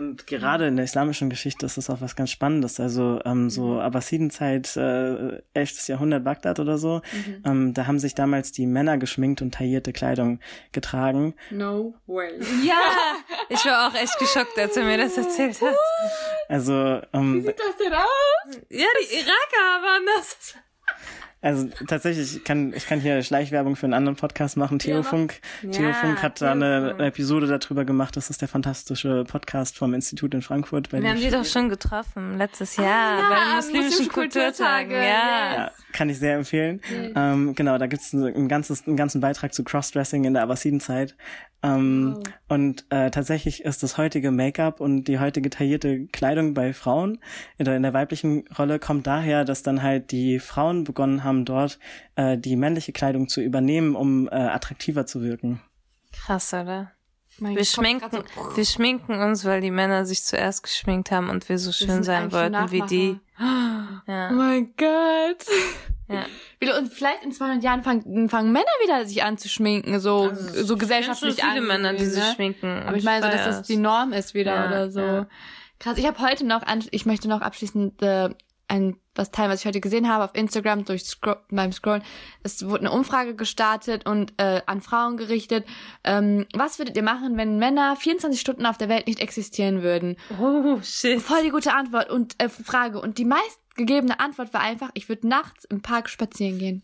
Und 0.00 0.26
gerade 0.26 0.66
in 0.66 0.76
der 0.76 0.86
islamischen 0.86 1.28
Geschichte 1.28 1.66
ist 1.66 1.76
das 1.76 1.90
auch 1.90 2.00
was 2.00 2.16
ganz 2.16 2.30
Spannendes. 2.30 2.80
Also 2.80 3.20
ähm, 3.26 3.50
so 3.50 3.74
mhm. 3.74 3.80
Abbasidenzeit, 3.80 4.74
äh, 4.78 5.42
11. 5.52 5.88
Jahrhundert 5.88 6.24
Bagdad 6.24 6.58
oder 6.58 6.78
so, 6.78 7.02
mhm. 7.12 7.42
ähm, 7.44 7.74
da 7.74 7.86
haben 7.86 7.98
sich 7.98 8.14
damals 8.14 8.50
die 8.50 8.64
Männer 8.64 8.96
geschminkt 8.96 9.42
und 9.42 9.52
taillierte 9.52 9.92
Kleidung 9.92 10.40
getragen. 10.72 11.34
No 11.50 11.94
way. 12.06 12.32
Ja, 12.64 12.80
ich 13.50 13.62
war 13.66 13.88
auch 13.88 13.94
echt 13.94 14.18
geschockt, 14.18 14.58
als 14.58 14.76
er 14.76 14.84
mir 14.84 14.96
das 14.96 15.18
erzählt 15.18 15.60
hat. 15.60 15.74
Also, 16.48 17.00
ähm, 17.12 17.34
Wie 17.34 17.40
sieht 17.42 17.58
das 17.58 17.76
denn 17.76 17.92
aus? 17.92 18.60
Ja, 18.70 18.86
die 19.00 19.14
Iraker 19.16 19.82
waren 19.82 20.06
das. 20.16 20.54
Also 21.42 21.68
tatsächlich, 21.86 22.36
ich 22.36 22.44
kann, 22.44 22.74
ich 22.74 22.86
kann 22.86 23.00
hier 23.00 23.22
Schleichwerbung 23.22 23.74
für 23.74 23.86
einen 23.86 23.94
anderen 23.94 24.16
Podcast 24.16 24.58
machen. 24.58 24.78
Theofunk. 24.78 25.40
Ja, 25.62 25.70
Theofunk 25.70 26.22
hat 26.22 26.42
da 26.42 26.52
eine 26.52 26.96
Episode 26.98 27.46
darüber 27.46 27.86
gemacht. 27.86 28.14
Das 28.16 28.28
ist 28.28 28.42
der 28.42 28.48
fantastische 28.48 29.24
Podcast 29.24 29.78
vom 29.78 29.94
Institut 29.94 30.34
in 30.34 30.42
Frankfurt. 30.42 30.92
Wir 30.92 31.08
haben 31.08 31.18
die 31.18 31.30
doch 31.30 31.46
schon 31.46 31.70
getroffen, 31.70 32.36
letztes 32.36 32.78
ah, 32.78 32.82
Jahr, 32.82 32.92
ah, 32.92 33.20
ja, 33.20 33.28
bei 33.30 33.44
den 33.44 33.56
muslimischen 33.56 34.08
Kulturtagen. 34.08 34.90
Ja. 34.92 35.00
ja. 35.00 35.70
kann 35.92 36.10
ich 36.10 36.18
sehr 36.18 36.36
empfehlen. 36.36 36.82
Mhm. 36.90 37.12
Ähm, 37.16 37.54
genau, 37.54 37.78
da 37.78 37.86
gibt's 37.86 38.12
ein, 38.12 38.22
ein 38.24 38.48
ganzes, 38.48 38.86
einen 38.86 38.98
ganzen 38.98 39.22
Beitrag 39.22 39.54
zu 39.54 39.64
Crossdressing 39.64 40.24
in 40.24 40.34
der 40.34 40.42
Abbasidenzeit. 40.42 41.16
Ähm, 41.62 42.14
wow. 42.16 42.22
Und 42.48 42.84
äh, 42.90 43.10
tatsächlich 43.10 43.64
ist 43.64 43.82
das 43.82 43.98
heutige 43.98 44.30
Make-up 44.30 44.80
und 44.80 45.04
die 45.04 45.18
heutige 45.18 45.50
taillierte 45.50 46.06
Kleidung 46.06 46.54
bei 46.54 46.72
Frauen 46.72 47.18
in 47.58 47.66
der, 47.66 47.76
in 47.76 47.82
der 47.82 47.92
weiblichen 47.92 48.44
Rolle 48.58 48.78
kommt 48.78 49.06
daher, 49.06 49.44
dass 49.44 49.62
dann 49.62 49.82
halt 49.82 50.10
die 50.10 50.38
Frauen 50.38 50.84
begonnen 50.84 51.22
haben, 51.22 51.44
dort 51.44 51.78
äh, 52.14 52.38
die 52.38 52.56
männliche 52.56 52.92
Kleidung 52.92 53.28
zu 53.28 53.42
übernehmen, 53.42 53.94
um 53.94 54.28
äh, 54.28 54.30
attraktiver 54.30 55.06
zu 55.06 55.22
wirken. 55.22 55.60
Krass, 56.12 56.52
oder? 56.54 56.92
Mein 57.38 57.56
wir 57.56 57.64
schminken, 57.64 58.10
so, 58.10 58.56
wir 58.56 58.64
schminken 58.64 59.20
uns, 59.20 59.44
weil 59.44 59.60
die 59.60 59.70
Männer 59.70 60.04
sich 60.04 60.24
zuerst 60.24 60.62
geschminkt 60.62 61.10
haben 61.10 61.30
und 61.30 61.48
wir 61.48 61.58
so 61.58 61.72
schön 61.72 62.02
sein 62.02 62.32
wollten 62.32 62.70
wie 62.70 62.82
die. 62.82 63.18
Ja. 64.06 64.30
Oh 64.30 64.34
mein 64.34 64.74
Gott. 64.76 65.46
Ja. 66.10 66.78
Und 66.78 66.92
vielleicht 66.92 67.22
in 67.22 67.32
200 67.32 67.62
Jahren 67.62 67.82
fangen, 67.82 68.28
fangen 68.28 68.52
Männer 68.52 68.66
wieder 68.82 69.06
sich 69.06 69.22
an 69.22 69.38
zu 69.38 69.48
schminken, 69.48 69.98
so, 70.00 70.28
also, 70.28 70.64
so 70.64 70.76
gesellschaftlich 70.76 71.36
viele 71.36 71.60
an. 71.60 71.66
Männer, 71.66 71.94
die 71.94 72.04
sich 72.04 72.22
ne? 72.22 72.32
schminken. 72.34 72.82
Aber 72.86 72.96
ich 72.96 73.04
meine 73.04 73.24
so, 73.24 73.30
dass 73.30 73.44
das 73.44 73.62
die 73.62 73.76
Norm 73.76 74.12
ist 74.12 74.34
wieder 74.34 74.54
ja, 74.54 74.66
oder 74.66 74.90
so. 74.90 75.00
Ja. 75.00 75.26
Krass. 75.78 75.96
Ich 75.98 76.06
habe 76.06 76.18
heute 76.18 76.44
noch, 76.44 76.62
ich 76.90 77.06
möchte 77.06 77.28
noch 77.28 77.40
abschließend 77.40 78.02
äh, 78.02 78.30
ein 78.68 78.96
was 79.14 79.30
Teil, 79.30 79.50
was 79.50 79.60
ich 79.60 79.66
heute 79.66 79.80
gesehen 79.80 80.08
habe 80.08 80.24
auf 80.24 80.30
Instagram 80.34 80.84
durch 80.84 81.04
Scro 81.04 81.36
beim 81.50 81.72
Scrollen. 81.72 82.02
Es 82.42 82.64
wurde 82.64 82.80
eine 82.80 82.92
Umfrage 82.92 83.34
gestartet 83.34 84.06
und 84.06 84.32
äh, 84.38 84.62
an 84.66 84.80
Frauen 84.80 85.16
gerichtet. 85.16 85.66
Ähm, 86.04 86.46
was 86.54 86.78
würdet 86.78 86.96
ihr 86.96 87.02
machen, 87.02 87.36
wenn 87.36 87.58
Männer 87.58 87.96
24 87.96 88.40
Stunden 88.40 88.66
auf 88.66 88.78
der 88.78 88.88
Welt 88.88 89.06
nicht 89.06 89.20
existieren 89.20 89.82
würden? 89.82 90.16
Oh 90.40 90.78
shit. 90.82 91.20
Voll 91.20 91.42
die 91.42 91.50
gute 91.50 91.74
Antwort 91.74 92.08
und 92.08 92.40
äh, 92.40 92.48
Frage. 92.48 93.00
Und 93.00 93.18
die 93.18 93.24
meistgegebene 93.80 94.20
Antwort 94.20 94.52
war 94.52 94.60
einfach: 94.60 94.90
Ich 94.94 95.08
würde 95.08 95.28
nachts 95.28 95.64
im 95.64 95.80
Park 95.80 96.08
spazieren 96.08 96.58
gehen. 96.58 96.82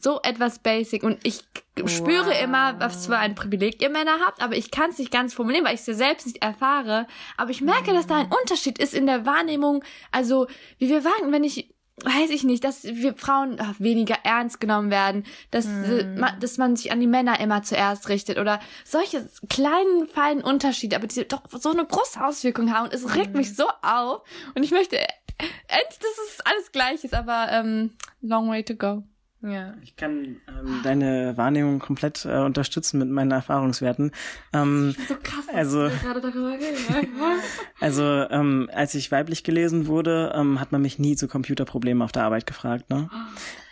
So 0.00 0.20
etwas 0.22 0.58
basic. 0.58 1.04
Und 1.04 1.18
ich 1.22 1.44
wow. 1.78 1.88
spüre 1.88 2.34
immer, 2.38 2.80
was 2.80 3.06
für 3.06 3.16
ein 3.16 3.36
Privileg 3.36 3.80
ihr 3.80 3.90
Männer 3.90 4.18
habt, 4.26 4.42
aber 4.42 4.56
ich 4.56 4.72
kann 4.72 4.90
es 4.90 4.98
nicht 4.98 5.12
ganz 5.12 5.34
formulieren, 5.34 5.64
weil 5.64 5.74
ich 5.74 5.82
es 5.82 5.86
ja 5.86 5.94
selbst 5.94 6.26
nicht 6.26 6.42
erfahre. 6.42 7.06
Aber 7.36 7.50
ich 7.50 7.60
merke, 7.60 7.92
dass 7.92 8.08
da 8.08 8.16
ein 8.16 8.32
Unterschied 8.40 8.78
ist 8.78 8.92
in 8.92 9.06
der 9.06 9.24
Wahrnehmung. 9.24 9.84
Also, 10.10 10.48
wie 10.78 10.88
wir 10.88 11.04
waren, 11.04 11.30
wenn 11.30 11.44
ich 11.44 11.72
weiß 12.04 12.30
ich 12.30 12.42
nicht, 12.42 12.64
dass 12.64 12.84
wir 12.84 13.14
Frauen 13.14 13.58
ach, 13.60 13.74
weniger 13.78 14.16
ernst 14.24 14.60
genommen 14.60 14.90
werden, 14.90 15.24
dass, 15.50 15.66
mm. 15.66 16.24
dass 16.40 16.56
man 16.56 16.74
sich 16.74 16.90
an 16.90 17.00
die 17.00 17.06
Männer 17.06 17.38
immer 17.38 17.62
zuerst 17.62 18.08
richtet 18.08 18.38
oder 18.38 18.60
solche 18.84 19.28
kleinen, 19.48 20.08
feinen 20.08 20.42
Unterschiede, 20.42 20.96
aber 20.96 21.06
die 21.06 21.28
doch 21.28 21.42
so 21.50 21.70
eine 21.70 21.84
große 21.84 22.24
Auswirkung 22.24 22.72
haben 22.72 22.86
und 22.86 22.94
es 22.94 23.14
regt 23.14 23.34
mm. 23.34 23.36
mich 23.36 23.54
so 23.54 23.68
auf 23.82 24.22
und 24.54 24.62
ich 24.62 24.70
möchte 24.70 24.96
endlich, 25.68 25.98
dass 25.98 26.18
es 26.28 26.40
alles 26.44 26.72
gleich 26.72 27.04
ist, 27.04 27.14
aber 27.14 27.48
ähm, 27.50 27.92
long 28.20 28.50
way 28.50 28.62
to 28.62 28.74
go. 28.74 29.04
Ja. 29.42 29.74
Ich 29.82 29.96
kann 29.96 30.36
ähm, 30.46 30.80
deine 30.84 31.36
Wahrnehmung 31.36 31.80
komplett 31.80 32.24
äh, 32.24 32.38
unterstützen 32.38 32.98
mit 32.98 33.08
meinen 33.08 33.32
Erfahrungswerten. 33.32 34.12
Ähm, 34.52 34.94
so 35.08 35.16
krass, 35.20 35.46
also, 35.52 35.90
gerade 36.02 36.20
darüber 36.20 36.56
also 37.80 38.04
ähm, 38.04 38.70
als 38.72 38.94
ich 38.94 39.10
weiblich 39.10 39.42
gelesen 39.42 39.88
wurde, 39.88 40.32
ähm, 40.36 40.60
hat 40.60 40.70
man 40.70 40.80
mich 40.80 41.00
nie 41.00 41.16
zu 41.16 41.26
Computerproblemen 41.26 42.02
auf 42.02 42.12
der 42.12 42.22
Arbeit 42.22 42.46
gefragt. 42.46 42.88
Ne? 42.88 43.10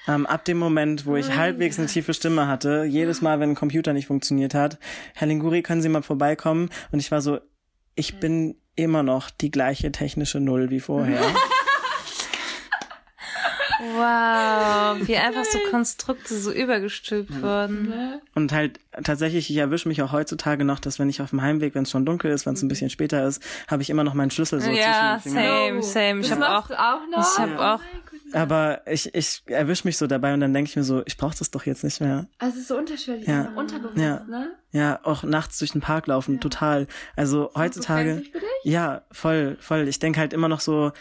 Ähm, 0.09 0.27
ab 0.27 0.45
dem 0.45 0.59
Moment, 0.59 1.07
wo 1.07 1.15
ich 1.15 1.29
oh, 1.29 1.37
halbwegs 1.37 1.79
eine 1.79 1.87
tiefe 1.87 2.15
Stimme 2.15 2.49
hatte, 2.49 2.83
jedes 2.83 3.23
Mal, 3.23 3.39
wenn 3.39 3.51
ein 3.51 3.55
Computer 3.55 3.93
nicht 3.93 4.09
funktioniert 4.09 4.55
hat, 4.55 4.81
Herr 5.15 5.29
Linguri, 5.29 5.63
können 5.63 5.83
Sie 5.83 5.89
mal 5.89 6.03
vorbeikommen? 6.03 6.69
Und 6.91 6.99
ich 6.99 7.13
war 7.13 7.21
so, 7.21 7.39
ich 7.95 8.19
bin 8.19 8.57
immer 8.83 9.03
noch 9.03 9.31
die 9.31 9.51
gleiche 9.51 9.93
technische 9.93 10.41
Null 10.41 10.71
wie 10.71 10.81
vorher. 10.81 11.21
Wow, 14.01 15.07
wie 15.07 15.17
einfach 15.17 15.45
so 15.45 15.59
Konstrukte 15.71 16.37
so 16.37 16.53
übergestülpt 16.53 17.31
ja. 17.31 17.43
wurden. 17.43 17.93
Und 18.35 18.53
halt 18.53 18.81
tatsächlich, 19.03 19.51
ich 19.51 19.57
erwische 19.57 19.89
mich 19.89 20.03
auch 20.03 20.13
heutzutage 20.13 20.65
noch, 20.65 20.81
dass 20.81 20.99
wenn 20.99 21.09
ich 21.09 21.23
auf 21.23 21.31
dem 21.31 21.43
Heimweg, 21.43 21.75
wenn 21.75 21.83
es 21.83 21.91
schon 21.91 22.07
dunkel 22.07 22.31
ist, 22.31 22.47
wenn 22.47 22.55
es 22.55 22.63
ein 22.63 22.69
bisschen 22.69 22.91
später 22.91 23.27
ist, 23.27 23.43
habe 23.69 23.83
ich 23.83 23.91
immer 23.91 24.05
noch 24.05 24.15
meinen 24.15 24.31
Schlüssel 24.31 24.61
so 24.61 24.71
ja, 24.71 25.19
zwischen 25.23 25.37
den 25.37 25.43
Fingern. 25.43 25.77
Ja, 25.77 25.83
same, 25.83 25.83
same. 25.83 26.21
Ich 26.21 26.33
habe 26.33 26.49
auch, 26.49 26.71
auch 26.71 27.07
noch. 27.11 27.33
Ich 27.33 27.39
habe 27.39 27.53
ja. 27.53 27.75
auch 27.75 27.81
aber 28.33 28.83
ich, 28.87 29.15
ich 29.15 29.43
erwische 29.47 29.87
mich 29.87 29.97
so 29.97 30.07
dabei 30.07 30.35
und 30.35 30.41
dann 30.41 30.55
denke 30.55 30.69
ich 30.69 30.77
mir 30.77 30.85
so, 30.85 31.03
ich 31.07 31.17
brauche 31.17 31.37
das 31.37 31.51
doch 31.51 31.67
jetzt 31.67 31.85
nicht 31.85 32.01
mehr. 32.01 32.27
Also 32.39 32.55
es 32.55 32.63
ist 32.63 32.69
so 32.69 32.77
unterschwellig, 32.77 33.27
ja. 33.27 33.53
unterbewusst, 33.57 33.99
ja. 33.99 34.25
ne? 34.25 34.53
Ja, 34.73 35.01
auch 35.03 35.25
nachts 35.25 35.59
durch 35.59 35.73
den 35.73 35.81
Park 35.81 36.07
laufen, 36.07 36.35
ja. 36.35 36.41
total. 36.41 36.87
Also 37.17 37.51
heutzutage. 37.57 38.23
So 38.33 38.41
ja, 38.63 39.03
voll, 39.11 39.57
voll. 39.61 39.89
Ich 39.89 39.99
denke 39.99 40.21
halt 40.21 40.33
immer 40.33 40.49
noch 40.49 40.61
so, 40.61 40.93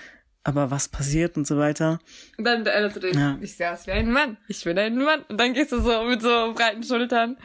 aber 0.50 0.72
was 0.72 0.88
passiert 0.88 1.38
und 1.38 1.48
so 1.48 1.58
weiter. 1.58 2.00
Und 2.38 2.46
dann 2.46 2.66
erinnerst 2.66 2.98
du 2.98 3.00
dich, 3.00 3.16
ja. 3.16 3.38
ich 3.42 3.56
sehe 3.56 3.72
aus 3.72 3.88
wie 3.88 3.92
ein 3.92 4.12
Mann, 4.12 4.38
ich 4.48 4.64
bin 4.64 4.78
ein 4.78 4.98
Mann. 4.98 5.22
Und 5.30 5.40
dann 5.40 5.54
gehst 5.54 5.72
du 5.72 5.80
so 5.80 6.04
mit 6.04 6.22
so 6.22 6.54
breiten 6.54 6.84
Schultern. 6.84 7.38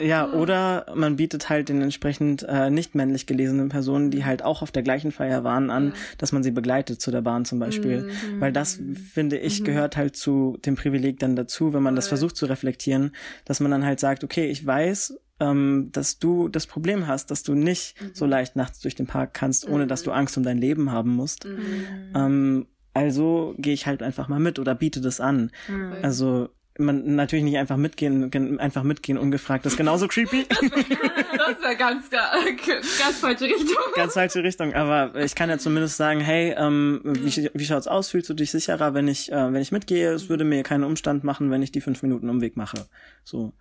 Ja, 0.00 0.32
oder 0.32 0.86
man 0.94 1.16
bietet 1.16 1.50
halt 1.50 1.68
den 1.68 1.82
entsprechend 1.82 2.42
äh, 2.48 2.70
nicht 2.70 2.94
männlich 2.94 3.26
gelesenen 3.26 3.68
Personen, 3.68 4.10
die 4.10 4.24
halt 4.24 4.42
auch 4.42 4.62
auf 4.62 4.72
der 4.72 4.82
gleichen 4.82 5.12
Feier 5.12 5.44
waren, 5.44 5.70
an, 5.70 5.86
mhm. 5.86 5.92
dass 6.16 6.32
man 6.32 6.42
sie 6.42 6.50
begleitet 6.50 7.00
zu 7.00 7.10
der 7.10 7.20
Bahn 7.20 7.44
zum 7.44 7.58
Beispiel. 7.58 8.02
Mhm. 8.02 8.40
Weil 8.40 8.52
das, 8.52 8.80
finde 9.12 9.38
ich, 9.38 9.60
mhm. 9.60 9.64
gehört 9.64 9.96
halt 9.96 10.16
zu 10.16 10.56
dem 10.64 10.74
Privileg 10.74 11.18
dann 11.18 11.36
dazu, 11.36 11.74
wenn 11.74 11.82
man 11.82 11.96
das 11.96 12.08
versucht 12.08 12.36
zu 12.36 12.46
reflektieren, 12.46 13.14
dass 13.44 13.60
man 13.60 13.70
dann 13.70 13.84
halt 13.84 14.00
sagt, 14.00 14.24
okay, 14.24 14.48
ich 14.48 14.64
weiß, 14.64 15.18
ähm, 15.40 15.88
dass 15.92 16.18
du 16.18 16.48
das 16.48 16.66
Problem 16.66 17.06
hast, 17.06 17.30
dass 17.30 17.42
du 17.42 17.54
nicht 17.54 18.00
mhm. 18.00 18.10
so 18.14 18.26
leicht 18.26 18.56
nachts 18.56 18.80
durch 18.80 18.94
den 18.94 19.06
Park 19.06 19.34
kannst, 19.34 19.68
ohne 19.68 19.84
mhm. 19.84 19.88
dass 19.88 20.02
du 20.02 20.12
Angst 20.12 20.36
um 20.36 20.42
dein 20.42 20.58
Leben 20.58 20.92
haben 20.92 21.14
musst. 21.14 21.46
Mhm. 21.46 21.86
Ähm, 22.14 22.66
also 22.92 23.54
gehe 23.58 23.74
ich 23.74 23.86
halt 23.86 24.02
einfach 24.02 24.28
mal 24.28 24.40
mit 24.40 24.58
oder 24.58 24.74
biete 24.74 25.00
das 25.00 25.20
an. 25.20 25.50
Mhm. 25.68 25.94
Also 26.02 26.50
man 26.80 27.14
natürlich 27.14 27.44
nicht 27.44 27.58
einfach 27.58 27.76
mitgehen, 27.76 28.58
einfach 28.58 28.82
mitgehen 28.82 29.18
ungefragt. 29.18 29.64
Das 29.64 29.74
ist 29.74 29.76
genauso 29.76 30.08
creepy. 30.08 30.46
das 30.48 30.60
wäre 30.60 31.76
ganz, 31.76 32.10
ganz 32.10 33.18
falsche 33.20 33.44
Richtung. 33.44 33.76
Ganz 33.94 34.14
falsche 34.14 34.42
Richtung. 34.42 34.74
Aber 34.74 35.14
ich 35.16 35.34
kann 35.34 35.50
ja 35.50 35.58
zumindest 35.58 35.96
sagen, 35.96 36.20
hey, 36.20 36.54
ähm, 36.56 37.00
wie, 37.04 37.50
wie 37.52 37.64
schaut's 37.64 37.86
aus? 37.86 38.08
Fühlst 38.08 38.30
du 38.30 38.34
dich 38.34 38.50
sicherer, 38.50 38.94
wenn 38.94 39.08
ich, 39.08 39.30
äh, 39.30 39.52
wenn 39.52 39.60
ich 39.60 39.72
mitgehe? 39.72 40.12
Es 40.12 40.28
würde 40.28 40.44
mir 40.44 40.62
keinen 40.62 40.84
Umstand 40.84 41.22
machen, 41.22 41.50
wenn 41.50 41.62
ich 41.62 41.72
die 41.72 41.80
fünf 41.80 42.02
Minuten 42.02 42.28
Umweg 42.28 42.56
mache. 42.56 42.86
So. 43.24 43.52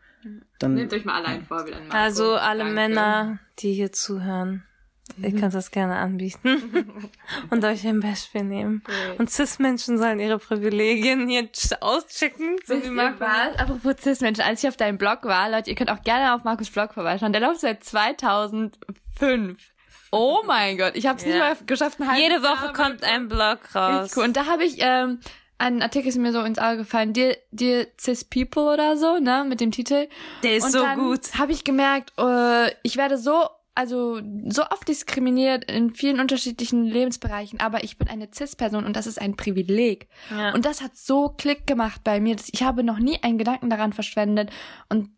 Dann, 0.60 0.74
Nehmt 0.74 0.94
euch 0.94 1.06
mal 1.06 1.24
allein 1.24 1.46
vor, 1.46 1.66
wie 1.66 1.74
ein 1.74 1.92
Also 1.92 2.36
alle 2.36 2.60
Danke. 2.60 2.74
Männer, 2.74 3.40
die 3.60 3.74
hier 3.74 3.92
zuhören. 3.92 4.64
Mhm. 5.18 5.24
Ihr 5.24 5.40
könnt 5.40 5.54
das 5.54 5.72
gerne 5.72 5.98
anbieten 5.98 7.12
und 7.50 7.64
euch 7.64 7.86
ein 7.88 8.00
Beispiel 8.00 8.44
nehmen. 8.44 8.84
Okay. 8.86 9.16
Und 9.18 9.30
Cis-Menschen 9.30 9.98
sollen 9.98 10.20
ihre 10.20 10.40
Privilegien 10.40 11.28
hier 11.28 11.50
auschecken, 11.82 12.58
so 12.66 12.76
Wisst 12.76 12.86
wie 12.86 12.90
Markus. 12.90 13.28
Apropos 13.58 13.96
Cis-Menschen, 14.02 14.44
als 14.44 14.64
ich 14.64 14.70
auf 14.70 14.78
deinem 14.78 14.98
Blog 14.98 15.24
war, 15.24 15.50
Leute, 15.50 15.70
ihr 15.70 15.76
könnt 15.76 15.92
auch 15.92 16.02
gerne 16.04 16.36
auf 16.36 16.44
Markus 16.44 16.70
Blog 16.70 16.94
vorbeischauen. 16.94 17.34
Der 17.34 17.42
läuft 17.42 17.62
seit 17.62 17.84
2005. 17.84 19.58
Oh 20.12 20.40
mein 20.46 20.78
Gott, 20.78 20.96
ich 20.96 21.06
habe 21.06 21.18
es 21.20 21.26
ja. 21.26 21.30
nicht 21.30 21.40
mal 21.40 21.66
geschafft. 21.66 22.00
Jede 22.18 22.42
Woche 22.42 22.74
kommt 22.74 23.04
ein 23.04 23.28
Blog 23.28 23.60
raus. 23.76 24.16
Cool. 24.16 24.24
Und 24.24 24.36
da 24.36 24.48
habe 24.48 24.64
ich 24.64 24.78
ähm, 24.80 25.20
ein 25.60 25.82
Artikel 25.82 26.08
ist 26.08 26.18
mir 26.18 26.32
so 26.32 26.42
ins 26.42 26.58
Auge 26.58 26.78
gefallen, 26.78 27.14
Dear, 27.14 27.36
Dear 27.52 27.86
Cis 28.00 28.24
People 28.24 28.74
oder 28.74 28.98
so, 28.98 29.20
ne, 29.20 29.46
mit 29.48 29.62
dem 29.62 29.72
Titel. 29.72 30.08
Der 30.42 30.56
ist 30.56 30.64
und 30.64 30.72
so 30.72 30.86
gut. 30.96 31.38
Habe 31.38 31.52
ich 31.52 31.64
gemerkt, 31.64 32.14
äh, 32.18 32.72
ich 32.82 32.98
werde 32.98 33.18
so 33.18 33.48
also 33.76 34.20
so 34.50 34.64
oft 34.64 34.90
diskriminiert 34.90 35.72
in 35.72 35.92
vielen 35.92 36.20
unterschiedlichen 36.20 36.84
Lebensbereichen, 36.84 37.62
aber 37.62 37.82
ich 37.82 37.98
bin 37.98 38.10
eine 38.10 38.28
Cis-Person 38.34 38.84
und 38.84 38.96
das 38.98 39.08
ist 39.08 39.22
ein 39.22 39.38
Privileg. 39.38 40.10
Ja. 40.32 40.54
Und 40.54 40.66
das 40.66 40.82
hat 40.82 40.98
so 40.98 41.30
Klick 41.30 41.66
gemacht 41.66 42.02
bei 42.04 42.20
mir. 42.20 42.36
Dass 42.36 42.50
ich 42.52 42.64
habe 42.64 42.84
noch 42.84 43.00
nie 43.00 43.24
einen 43.24 43.38
Gedanken 43.38 43.70
daran 43.70 43.94
verschwendet 43.94 44.50
und 44.90 45.10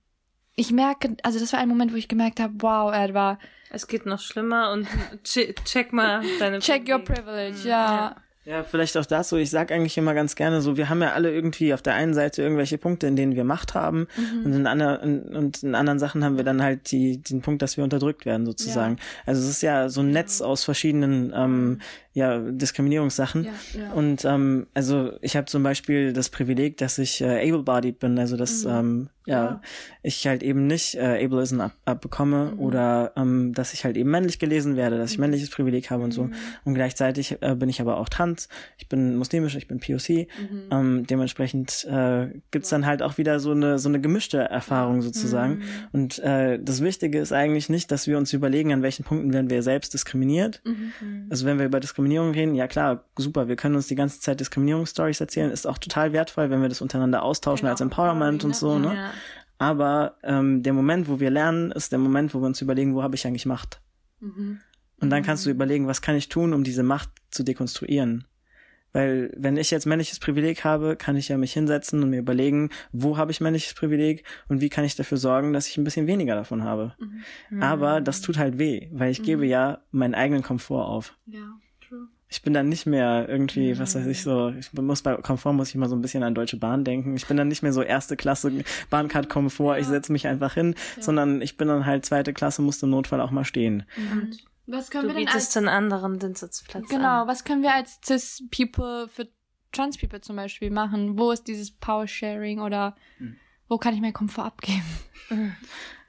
ich 0.55 0.71
merke, 0.71 1.17
also 1.23 1.39
das 1.39 1.53
war 1.53 1.59
ein 1.59 1.69
Moment, 1.69 1.91
wo 1.91 1.95
ich 1.95 2.07
gemerkt 2.07 2.39
habe, 2.39 2.53
wow, 2.59 2.91
war. 3.13 3.39
Es 3.71 3.87
geht 3.87 4.05
noch 4.05 4.19
schlimmer 4.19 4.71
und 4.71 4.87
check 5.23 5.91
mal 5.91 6.23
deine. 6.39 6.59
Check 6.59 6.85
Privileg. 6.85 6.93
your 6.93 7.15
privilege, 7.15 7.67
ja. 7.67 7.95
ja. 7.95 8.15
Ja, 8.43 8.63
vielleicht 8.63 8.97
auch 8.97 9.05
das 9.05 9.29
so. 9.29 9.37
Ich 9.37 9.51
sag 9.51 9.71
eigentlich 9.71 9.97
immer 9.99 10.15
ganz 10.15 10.35
gerne 10.35 10.61
so, 10.61 10.75
wir 10.75 10.89
haben 10.89 11.01
ja 11.01 11.13
alle 11.13 11.31
irgendwie 11.31 11.75
auf 11.75 11.83
der 11.83 11.93
einen 11.93 12.15
Seite 12.15 12.41
irgendwelche 12.41 12.79
Punkte, 12.79 13.05
in 13.05 13.15
denen 13.15 13.35
wir 13.35 13.43
Macht 13.43 13.75
haben 13.75 14.07
mhm. 14.17 14.45
und, 14.45 14.53
in 14.53 14.65
anderen, 14.65 15.21
und 15.27 15.61
in 15.61 15.75
anderen 15.75 15.99
Sachen 15.99 16.23
haben 16.23 16.37
wir 16.37 16.43
dann 16.43 16.63
halt 16.63 16.91
die, 16.91 17.19
den 17.19 17.41
Punkt, 17.41 17.61
dass 17.61 17.77
wir 17.77 17.83
unterdrückt 17.83 18.25
werden 18.25 18.47
sozusagen. 18.47 18.95
Ja. 18.95 19.03
Also 19.27 19.43
es 19.43 19.49
ist 19.49 19.61
ja 19.61 19.89
so 19.89 20.01
ein 20.01 20.09
Netz 20.09 20.41
aus 20.41 20.63
verschiedenen 20.63 21.31
ähm, 21.35 21.81
ja, 22.13 22.39
Diskriminierungssachen. 22.39 23.43
Ja, 23.43 23.51
ja. 23.79 23.91
Und 23.91 24.25
ähm, 24.25 24.65
also 24.73 25.11
ich 25.21 25.35
habe 25.35 25.45
zum 25.45 25.61
Beispiel 25.61 26.11
das 26.11 26.29
Privileg, 26.29 26.77
dass 26.77 26.97
ich 26.97 27.21
äh, 27.21 27.47
able-bodied 27.47 27.99
bin, 27.99 28.17
also 28.17 28.37
dass 28.37 28.65
mhm. 28.65 28.71
ähm, 28.71 29.09
ja, 29.31 29.45
ja, 29.45 29.61
ich 30.03 30.27
halt 30.27 30.43
eben 30.43 30.67
nicht 30.67 30.95
äh, 30.95 31.23
Ableism 31.23 31.61
ab, 31.61 31.73
abbekomme 31.85 32.51
mhm. 32.53 32.59
oder 32.59 33.13
ähm, 33.15 33.53
dass 33.53 33.73
ich 33.73 33.85
halt 33.85 33.97
eben 33.97 34.11
männlich 34.11 34.39
gelesen 34.39 34.75
werde, 34.75 34.97
dass 34.97 35.11
ich 35.11 35.17
mhm. 35.17 35.23
männliches 35.23 35.49
Privileg 35.49 35.89
habe 35.89 36.03
und 36.03 36.11
so. 36.11 36.25
Mhm. 36.25 36.33
Und 36.65 36.75
gleichzeitig 36.75 37.37
äh, 37.41 37.55
bin 37.55 37.69
ich 37.69 37.81
aber 37.81 37.97
auch 37.97 38.09
trans, 38.09 38.49
ich 38.77 38.87
bin 38.87 39.15
muslimisch, 39.15 39.55
ich 39.55 39.67
bin 39.67 39.79
POC. 39.79 40.09
Mhm. 40.09 40.27
Ähm, 40.71 41.07
dementsprechend 41.07 41.85
äh, 41.85 42.27
gibt's 42.51 42.69
dann 42.69 42.85
halt 42.85 43.01
auch 43.01 43.17
wieder 43.17 43.39
so 43.39 43.51
eine 43.51 43.79
so 43.79 43.89
eine 43.89 44.01
gemischte 44.01 44.37
Erfahrung 44.37 45.01
sozusagen. 45.01 45.55
Mhm. 45.55 45.63
Und 45.91 46.19
äh, 46.19 46.59
das 46.61 46.81
Wichtige 46.81 47.19
ist 47.19 47.31
eigentlich 47.31 47.69
nicht, 47.69 47.91
dass 47.91 48.07
wir 48.07 48.17
uns 48.17 48.33
überlegen, 48.33 48.73
an 48.73 48.81
welchen 48.81 49.03
Punkten 49.03 49.33
werden 49.33 49.49
wir 49.49 49.63
selbst 49.63 49.93
diskriminiert. 49.93 50.61
Also 51.29 51.45
wenn 51.45 51.57
wir 51.57 51.65
über 51.65 51.79
Diskriminierung 51.79 52.11
Diskriminierung 52.11 52.31
reden, 52.31 52.55
ja 52.55 52.67
klar, 52.67 53.05
super, 53.17 53.47
wir 53.47 53.55
können 53.55 53.75
uns 53.75 53.87
die 53.87 53.95
ganze 53.95 54.19
Zeit 54.19 54.39
Diskriminierungsstories 54.39 55.21
erzählen, 55.21 55.51
ist 55.51 55.67
auch 55.67 55.77
total 55.77 56.13
wertvoll, 56.13 56.49
wenn 56.49 56.61
wir 56.61 56.69
das 56.69 56.81
untereinander 56.81 57.23
austauschen 57.23 57.63
genau. 57.63 57.71
als 57.71 57.81
Empowerment 57.81 58.43
und 58.43 58.55
so, 58.55 58.79
ne? 58.79 58.95
Ja. 58.95 59.11
Aber 59.61 60.17
ähm, 60.23 60.63
der 60.63 60.73
Moment, 60.73 61.07
wo 61.07 61.19
wir 61.19 61.29
lernen, 61.29 61.71
ist 61.71 61.91
der 61.91 61.99
Moment, 61.99 62.33
wo 62.33 62.39
wir 62.39 62.47
uns 62.47 62.63
überlegen, 62.63 62.95
wo 62.95 63.03
habe 63.03 63.13
ich 63.13 63.27
eigentlich 63.27 63.45
Macht? 63.45 63.79
Mhm. 64.19 64.59
Und 64.99 65.11
dann 65.11 65.21
kannst 65.21 65.45
du 65.45 65.49
mhm. 65.49 65.55
überlegen, 65.55 65.85
was 65.85 66.01
kann 66.01 66.15
ich 66.15 66.29
tun, 66.29 66.55
um 66.55 66.63
diese 66.63 66.81
Macht 66.81 67.11
zu 67.29 67.43
dekonstruieren? 67.43 68.25
Weil 68.91 69.31
wenn 69.37 69.57
ich 69.57 69.69
jetzt 69.69 69.85
männliches 69.85 70.17
Privileg 70.17 70.63
habe, 70.63 70.95
kann 70.95 71.15
ich 71.15 71.27
ja 71.27 71.37
mich 71.37 71.53
hinsetzen 71.53 72.01
und 72.01 72.09
mir 72.09 72.17
überlegen, 72.17 72.71
wo 72.91 73.17
habe 73.17 73.31
ich 73.31 73.39
männliches 73.39 73.75
Privileg 73.75 74.23
und 74.47 74.61
wie 74.61 74.69
kann 74.69 74.83
ich 74.83 74.95
dafür 74.95 75.19
sorgen, 75.19 75.53
dass 75.53 75.67
ich 75.67 75.77
ein 75.77 75.83
bisschen 75.83 76.07
weniger 76.07 76.33
davon 76.33 76.63
habe. 76.63 76.95
Mhm. 77.51 77.61
Aber 77.61 78.01
das 78.01 78.21
tut 78.21 78.39
halt 78.39 78.57
weh, 78.57 78.89
weil 78.91 79.11
ich 79.11 79.19
mhm. 79.19 79.25
gebe 79.25 79.45
ja 79.45 79.83
meinen 79.91 80.15
eigenen 80.15 80.41
Komfort 80.41 80.87
auf. 80.87 81.15
Ja. 81.27 81.53
Ich 82.31 82.41
bin 82.41 82.53
dann 82.53 82.69
nicht 82.69 82.85
mehr 82.85 83.27
irgendwie, 83.27 83.73
mhm. 83.73 83.79
was 83.79 83.93
weiß 83.93 84.05
ich 84.07 84.23
so, 84.23 84.49
ich 84.57 84.71
muss 84.73 85.01
bei 85.01 85.15
Komfort 85.15 85.51
muss 85.51 85.69
ich 85.69 85.75
mal 85.75 85.89
so 85.89 85.95
ein 85.95 86.01
bisschen 86.01 86.23
an 86.23 86.33
Deutsche 86.33 86.57
Bahn 86.57 86.85
denken. 86.85 87.15
Ich 87.17 87.27
bin 87.27 87.35
dann 87.35 87.49
nicht 87.49 87.61
mehr 87.61 87.73
so 87.73 87.83
erste 87.83 88.15
Klasse 88.15 88.63
Bahncard 88.89 89.27
Komfort, 89.27 89.75
ja. 89.75 89.81
ich 89.81 89.87
setze 89.87 90.13
mich 90.13 90.27
einfach 90.27 90.53
hin, 90.53 90.75
ja. 90.95 91.03
sondern 91.03 91.41
ich 91.41 91.57
bin 91.57 91.67
dann 91.67 91.85
halt 91.85 92.05
zweite 92.05 92.31
Klasse, 92.31 92.61
muss 92.61 92.81
im 92.81 92.89
Notfall 92.89 93.19
auch 93.19 93.31
mal 93.31 93.43
stehen. 93.43 93.83
Mhm. 93.97 94.31
Was 94.65 94.89
können 94.89 95.09
du 95.09 95.15
wir 95.15 95.25
denn 95.25 95.33
als 95.33 95.49
den 95.49 95.67
anderen 95.67 96.19
den 96.19 96.35
Sitzplatz 96.35 96.87
Genau, 96.87 97.23
an. 97.23 97.27
was 97.27 97.43
können 97.43 97.63
wir 97.63 97.73
als 97.73 97.99
cis 98.05 98.43
People 98.49 99.09
für 99.09 99.27
Trans 99.73 99.97
People 99.97 100.21
zum 100.21 100.37
Beispiel 100.37 100.71
machen? 100.71 101.17
Wo 101.17 101.31
ist 101.31 101.47
dieses 101.47 101.71
Power 101.71 102.07
Sharing 102.07 102.61
oder 102.61 102.95
hm. 103.17 103.35
wo 103.67 103.77
kann 103.77 103.93
ich 103.93 104.01
meinen 104.01 104.13
Komfort 104.13 104.45
abgeben? 104.45 104.83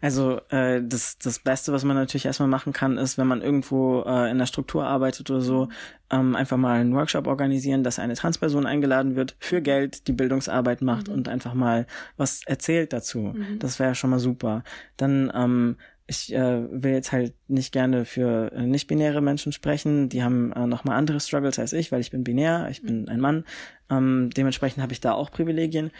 Also 0.03 0.40
äh, 0.50 0.82
das, 0.84 1.16
das 1.18 1.38
Beste, 1.38 1.72
was 1.72 1.84
man 1.84 1.96
natürlich 1.96 2.26
erstmal 2.26 2.48
machen 2.48 2.72
kann, 2.72 2.98
ist, 2.98 3.18
wenn 3.18 3.28
man 3.28 3.40
irgendwo 3.40 4.03
äh, 4.03 4.30
in 4.30 4.38
der 4.38 4.46
Struktur 4.46 4.84
arbeitet 4.84 5.30
oder 5.30 5.40
so, 5.40 5.68
ähm, 6.11 6.34
einfach 6.34 6.57
mal 6.57 6.80
einen 6.80 6.92
Workshop 6.92 7.28
organisieren, 7.28 7.84
dass 7.84 8.00
eine 8.00 8.14
Transperson 8.14 8.66
eingeladen 8.66 9.14
wird, 9.14 9.36
für 9.38 9.62
Geld 9.62 10.09
die 10.09 10.12
Bildungsarbeit 10.12 10.82
macht 10.82 11.07
mhm. 11.07 11.14
und 11.14 11.28
einfach 11.28 11.55
mal 11.55 11.86
was 12.16 12.42
erzählt 12.44 12.92
dazu. 12.92 13.32
Mhm. 13.34 13.61
Das 13.61 13.78
wäre 13.78 13.94
schon 13.94 14.11
mal 14.11 14.18
super. 14.18 14.64
Dann 14.96 15.30
ähm, 15.34 15.76
ich 16.09 16.34
äh, 16.34 16.82
will 16.82 16.92
jetzt 16.92 17.12
halt 17.12 17.34
nicht 17.48 17.72
gerne 17.72 18.05
für 18.05 18.53
äh, 18.53 18.66
nicht-binäre 18.66 19.20
Menschen 19.20 19.53
sprechen. 19.53 20.09
Die 20.09 20.22
haben 20.22 20.53
äh, 20.53 20.66
nochmal 20.66 20.96
andere 20.96 21.20
Struggles 21.20 21.59
als 21.59 21.72
ich, 21.72 21.92
weil 21.92 22.00
ich 22.00 22.11
bin 22.11 22.24
binär, 22.24 22.68
ich 22.70 22.82
bin 22.82 23.09
ein 23.09 23.20
Mann. 23.20 23.44
Ähm, 23.88 24.30
dementsprechend 24.36 24.82
habe 24.82 24.92
ich 24.92 25.00
da 25.00 25.12
auch 25.12 25.30
Privilegien. 25.30 25.90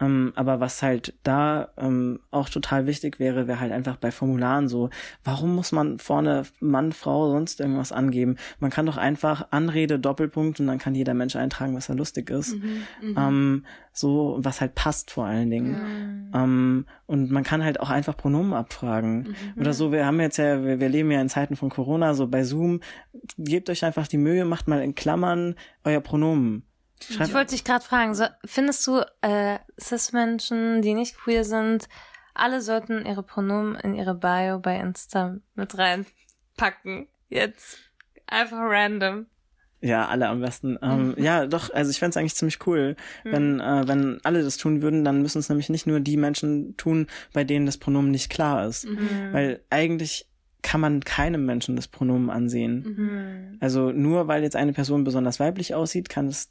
Ähm, 0.00 0.32
aber 0.34 0.60
was 0.60 0.82
halt 0.82 1.14
da 1.22 1.68
ähm, 1.76 2.20
auch 2.30 2.48
total 2.48 2.86
wichtig 2.86 3.20
wäre, 3.20 3.46
wäre 3.46 3.60
halt 3.60 3.72
einfach 3.72 3.96
bei 3.96 4.10
Formularen 4.10 4.68
so, 4.68 4.90
warum 5.22 5.54
muss 5.54 5.70
man 5.70 5.98
vorne 5.98 6.42
Mann, 6.60 6.92
Frau, 6.92 7.30
sonst 7.30 7.60
irgendwas 7.60 7.92
angeben? 7.92 8.36
Man 8.58 8.70
kann 8.70 8.86
doch 8.86 8.96
einfach 8.96 9.48
Anrede, 9.50 9.98
Doppelpunkt 9.98 10.58
und 10.60 10.66
dann 10.66 10.78
kann 10.78 10.94
jeder 10.94 11.14
Mensch 11.14 11.36
eintragen, 11.36 11.76
was 11.76 11.88
er 11.88 11.94
lustig 11.94 12.30
ist. 12.30 12.56
Mhm, 12.56 12.82
mhm. 13.00 13.14
ähm, 13.16 13.66
so, 13.92 14.38
was 14.40 14.60
halt 14.60 14.74
passt 14.74 15.10
vor 15.10 15.26
allen 15.26 15.50
Dingen. 15.50 16.30
Mhm. 16.32 16.86
Und 17.06 17.30
man 17.30 17.44
kann 17.44 17.62
halt 17.62 17.78
auch 17.78 17.90
einfach 17.90 18.16
Pronomen 18.16 18.54
abfragen. 18.54 19.34
Mhm. 19.54 19.60
Oder 19.60 19.74
so, 19.74 19.92
wir 19.92 20.06
haben 20.06 20.20
jetzt 20.20 20.38
ja, 20.38 20.64
wir, 20.64 20.80
wir 20.80 20.88
leben 20.88 21.10
ja 21.10 21.20
in 21.20 21.28
Zeiten 21.28 21.56
von 21.56 21.68
Corona, 21.68 22.14
so 22.14 22.26
bei 22.26 22.42
Zoom, 22.42 22.80
gebt 23.36 23.68
euch 23.68 23.84
einfach 23.84 24.08
die 24.08 24.16
Mühe, 24.18 24.44
macht 24.44 24.66
mal 24.66 24.82
in 24.82 24.94
Klammern 24.94 25.54
euer 25.84 26.00
Pronomen. 26.00 26.64
Schreib 27.10 27.28
ich 27.28 27.34
wollte 27.34 27.50
dich 27.52 27.64
gerade 27.64 27.84
fragen, 27.84 28.14
so, 28.14 28.24
findest 28.44 28.86
du 28.86 29.00
äh, 29.22 29.58
Cis-Menschen, 29.80 30.82
die 30.82 30.94
nicht 30.94 31.16
queer 31.16 31.44
sind, 31.44 31.88
alle 32.34 32.60
sollten 32.60 33.04
ihre 33.04 33.22
Pronomen 33.22 33.76
in 33.76 33.94
ihre 33.94 34.14
Bio 34.14 34.58
bei 34.58 34.78
Insta 34.78 35.36
mit 35.54 35.76
reinpacken? 35.76 37.08
Jetzt 37.28 37.78
einfach 38.26 38.58
random. 38.58 39.26
Ja, 39.80 40.06
alle 40.06 40.28
am 40.28 40.40
besten. 40.40 40.78
Ähm, 40.80 41.08
mhm. 41.08 41.14
Ja, 41.22 41.46
doch, 41.46 41.72
also 41.74 41.90
ich 41.90 41.98
fände 41.98 42.18
eigentlich 42.18 42.36
ziemlich 42.36 42.66
cool, 42.66 42.96
mhm. 43.24 43.32
wenn, 43.32 43.60
äh, 43.60 43.88
wenn 43.88 44.20
alle 44.22 44.42
das 44.42 44.56
tun 44.56 44.80
würden, 44.80 45.04
dann 45.04 45.22
müssen 45.22 45.38
es 45.38 45.48
nämlich 45.48 45.68
nicht 45.68 45.86
nur 45.86 46.00
die 46.00 46.16
Menschen 46.16 46.76
tun, 46.76 47.08
bei 47.32 47.44
denen 47.44 47.66
das 47.66 47.78
Pronomen 47.78 48.12
nicht 48.12 48.30
klar 48.30 48.66
ist. 48.66 48.86
Mhm. 48.86 49.32
Weil 49.32 49.60
eigentlich 49.70 50.28
kann 50.62 50.80
man 50.80 51.00
keinem 51.00 51.44
Menschen 51.44 51.74
das 51.74 51.88
Pronomen 51.88 52.30
ansehen. 52.30 52.82
Mhm. 52.82 53.56
Also 53.60 53.90
nur 53.90 54.28
weil 54.28 54.44
jetzt 54.44 54.54
eine 54.54 54.72
Person 54.72 55.02
besonders 55.02 55.40
weiblich 55.40 55.74
aussieht, 55.74 56.08
kann 56.08 56.28
es 56.28 56.50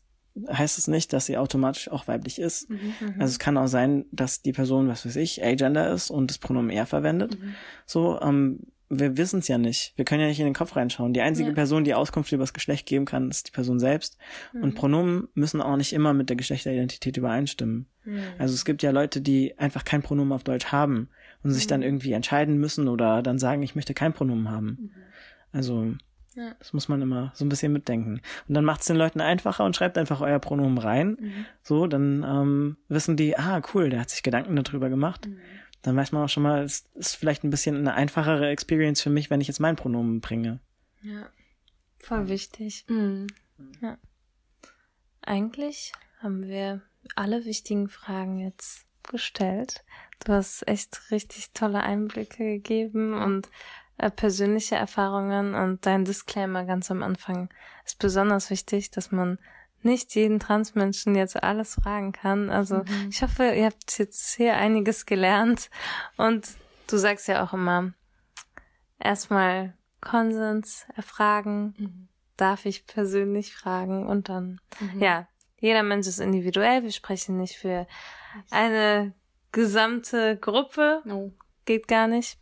heißt 0.52 0.78
es 0.78 0.88
nicht, 0.88 1.14
dass 1.14 1.26
sie 1.26 1.38
automatisch 1.38 1.90
auch 1.90 2.08
weiblich 2.08 2.40
ist. 2.40 2.70
Mhm, 2.70 2.78
mhm, 3.00 3.14
also 3.20 3.32
es 3.32 3.40
kann 3.40 3.58
auch 3.58 3.68
sein, 3.68 4.06
dass 4.12 4.42
die 4.42 4.54
Person, 4.54 4.88
was 4.88 5.06
weiß 5.06 5.16
ich, 5.18 5.44
agender 5.44 5.92
ist 5.92 6.10
und 6.10 6.30
das 6.32 6.38
Pronomen 6.38 6.70
er 6.70 6.86
verwendet. 6.86 7.40
Mhm. 7.40 7.56
So, 7.86 8.20
ähm, 8.22 8.60
wir 8.94 9.16
wissen 9.16 9.40
es 9.40 9.48
ja 9.48 9.58
nicht. 9.58 9.94
Wir 9.96 10.04
können 10.04 10.22
ja 10.22 10.28
nicht 10.28 10.40
in 10.40 10.46
den 10.46 10.54
Kopf 10.54 10.76
reinschauen. 10.76 11.14
Die 11.14 11.22
einzige 11.22 11.50
ja. 11.50 11.56
Person, 11.56 11.86
die 11.86 11.94
Auskunft 11.94 12.32
über 12.34 12.44
das 12.44 12.54
Geschlecht 12.54 12.86
geben 12.86 13.06
kann, 13.06 13.30
ist 13.30 13.48
die 13.48 13.52
Person 13.52 13.80
selbst. 13.80 14.18
Mhm. 14.52 14.64
Und 14.64 14.76
Pronomen 14.76 15.28
müssen 15.34 15.62
auch 15.62 15.78
nicht 15.78 15.94
immer 15.94 16.14
mit 16.14 16.28
der 16.28 16.36
Geschlechteridentität 16.36 17.16
übereinstimmen. 17.16 17.88
Mhm. 18.04 18.22
Also 18.38 18.54
es 18.54 18.66
gibt 18.66 18.84
ja 18.84 18.92
Leute, 18.92 19.22
die 19.22 19.58
einfach 19.58 19.86
kein 19.86 20.02
Pronomen 20.02 20.34
auf 20.34 20.44
Deutsch 20.44 20.68
haben 20.68 21.10
und 21.42 21.52
sich 21.52 21.68
dann 21.68 21.80
mhm. 21.80 21.86
irgendwie 21.86 22.12
entscheiden 22.12 22.58
müssen 22.58 22.90
oder 22.90 23.22
dann 23.22 23.40
sagen, 23.40 23.64
ich 23.64 23.76
möchte 23.76 23.94
kein 23.94 24.12
Pronomen 24.12 24.52
haben. 24.52 24.92
Also 25.54 25.94
ja. 26.36 26.56
Das 26.60 26.72
muss 26.74 26.88
man 26.88 27.02
immer 27.02 27.32
so 27.36 27.44
ein 27.44 27.50
bisschen 27.50 27.74
mitdenken. 27.74 28.22
Und 28.48 28.54
dann 28.56 28.64
macht 28.64 28.82
es 28.82 28.88
den 28.88 28.96
Leuten 28.96 29.20
einfacher 29.20 29.66
und 29.66 29.76
schreibt 29.76 29.98
einfach 29.98 30.22
euer 30.22 30.40
Pronomen 30.40 30.78
rein. 30.78 31.18
Mhm. 31.20 31.46
So, 31.62 31.88
dann 31.88 32.24
ähm, 32.24 32.78
wissen 32.88 33.18
die, 33.18 33.38
ah, 33.38 33.62
cool, 33.74 33.90
der 33.90 34.02
hat 34.02 34.10
sich 34.10 34.24
Gedanken 34.24 34.56
darüber 34.56 34.90
gemacht. 34.90 35.28
Mhm. 35.28 35.40
Dann 35.82 35.96
weiß 35.96 36.12
man 36.12 36.24
auch 36.24 36.30
schon 36.30 36.44
mal, 36.44 36.64
es 36.64 36.90
ist 36.94 37.16
vielleicht 37.16 37.44
ein 37.44 37.50
bisschen 37.50 37.76
eine 37.76 37.96
einfachere 37.96 38.50
Experience 38.50 39.02
für 39.02 39.10
mich, 39.10 39.30
wenn 39.30 39.42
ich 39.42 39.48
jetzt 39.48 39.60
mein 39.60 39.76
Pronomen 39.76 40.22
bringe. 40.22 40.60
Ja, 41.02 41.30
voll 42.00 42.30
wichtig. 42.30 42.86
Mhm. 42.88 43.28
Ja. 43.82 43.98
Eigentlich 45.22 45.92
haben 46.20 46.48
wir 46.48 46.82
alle 47.16 47.46
wichtigen 47.46 47.90
Fragen 47.90 48.40
jetzt 48.40 48.86
gestellt. 49.04 49.84
Du 50.24 50.34
hast 50.34 50.68
echt 50.68 51.12
richtig 51.12 51.52
tolle 51.54 51.82
Einblicke 51.82 52.44
gegeben 52.44 53.14
und 53.14 53.50
persönliche 53.98 54.76
Erfahrungen 54.76 55.54
und 55.54 55.86
dein 55.86 56.06
Disclaimer 56.06 56.66
ganz 56.66 56.90
am 56.90 57.04
Anfang 57.04 57.50
ist 57.86 58.00
besonders 58.00 58.50
wichtig, 58.50 58.92
dass 58.92 59.12
man 59.12 59.38
nicht 59.84 60.16
jeden 60.16 60.40
Transmenschen 60.40 61.16
jetzt 61.16 61.42
alles 61.42 61.76
fragen 61.76 62.12
kann. 62.12 62.50
Also 62.50 62.78
mhm. 62.78 63.10
ich 63.10 63.22
hoffe, 63.22 63.52
ihr 63.52 63.66
habt 63.66 63.98
jetzt 63.98 64.36
hier 64.36 64.56
einiges 64.56 65.06
gelernt 65.06 65.70
und 66.18 66.48
du 66.88 66.98
sagst 66.98 67.28
ja 67.28 67.44
auch 67.44 67.54
immer, 67.54 67.94
erstmal 69.00 69.74
Konsens 70.02 70.86
erfragen, 70.96 71.74
mhm. 71.78 72.08
darf 72.38 72.66
ich 72.66 72.86
persönlich 72.86 73.56
fragen 73.56 74.08
und 74.08 74.30
dann, 74.30 74.60
mhm. 74.80 75.02
ja, 75.02 75.28
jeder 75.60 75.84
Mensch 75.84 76.08
ist 76.08 76.20
individuell, 76.20 76.84
wir 76.84 76.92
sprechen 76.92 77.38
nicht 77.38 77.56
für 77.56 77.88
eine 78.50 79.14
gesamte 79.52 80.38
Gruppe, 80.38 81.02
no. 81.06 81.32
Geht 81.72 81.88
gar 81.88 82.08
nicht. 82.08 82.38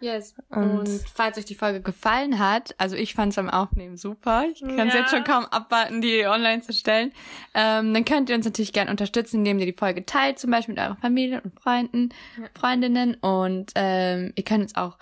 Yes. 0.00 0.34
Und, 0.50 0.80
und, 0.80 0.88
falls 1.14 1.38
euch 1.38 1.46
die 1.46 1.54
Folge 1.54 1.80
gefallen 1.80 2.38
hat, 2.38 2.74
also 2.76 2.96
ich 2.96 3.14
fand 3.14 3.32
es 3.32 3.38
am 3.38 3.48
Aufnehmen 3.48 3.96
super. 3.96 4.44
Ich 4.52 4.60
kann 4.60 4.88
es 4.88 4.94
ja. 4.94 5.00
jetzt 5.00 5.10
schon 5.10 5.24
kaum 5.24 5.46
abwarten, 5.46 6.02
die 6.02 6.26
online 6.26 6.60
zu 6.60 6.74
stellen. 6.74 7.12
Ähm, 7.54 7.94
dann 7.94 8.04
könnt 8.04 8.28
ihr 8.28 8.36
uns 8.36 8.44
natürlich 8.44 8.74
gerne 8.74 8.90
unterstützen, 8.90 9.38
indem 9.38 9.58
ihr 9.60 9.66
die 9.66 9.72
Folge 9.72 10.04
teilt, 10.04 10.38
zum 10.38 10.50
Beispiel 10.50 10.74
mit 10.74 10.84
euren 10.84 10.98
Familien 10.98 11.40
und 11.40 11.58
Freunden, 11.58 12.10
ja. 12.38 12.48
Freundinnen. 12.58 13.14
Und 13.14 13.72
ähm, 13.74 14.32
ihr 14.36 14.44
könnt 14.44 14.64
uns 14.64 14.76
auch 14.76 14.98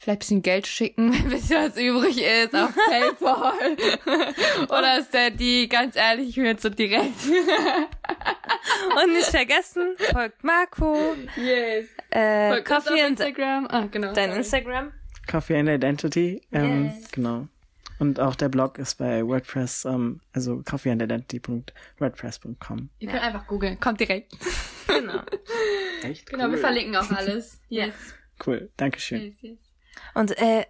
vielleicht 0.00 0.16
ein 0.16 0.18
bisschen 0.20 0.42
Geld 0.42 0.66
schicken, 0.66 1.12
wenn 1.12 1.24
ein 1.24 1.30
bisschen 1.30 1.62
was 1.62 1.76
übrig 1.76 2.22
ist, 2.22 2.54
auf 2.54 2.74
PayPal. 2.88 3.52
Oder 4.64 5.02
Steady, 5.04 5.68
ganz 5.68 5.94
ehrlich, 5.94 6.30
ich 6.30 6.36
bin 6.36 6.46
jetzt 6.46 6.62
so 6.62 6.70
direkt. 6.70 7.22
Und 8.96 9.12
nicht 9.12 9.26
vergessen, 9.26 9.94
folgt 10.10 10.42
Marco. 10.42 11.14
Yes. 11.36 11.86
Äh, 12.10 12.48
folgt 12.50 12.66
Coffee 12.66 13.04
und 13.04 13.10
Instagram. 13.10 13.68
Ah, 13.70 13.86
genau. 13.90 14.12
Dein 14.12 14.30
sorry. 14.30 14.40
Instagram? 14.40 14.92
Coffee 15.30 15.58
and 15.58 15.68
Identity. 15.68 16.40
Ähm, 16.50 16.86
yes. 16.86 17.12
Genau. 17.12 17.46
Und 17.98 18.18
auch 18.18 18.34
der 18.34 18.48
Blog 18.48 18.78
ist 18.78 18.96
bei 18.96 19.22
WordPress, 19.24 19.84
ähm, 19.84 20.20
also 20.32 20.62
coffeeandidentity.wordpress.com. 20.64 22.88
Ihr 22.98 23.08
könnt 23.08 23.20
ja. 23.20 23.28
einfach 23.28 23.46
googeln, 23.46 23.78
kommt 23.78 24.00
direkt. 24.00 24.32
Genau. 24.86 25.20
Echt? 26.02 26.30
Genau, 26.30 26.46
cool. 26.46 26.52
wir 26.52 26.58
verlinken 26.58 26.96
auch 26.96 27.10
alles. 27.10 27.60
Yes. 27.68 27.92
Cool, 28.44 28.70
Dankeschön. 28.76 29.22
Yes, 29.22 29.34
yes. 29.42 29.69
Und 30.14 30.36
äh, 30.38 30.64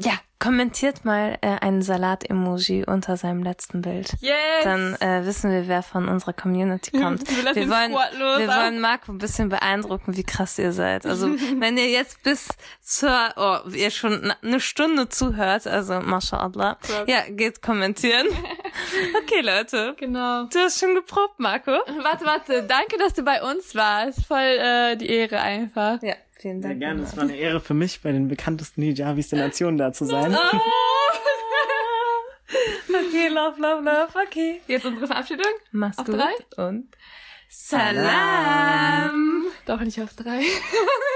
ja, 0.00 0.12
kommentiert 0.40 1.04
mal 1.04 1.38
äh, 1.40 1.56
einen 1.60 1.80
Salat-Emoji 1.80 2.84
unter 2.84 3.16
seinem 3.16 3.42
letzten 3.42 3.80
Bild. 3.80 4.12
Yes! 4.20 4.34
Dann 4.64 4.94
äh, 4.96 5.24
wissen 5.24 5.50
wir, 5.50 5.68
wer 5.68 5.82
von 5.82 6.08
unserer 6.08 6.32
Community 6.32 6.90
kommt. 6.90 7.26
wir, 7.30 7.54
wir 7.54 7.68
wollen, 7.70 7.92
wir 7.92 8.48
wollen 8.48 8.80
Marco 8.80 9.12
ein 9.12 9.18
bisschen 9.18 9.48
beeindrucken, 9.48 10.16
wie 10.16 10.24
krass 10.24 10.58
ihr 10.58 10.72
seid. 10.72 11.06
Also 11.06 11.28
wenn 11.60 11.78
ihr 11.78 11.88
jetzt 11.88 12.22
bis 12.24 12.48
zur, 12.80 13.32
oh, 13.36 13.70
ihr 13.70 13.90
schon 13.90 14.34
eine 14.42 14.60
Stunde 14.60 15.08
zuhört, 15.08 15.66
also 15.66 16.00
mashallah, 16.00 16.76
ja, 17.06 17.22
geht 17.28 17.62
kommentieren. 17.62 18.26
okay, 19.22 19.40
Leute. 19.40 19.94
Genau. 19.98 20.44
Du 20.44 20.58
hast 20.58 20.80
schon 20.80 20.94
geprobt, 20.94 21.38
Marco. 21.38 21.70
Warte, 21.70 22.26
warte. 22.26 22.62
Danke, 22.64 22.98
dass 22.98 23.14
du 23.14 23.22
bei 23.22 23.42
uns 23.42 23.74
warst. 23.74 24.26
Voll 24.26 24.38
äh, 24.40 24.96
die 24.96 25.08
Ehre 25.08 25.40
einfach. 25.40 26.02
Ja. 26.02 26.16
Vielen 26.44 26.60
Dank. 26.60 26.74
Sehr 26.74 26.78
gerne. 26.78 27.02
Es 27.04 27.16
war 27.16 27.22
eine 27.22 27.36
Ehre 27.36 27.58
für 27.58 27.72
mich, 27.72 28.02
bei 28.02 28.12
den 28.12 28.28
bekanntesten 28.28 28.82
Hijabis 28.82 29.30
der 29.30 29.38
Nation 29.38 29.78
da 29.78 29.94
zu 29.94 30.04
sein. 30.04 30.36
Oh. 30.36 30.38
okay, 32.90 33.28
love, 33.28 33.58
love, 33.58 33.82
love. 33.82 34.08
Okay. 34.26 34.60
Jetzt 34.66 34.84
unsere 34.84 35.06
Verabschiedung. 35.06 35.50
Mach's 35.72 35.96
auf 35.96 36.04
gut. 36.04 36.16
drei. 36.16 36.34
Und 36.62 36.94
Salam. 37.48 39.46
Doch 39.64 39.80
nicht 39.80 40.02
auf 40.02 40.12
drei. 40.12 40.42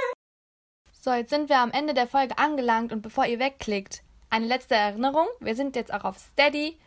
so, 0.93 1.13
jetzt 1.13 1.29
sind 1.29 1.51
wir 1.51 1.59
am 1.59 1.73
Ende 1.73 1.93
der 1.93 2.07
Folge 2.07 2.39
angelangt 2.39 2.91
und 2.91 3.03
bevor 3.03 3.27
ihr 3.27 3.39
wegklickt, 3.39 4.01
eine 4.31 4.47
letzte 4.47 4.77
Erinnerung. 4.77 5.27
Wir 5.41 5.55
sind 5.55 5.77
jetzt 5.77 5.93
auch 5.93 6.05
auf 6.05 6.17
Steady 6.17 6.79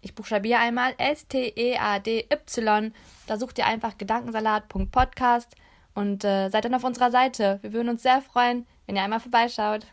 Ich 0.00 0.14
buchstabiere 0.14 0.60
einmal 0.60 0.94
S-T-E-A-D-Y. 0.96 2.92
Da 3.26 3.36
sucht 3.36 3.58
ihr 3.58 3.66
einfach 3.66 3.98
gedankensalat.podcast 3.98 5.56
und 5.94 6.24
äh, 6.24 6.48
seid 6.48 6.64
dann 6.64 6.74
auf 6.74 6.84
unserer 6.84 7.10
Seite. 7.10 7.58
Wir 7.62 7.72
würden 7.72 7.88
uns 7.88 8.02
sehr 8.02 8.22
freuen, 8.22 8.66
wenn 8.86 8.96
ihr 8.96 9.02
einmal 9.02 9.20
vorbeischaut. 9.20 9.86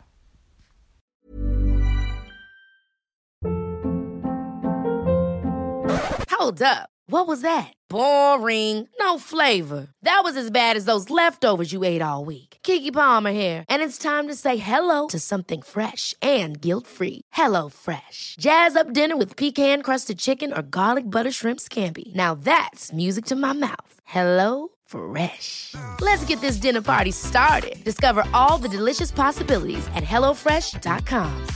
Hold 6.30 6.62
up. 6.62 6.88
What 7.10 7.26
was 7.26 7.40
that? 7.40 7.72
Boring. 7.88 8.86
No 9.00 9.18
flavor. 9.18 9.88
That 10.02 10.20
was 10.24 10.36
as 10.36 10.50
bad 10.50 10.76
as 10.76 10.84
those 10.84 11.08
leftovers 11.08 11.72
you 11.72 11.82
ate 11.82 12.02
all 12.02 12.26
week. 12.26 12.58
Kiki 12.62 12.90
Palmer 12.90 13.32
here, 13.32 13.64
and 13.68 13.82
it's 13.82 13.96
time 13.96 14.28
to 14.28 14.34
say 14.34 14.58
hello 14.58 15.06
to 15.08 15.18
something 15.18 15.62
fresh 15.62 16.14
and 16.20 16.60
guilt-free. 16.60 17.22
Hello 17.32 17.68
Fresh. 17.68 18.36
Jazz 18.38 18.76
up 18.76 18.92
dinner 18.92 19.16
with 19.16 19.36
pecan-crusted 19.36 20.18
chicken 20.18 20.52
or 20.52 20.62
garlic 20.62 21.04
butter 21.04 21.32
shrimp 21.32 21.60
scampi. 21.60 22.14
Now 22.14 22.34
that's 22.34 22.92
music 22.92 23.24
to 23.26 23.36
my 23.36 23.52
mouth. 23.52 23.94
Hello 24.04 24.68
Fresh. 24.88 25.74
Let's 26.00 26.24
get 26.24 26.40
this 26.40 26.56
dinner 26.56 26.82
party 26.82 27.12
started. 27.12 27.82
Discover 27.84 28.24
all 28.34 28.58
the 28.58 28.68
delicious 28.68 29.12
possibilities 29.12 29.86
at 29.94 30.02
hellofresh.com. 30.02 31.46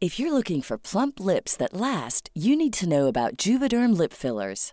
If 0.00 0.18
you're 0.18 0.32
looking 0.32 0.62
for 0.62 0.78
plump 0.78 1.20
lips 1.20 1.54
that 1.58 1.74
last, 1.74 2.28
you 2.34 2.56
need 2.56 2.72
to 2.72 2.88
know 2.88 3.06
about 3.06 3.36
Juvederm 3.36 3.96
lip 3.96 4.12
fillers. 4.12 4.72